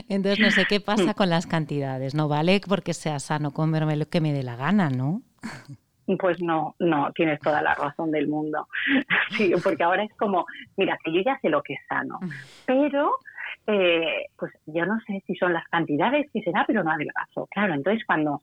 Entonces 0.09 0.39
no 0.39 0.49
sé 0.49 0.65
qué 0.67 0.79
pasa 0.79 1.13
con 1.13 1.29
las 1.29 1.45
cantidades, 1.45 2.15
no 2.15 2.27
vale 2.27 2.59
porque 2.67 2.95
sea 2.95 3.19
sano 3.19 3.51
comerme 3.51 3.97
lo 3.97 4.07
que 4.07 4.19
me 4.19 4.33
dé 4.33 4.41
la 4.41 4.55
gana, 4.55 4.89
¿no? 4.89 5.21
Pues 6.19 6.41
no, 6.41 6.75
no, 6.79 7.11
tienes 7.13 7.39
toda 7.39 7.61
la 7.61 7.75
razón 7.75 8.11
del 8.11 8.27
mundo. 8.27 8.67
Sí, 9.37 9.51
porque 9.63 9.83
ahora 9.83 10.03
es 10.03 10.13
como, 10.15 10.45
mira, 10.77 10.97
que 11.03 11.11
yo 11.11 11.21
ya 11.21 11.39
sé 11.39 11.49
lo 11.49 11.63
que 11.63 11.73
es 11.73 11.79
sano, 11.87 12.19
pero 12.67 13.17
eh, 13.67 14.25
pues 14.37 14.51
yo 14.65 14.85
no 14.85 14.99
sé 15.07 15.23
si 15.25 15.35
son 15.35 15.53
las 15.53 15.65
cantidades 15.69 16.29
que 16.31 16.41
será, 16.41 16.65
pero 16.67 16.83
no 16.83 16.91
adelgazo. 16.91 17.47
Claro, 17.51 17.73
entonces 17.73 18.03
cuando 18.05 18.41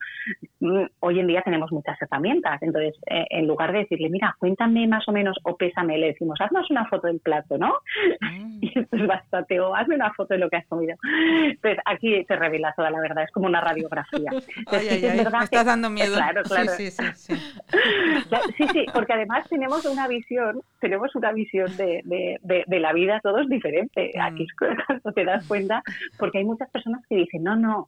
mm, 0.59 0.83
hoy 0.99 1.19
en 1.19 1.27
día 1.27 1.41
tenemos 1.43 1.71
muchas 1.71 2.01
herramientas, 2.01 2.61
entonces 2.61 2.95
eh, 3.07 3.25
en 3.29 3.47
lugar 3.47 3.71
de 3.71 3.79
decirle, 3.79 4.09
mira, 4.09 4.35
cuéntame 4.39 4.87
más 4.87 5.07
o 5.07 5.11
menos 5.11 5.37
o 5.43 5.55
pésame, 5.55 5.97
le 5.97 6.07
decimos, 6.07 6.39
haznos 6.41 6.69
una 6.71 6.85
foto 6.87 7.07
del 7.07 7.19
plato, 7.19 7.57
¿no? 7.57 7.73
Mm. 8.19 8.51
Y 8.61 8.77
entonces 8.77 9.07
bastante, 9.07 9.59
o 9.59 9.75
hazme 9.75 9.95
una 9.95 10.13
foto 10.13 10.35
de 10.35 10.39
lo 10.39 10.49
que 10.49 10.57
has 10.57 10.67
comido. 10.67 10.95
Entonces 11.45 11.79
aquí 11.85 12.23
te 12.25 12.35
revela 12.35 12.73
toda 12.75 12.91
la 12.91 13.01
verdad, 13.01 13.23
es 13.23 13.31
como 13.31 13.47
una 13.47 13.59
radiografía. 13.59 14.29
ay, 14.67 14.87
ay, 14.87 15.05
ay, 15.05 15.17
me 15.17 15.43
estás 15.43 15.65
dando 15.65 15.89
miedo. 15.89 16.15
Claro, 16.15 16.43
claro. 16.43 16.69
Sí, 16.71 16.91
sí, 16.91 17.03
sí, 17.15 17.35
sí. 18.57 18.67
sí, 18.71 18.85
porque 18.93 19.13
además 19.13 19.49
tenemos 19.49 19.83
una 19.85 20.07
visión, 20.07 20.61
tenemos 20.79 21.15
una 21.15 21.31
visión 21.31 21.75
de, 21.75 22.01
de, 22.05 22.63
de, 22.67 22.79
la 22.79 22.93
vida 22.93 23.19
todos 23.21 23.47
diferente. 23.49 24.11
Mm. 24.15 24.21
Aquí 24.21 24.43
es 24.43 24.53
te 25.13 25.25
das 25.25 25.45
cuenta, 25.47 25.83
porque 26.17 26.39
hay 26.39 26.45
muchas 26.45 26.69
personas 26.69 27.01
que 27.07 27.15
dicen, 27.15 27.43
no, 27.43 27.55
no, 27.55 27.87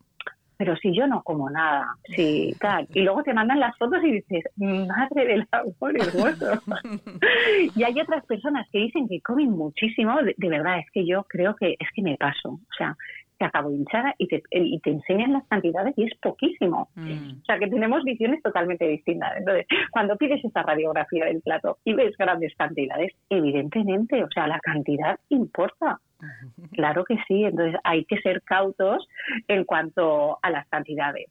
pero 0.57 0.75
si 0.77 0.95
yo 0.95 1.07
no 1.07 1.23
como 1.23 1.49
nada, 1.49 1.87
sí, 2.15 2.55
tal. 2.59 2.87
Y 2.93 3.01
luego 3.01 3.23
te 3.23 3.33
mandan 3.33 3.59
las 3.59 3.77
fotos 3.77 4.03
y 4.03 4.11
dices, 4.13 4.43
madre 4.55 5.25
del 5.25 5.47
amor 5.51 5.95
hermoso. 5.99 6.61
y 7.75 7.83
hay 7.83 7.99
otras 7.99 8.25
personas 8.25 8.67
que 8.71 8.79
dicen 8.79 9.07
que 9.07 9.19
comen 9.21 9.51
muchísimo, 9.51 10.15
de, 10.21 10.49
verdad, 10.49 10.79
es 10.79 10.85
que 10.91 11.05
yo 11.05 11.23
creo 11.23 11.55
que 11.55 11.75
es 11.79 11.89
que 11.93 12.01
me 12.01 12.17
paso. 12.17 12.49
O 12.49 12.75
sea, 12.77 12.95
se 13.43 13.47
acabó 13.47 13.71
hinchada 13.71 14.15
y 14.17 14.27
te, 14.27 14.41
y 14.51 14.79
te 14.79 14.91
enseñan 14.91 15.33
las 15.33 15.45
cantidades 15.47 15.93
y 15.97 16.05
es 16.05 16.17
poquísimo. 16.19 16.87
Mm. 16.95 17.41
O 17.41 17.45
sea 17.45 17.59
que 17.59 17.67
tenemos 17.67 18.01
visiones 18.05 18.41
totalmente 18.41 18.87
distintas. 18.87 19.35
Entonces, 19.37 19.67
cuando 19.91 20.15
pides 20.15 20.43
esta 20.45 20.63
radiografía 20.63 21.25
del 21.25 21.41
plato 21.41 21.77
y 21.83 21.93
ves 21.93 22.15
grandes 22.17 22.55
cantidades, 22.55 23.11
evidentemente, 23.29 24.23
o 24.23 24.29
sea, 24.33 24.47
la 24.47 24.59
cantidad 24.59 25.19
importa. 25.29 25.99
Claro 26.71 27.03
que 27.03 27.17
sí, 27.27 27.43
entonces 27.43 27.77
hay 27.83 28.05
que 28.05 28.17
ser 28.21 28.41
cautos 28.43 29.05
en 29.49 29.65
cuanto 29.65 30.39
a 30.41 30.49
las 30.49 30.65
cantidades. 30.69 31.27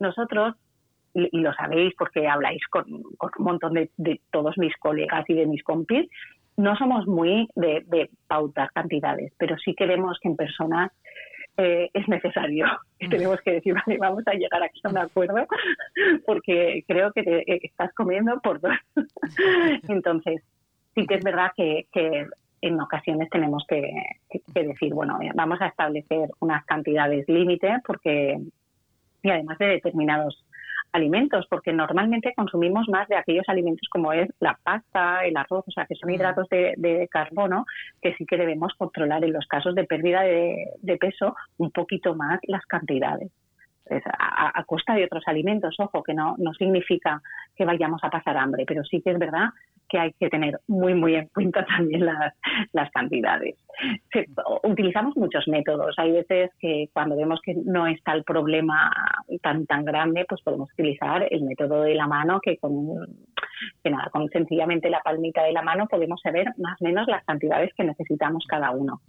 Nosotros 0.00 0.56
y, 1.14 1.38
lo 1.38 1.52
sabéis 1.54 1.94
porque 1.96 2.26
habláis 2.26 2.66
con, 2.68 2.92
un 2.92 3.04
montón 3.38 3.74
de, 3.74 4.20
todos 4.30 4.58
mis 4.58 4.76
colegas 4.78 5.24
y 5.28 5.34
de 5.34 5.46
mis 5.46 5.62
compis, 5.62 6.08
no 6.56 6.76
somos 6.76 7.06
muy 7.06 7.48
de, 7.54 8.10
pautar 8.26 8.70
cantidades, 8.72 9.32
pero 9.38 9.56
sí 9.58 9.74
que 9.74 9.86
vemos 9.86 10.18
que 10.20 10.28
en 10.28 10.36
personas 10.36 10.90
eh, 11.56 11.90
es 11.92 12.08
necesario. 12.08 12.66
Y 12.98 13.08
tenemos 13.10 13.40
que 13.42 13.52
decir, 13.52 13.74
vale, 13.74 13.98
vamos 13.98 14.22
a 14.26 14.32
llegar 14.32 14.62
aquí 14.62 14.80
a 14.84 14.88
un 14.88 14.98
acuerdo 14.98 15.46
porque 16.26 16.84
creo 16.86 17.12
que 17.12 17.22
te, 17.22 17.52
eh, 17.52 17.60
estás 17.62 17.92
comiendo 17.94 18.40
por 18.40 18.60
dos. 18.60 18.76
Entonces, 19.88 20.42
sí 20.94 21.06
que 21.06 21.14
es 21.14 21.24
verdad 21.24 21.52
que, 21.56 21.86
en 22.64 22.80
ocasiones 22.80 23.28
tenemos 23.28 23.64
que, 23.66 23.82
que, 24.30 24.62
decir, 24.62 24.94
bueno, 24.94 25.18
vamos 25.34 25.60
a 25.60 25.66
establecer 25.66 26.30
unas 26.38 26.64
cantidades 26.64 27.28
límite 27.28 27.80
porque, 27.84 28.38
y 29.20 29.30
además 29.30 29.58
de 29.58 29.66
determinados 29.66 30.44
alimentos, 30.92 31.46
porque 31.48 31.72
normalmente 31.72 32.34
consumimos 32.34 32.88
más 32.88 33.08
de 33.08 33.16
aquellos 33.16 33.48
alimentos 33.48 33.88
como 33.90 34.12
es 34.12 34.28
la 34.40 34.58
pasta, 34.62 35.24
el 35.24 35.36
arroz, 35.36 35.64
o 35.66 35.70
sea, 35.70 35.86
que 35.86 35.94
son 35.94 36.10
mm. 36.10 36.14
hidratos 36.14 36.48
de, 36.48 37.08
carbono 37.10 37.66
que 38.00 38.14
sí 38.14 38.26
que 38.26 38.36
debemos 38.36 38.74
controlar 38.74 39.24
en 39.24 39.32
los 39.32 39.46
casos 39.46 39.74
de 39.74 39.84
pérdida 39.84 40.22
de 40.22 40.96
peso 40.98 41.34
un 41.58 41.70
poquito 41.70 42.14
más 42.14 42.40
las 42.46 42.64
cantidades 42.66 43.30
a, 44.18 44.64
costa 44.64 44.94
de 44.94 45.04
otros 45.04 45.24
alimentos, 45.26 45.74
ojo, 45.78 46.02
que 46.02 46.14
no, 46.14 46.34
no 46.38 46.54
significa 46.54 47.20
que 47.56 47.64
vayamos 47.64 48.02
a 48.04 48.10
pasar 48.10 48.36
hambre, 48.36 48.64
pero 48.66 48.84
sí 48.84 49.00
que 49.02 49.10
es 49.10 49.18
verdad 49.18 49.50
que 49.92 49.98
hay 49.98 50.12
que 50.14 50.30
tener 50.30 50.58
muy, 50.66 50.94
muy 50.94 51.14
en 51.16 51.28
cuenta 51.28 51.64
también 51.76 52.06
las, 52.06 52.34
las 52.72 52.90
cantidades. 52.90 53.56
utilizamos 54.64 55.16
muchos 55.16 55.46
métodos. 55.48 55.94
Hay 55.98 56.12
veces 56.12 56.50
que 56.58 56.88
cuando 56.94 57.14
vemos 57.14 57.40
que 57.44 57.54
no 57.54 57.86
está 57.86 58.12
el 58.14 58.24
problema 58.24 58.90
tan, 59.42 59.66
tan 59.66 59.84
grande, 59.84 60.24
pues 60.26 60.40
podemos 60.40 60.72
utilizar 60.72 61.26
el 61.30 61.42
método 61.44 61.82
de 61.82 61.94
la 61.94 62.06
mano, 62.06 62.40
que 62.40 62.56
con, 62.56 63.06
que 63.82 63.90
nada, 63.90 64.08
con 64.10 64.28
sencillamente 64.30 64.88
la 64.88 65.00
palmita 65.00 65.42
de 65.44 65.52
la 65.52 65.62
mano 65.62 65.86
podemos 65.86 66.20
saber 66.22 66.48
más 66.56 66.80
o 66.80 66.84
menos 66.84 67.06
las 67.06 67.24
cantidades 67.24 67.70
que 67.74 67.84
necesitamos 67.84 68.46
cada 68.48 68.70
uno. 68.70 69.02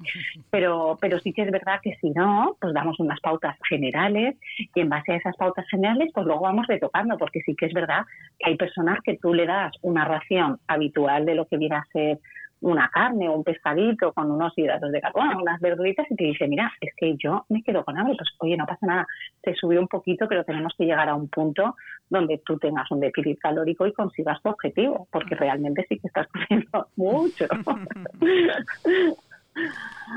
Pero, 0.49 0.97
pero 0.99 1.19
sí 1.19 1.31
que 1.31 1.43
es 1.43 1.51
verdad 1.51 1.79
que 1.81 1.95
si 2.01 2.09
no, 2.09 2.57
pues 2.59 2.73
damos 2.73 2.99
unas 2.99 3.21
pautas 3.21 3.57
generales 3.69 4.36
y 4.75 4.79
en 4.81 4.89
base 4.89 5.13
a 5.13 5.15
esas 5.15 5.38
pautas 5.38 5.65
generales, 5.69 6.11
pues 6.13 6.25
luego 6.25 6.41
vamos 6.41 6.67
retocando, 6.67 7.17
porque 7.17 7.41
sí 7.45 7.55
que 7.55 7.67
es 7.67 7.73
verdad 7.73 8.03
que 8.38 8.49
hay 8.49 8.57
personas 8.57 8.99
que 9.03 9.17
tú 9.17 9.34
le 9.34 9.45
das 9.45 9.71
una 9.81 10.03
ración 10.03 10.59
habitual 10.74 11.26
de 11.26 11.36
lo 11.36 11.45
que 11.45 11.57
viene 11.57 11.76
a 11.76 11.86
ser 11.91 12.19
una 12.63 12.89
carne 12.89 13.28
o 13.28 13.34
un 13.34 13.43
pescadito 13.43 14.13
con 14.13 14.32
unos 14.32 14.53
hidratos 14.55 14.91
de 14.91 15.01
carbono, 15.01 15.41
unas 15.41 15.59
verduritas 15.59 16.09
y 16.09 16.15
te 16.15 16.24
dice, 16.24 16.47
mira, 16.47 16.71
es 16.80 16.91
que 16.95 17.15
yo 17.17 17.45
me 17.49 17.61
quedo 17.61 17.84
con 17.84 17.97
hambre, 17.97 18.15
pues 18.17 18.30
oye, 18.39 18.55
no 18.55 18.65
pasa 18.65 18.86
nada, 18.86 19.07
te 19.41 19.53
subió 19.53 19.82
un 19.82 19.88
poquito, 19.88 20.28
pero 20.30 20.45
tenemos 20.45 20.74
que 20.78 20.86
llegar 20.86 21.09
a 21.09 21.15
un 21.15 21.28
punto 21.28 21.76
donde 22.09 22.41
tú 22.45 22.57
tengas 22.57 22.89
un 22.91 23.01
déficit 23.01 23.38
calórico 23.39 23.86
y 23.86 23.91
consigas 23.93 24.41
tu 24.41 24.49
objetivo, 24.49 25.07
porque 25.11 25.36
realmente 25.36 25.86
sí 25.89 25.99
que 25.99 26.07
estás 26.07 26.28
comiendo 26.47 26.88
mucho. 26.95 27.45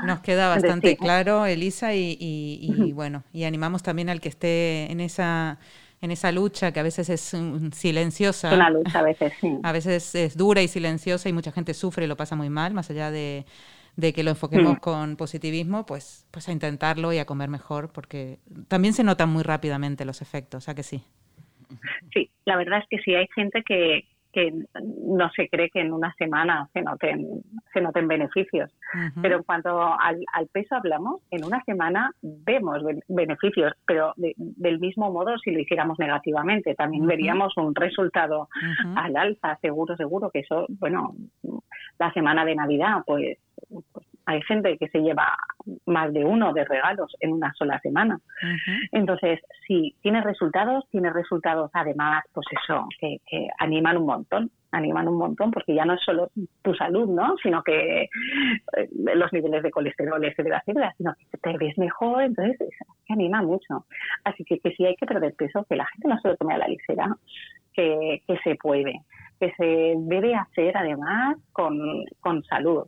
Nos 0.05 0.19
queda 0.21 0.49
bastante 0.49 0.97
claro, 0.97 1.45
Elisa, 1.45 1.93
y, 1.93 2.91
bueno, 2.93 3.23
y 3.33 3.43
animamos 3.43 3.83
también 3.83 4.09
al 4.09 4.19
que 4.19 4.29
esté 4.29 4.91
en 4.91 4.99
esa 4.99 5.59
en 6.01 6.11
esa 6.11 6.31
lucha 6.31 6.71
que 6.71 6.79
a 6.79 6.83
veces 6.83 7.09
es 7.09 7.35
silenciosa. 7.73 8.53
Una 8.53 8.69
lucha 8.69 8.99
a 8.99 9.03
veces, 9.03 9.33
sí. 9.39 9.57
A 9.63 9.71
veces 9.71 10.13
es 10.15 10.37
dura 10.37 10.61
y 10.61 10.67
silenciosa 10.67 11.29
y 11.29 11.33
mucha 11.33 11.51
gente 11.51 11.73
sufre 11.73 12.05
y 12.05 12.07
lo 12.07 12.15
pasa 12.15 12.35
muy 12.35 12.49
mal, 12.49 12.73
más 12.73 12.89
allá 12.91 13.11
de, 13.11 13.45
que 13.95 14.23
lo 14.23 14.31
enfoquemos 14.31 14.73
mm. 14.73 14.79
con 14.79 15.15
positivismo, 15.15 15.85
pues, 15.85 16.27
pues 16.31 16.47
a 16.49 16.51
intentarlo 16.51 17.13
y 17.13 17.17
a 17.17 17.25
comer 17.25 17.49
mejor, 17.49 17.91
porque 17.91 18.39
también 18.67 18.93
se 18.93 19.03
notan 19.03 19.29
muy 19.29 19.43
rápidamente 19.43 20.05
los 20.05 20.21
efectos, 20.21 20.63
o 20.63 20.65
sea 20.65 20.75
que 20.75 20.83
sí. 20.83 21.03
Sí, 22.13 22.29
la 22.45 22.55
verdad 22.55 22.79
es 22.79 22.85
que 22.89 22.99
sí 23.03 23.13
hay 23.15 23.27
gente 23.35 23.63
que, 23.63 24.07
que 24.31 24.53
no 24.83 25.29
se 25.31 25.49
cree 25.49 25.69
que 25.69 25.81
en 25.81 25.91
una 25.91 26.13
semana 26.15 26.69
se 26.73 26.81
noten, 26.81 27.43
se 27.77 27.83
noten 27.83 28.07
beneficios. 28.07 28.71
Pero 29.21 29.37
en 29.37 29.43
cuanto 29.43 29.81
al, 29.81 30.47
peso 30.51 30.75
hablamos, 30.75 31.21
en 31.29 31.45
una 31.45 31.63
semana 31.63 32.11
vemos 32.21 32.81
beneficios, 33.07 33.73
pero 33.85 34.13
del 34.15 34.79
mismo 34.79 35.11
modo 35.11 35.37
si 35.37 35.51
lo 35.51 35.59
hiciéramos 35.59 35.99
negativamente. 35.99 36.73
También 36.73 37.05
veríamos 37.05 37.55
un 37.57 37.75
resultado 37.75 38.49
al 38.95 39.15
alza, 39.15 39.57
seguro, 39.61 39.95
seguro, 39.95 40.31
que 40.31 40.39
eso, 40.39 40.65
bueno, 40.69 41.15
la 41.99 42.11
semana 42.13 42.45
de 42.45 42.55
Navidad, 42.55 43.03
pues, 43.05 43.37
pues 43.69 44.05
hay 44.27 44.41
gente 44.43 44.77
que 44.77 44.89
se 44.89 44.99
lleva 44.99 45.37
más 45.85 46.11
de 46.13 46.25
uno 46.25 46.53
de 46.53 46.65
regalos 46.65 47.15
en 47.21 47.31
una 47.31 47.53
sola 47.53 47.79
semana. 47.79 48.19
Entonces, 48.91 49.39
si 49.65 49.95
tienes 50.01 50.23
resultados, 50.25 50.83
tienes 50.91 51.13
resultados 51.13 51.71
además, 51.73 52.25
pues 52.33 52.45
eso, 52.61 52.87
que, 52.99 53.19
animan 53.57 53.97
un 53.97 54.05
montón, 54.05 54.51
animan 54.71 55.07
un 55.07 55.17
montón, 55.17 55.51
porque 55.51 55.73
ya 55.73 55.85
no 55.85 55.93
es 55.93 56.01
solo 56.03 56.29
tu 56.61 56.73
salud, 56.75 57.07
¿no? 57.07 57.35
Sino 57.41 57.63
que 57.63 58.03
eh, 58.03 58.09
los 58.91 59.31
niveles 59.33 59.63
de 59.63 59.71
colesterol, 59.71 60.23
etcétera, 60.23 60.59
etcétera, 60.59 60.93
sino 60.97 61.13
que 61.15 61.37
te 61.37 61.57
ves 61.57 61.77
mejor, 61.77 62.23
entonces 62.23 62.57
que 63.05 63.13
anima 63.13 63.41
mucho. 63.41 63.85
Así 64.23 64.43
que, 64.43 64.59
que 64.59 64.71
si 64.71 64.85
hay 64.85 64.95
que 64.95 65.05
perder 65.05 65.33
peso, 65.35 65.65
que 65.69 65.75
la 65.75 65.87
gente 65.87 66.07
no 66.07 66.19
se 66.19 66.29
lo 66.29 66.37
tome 66.37 66.55
a 66.55 66.59
la 66.59 66.67
ligera, 66.67 67.15
que, 67.73 68.21
que 68.27 68.37
se 68.39 68.55
puede, 68.55 69.01
que 69.39 69.53
se 69.53 69.95
debe 69.97 70.35
hacer 70.35 70.75
además 70.75 71.37
con, 71.53 71.77
con 72.19 72.43
salud 72.43 72.87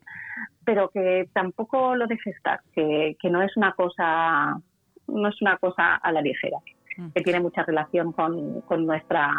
pero 0.70 0.90
que 0.90 1.28
tampoco 1.34 1.96
lo 1.96 2.06
dejes 2.06 2.36
estar, 2.36 2.60
que, 2.76 3.16
no 3.24 3.42
es 3.42 3.58
una 3.58 3.74
cosa, 3.74 4.62
no 5.08 5.28
es 5.28 5.42
una 5.42 5.58
cosa 5.58 5.96
a 5.96 6.12
la 6.12 6.22
ligera. 6.22 6.58
Que 7.14 7.22
tiene 7.22 7.40
mucha 7.40 7.64
relación 7.64 8.12
con, 8.12 8.64
nuestra 8.86 9.32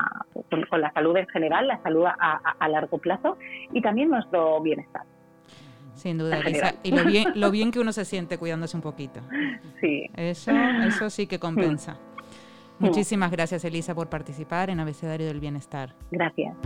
con, 0.48 0.80
la 0.80 0.92
salud 0.92 1.16
en 1.16 1.26
general, 1.28 1.68
la 1.68 1.82
salud 1.82 2.04
a, 2.06 2.68
largo 2.68 2.98
plazo 2.98 3.36
y 3.72 3.80
también 3.80 4.10
nuestro 4.10 4.60
bienestar. 4.60 5.02
Sin 5.94 6.18
duda, 6.18 6.38
Elisa. 6.38 6.74
Y 6.82 6.92
lo 6.92 7.04
bien, 7.04 7.32
lo 7.34 7.50
bien 7.50 7.70
que 7.70 7.80
uno 7.80 7.92
se 7.92 8.04
siente 8.04 8.38
cuidándose 8.38 8.76
un 8.76 8.82
poquito. 8.82 9.20
Sí. 9.80 10.08
Eso, 10.16 10.50
eso 10.86 11.10
sí 11.10 11.26
que 11.26 11.38
compensa. 11.38 11.94
Mm. 12.78 12.84
Muchísimas 12.86 13.30
gracias, 13.30 13.64
Elisa, 13.64 13.94
por 13.94 14.08
participar 14.08 14.70
en 14.70 14.80
Abecedario 14.80 15.26
del 15.26 15.40
Bienestar. 15.40 15.94
Gracias. 16.10 16.56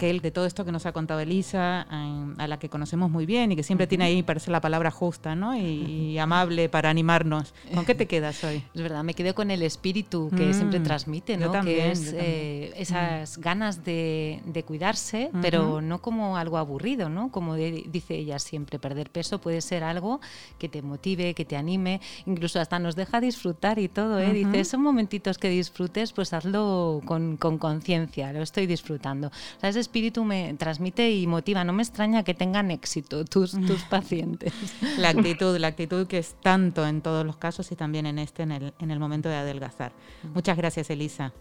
Raquel, 0.00 0.20
de 0.20 0.30
todo 0.30 0.46
esto 0.46 0.64
que 0.64 0.72
nos 0.72 0.86
ha 0.86 0.92
contado 0.92 1.20
Elisa, 1.20 1.82
a 1.82 2.48
la 2.48 2.58
que 2.58 2.70
conocemos 2.70 3.10
muy 3.10 3.26
bien 3.26 3.52
y 3.52 3.56
que 3.56 3.62
siempre 3.62 3.86
tiene 3.86 4.04
ahí, 4.04 4.22
parece 4.22 4.50
la 4.50 4.60
palabra 4.60 4.90
justa, 4.90 5.34
¿no? 5.34 5.56
Y, 5.56 6.18
amable 6.18 6.68
para 6.68 6.90
animarnos. 6.90 7.54
¿Con 7.74 7.84
qué 7.84 7.94
te 7.94 8.06
quedas 8.06 8.42
hoy? 8.44 8.62
Es 8.74 8.82
verdad, 8.82 9.02
me 9.02 9.14
quedo 9.14 9.34
con 9.34 9.50
el 9.50 9.62
espíritu 9.62 10.30
que 10.36 10.46
mm, 10.46 10.54
siempre 10.54 10.80
transmite, 10.80 11.36
¿no? 11.36 11.52
que 11.62 11.90
es 11.90 12.14
eh, 12.14 12.72
esas 12.76 13.36
mm. 13.36 13.40
ganas 13.40 13.84
de, 13.84 14.64
cuidarse, 14.66 15.30
pero 15.42 15.80
no 15.80 16.00
como 16.00 16.36
algo 16.36 16.56
aburrido, 16.56 17.08
¿no? 17.08 17.30
Como 17.30 17.54
dice 17.56 18.14
ella 18.14 18.38
siempre, 18.38 18.78
perder 18.78 19.10
peso 19.10 19.40
puede 19.40 19.60
ser 19.60 19.82
algo 19.84 20.20
que 20.58 20.68
te 20.68 20.82
motive, 20.82 21.34
que 21.34 21.44
te 21.44 21.56
anime, 21.56 22.00
incluso 22.26 22.60
hasta 22.60 22.78
nos 22.78 22.96
deja 22.96 23.20
disfrutar 23.20 23.78
y 23.78 23.88
todo, 23.88 24.18
¿eh? 24.18 24.32
Dice, 24.32 24.64
son 24.64 24.82
momentitos 24.82 25.38
que 25.38 25.48
disfrutes, 25.48 26.12
pues 26.12 26.32
hazlo 26.32 27.02
con 27.04 27.36
conciencia, 27.36 28.32
lo 28.32 28.42
estoy 28.42 28.66
disfrutando. 28.66 29.28
O 29.28 29.60
sea, 29.60 29.70
espíritu 29.90 30.24
me 30.24 30.54
transmite 30.54 31.10
y 31.10 31.26
motiva. 31.26 31.64
No 31.64 31.72
me 31.72 31.82
extraña 31.82 32.22
que 32.22 32.32
tengan 32.32 32.70
éxito 32.70 33.24
tus, 33.24 33.52
tus 33.66 33.82
pacientes. 33.90 34.54
La 34.98 35.08
actitud, 35.08 35.58
la 35.58 35.66
actitud 35.66 36.06
que 36.06 36.18
es 36.18 36.36
tanto 36.40 36.86
en 36.86 37.02
todos 37.02 37.26
los 37.26 37.36
casos 37.36 37.72
y 37.72 37.76
también 37.76 38.06
en 38.06 38.20
este, 38.20 38.44
en 38.44 38.52
el, 38.52 38.74
en 38.78 38.92
el 38.92 39.00
momento 39.00 39.28
de 39.28 39.34
adelgazar. 39.34 39.90
Muchas 40.32 40.56
gracias, 40.56 40.90
Elisa. 40.90 41.32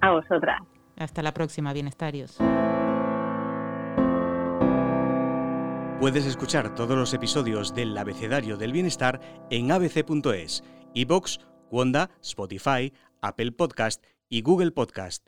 A 0.00 0.10
vosotras. 0.10 0.60
Hasta 0.96 1.22
la 1.22 1.32
próxima, 1.32 1.72
bienestarios. 1.72 2.38
Puedes 6.00 6.26
escuchar 6.26 6.74
todos 6.74 6.96
los 6.96 7.14
episodios 7.14 7.74
del 7.74 7.96
Abecedario 7.96 8.56
del 8.56 8.72
Bienestar 8.72 9.20
en 9.50 9.70
abc.es, 9.70 10.64
iBox, 10.94 11.40
Wanda, 11.70 12.10
Spotify, 12.22 12.92
Apple 13.20 13.52
Podcast 13.52 14.04
y 14.28 14.42
Google 14.42 14.72
Podcast. 14.72 15.27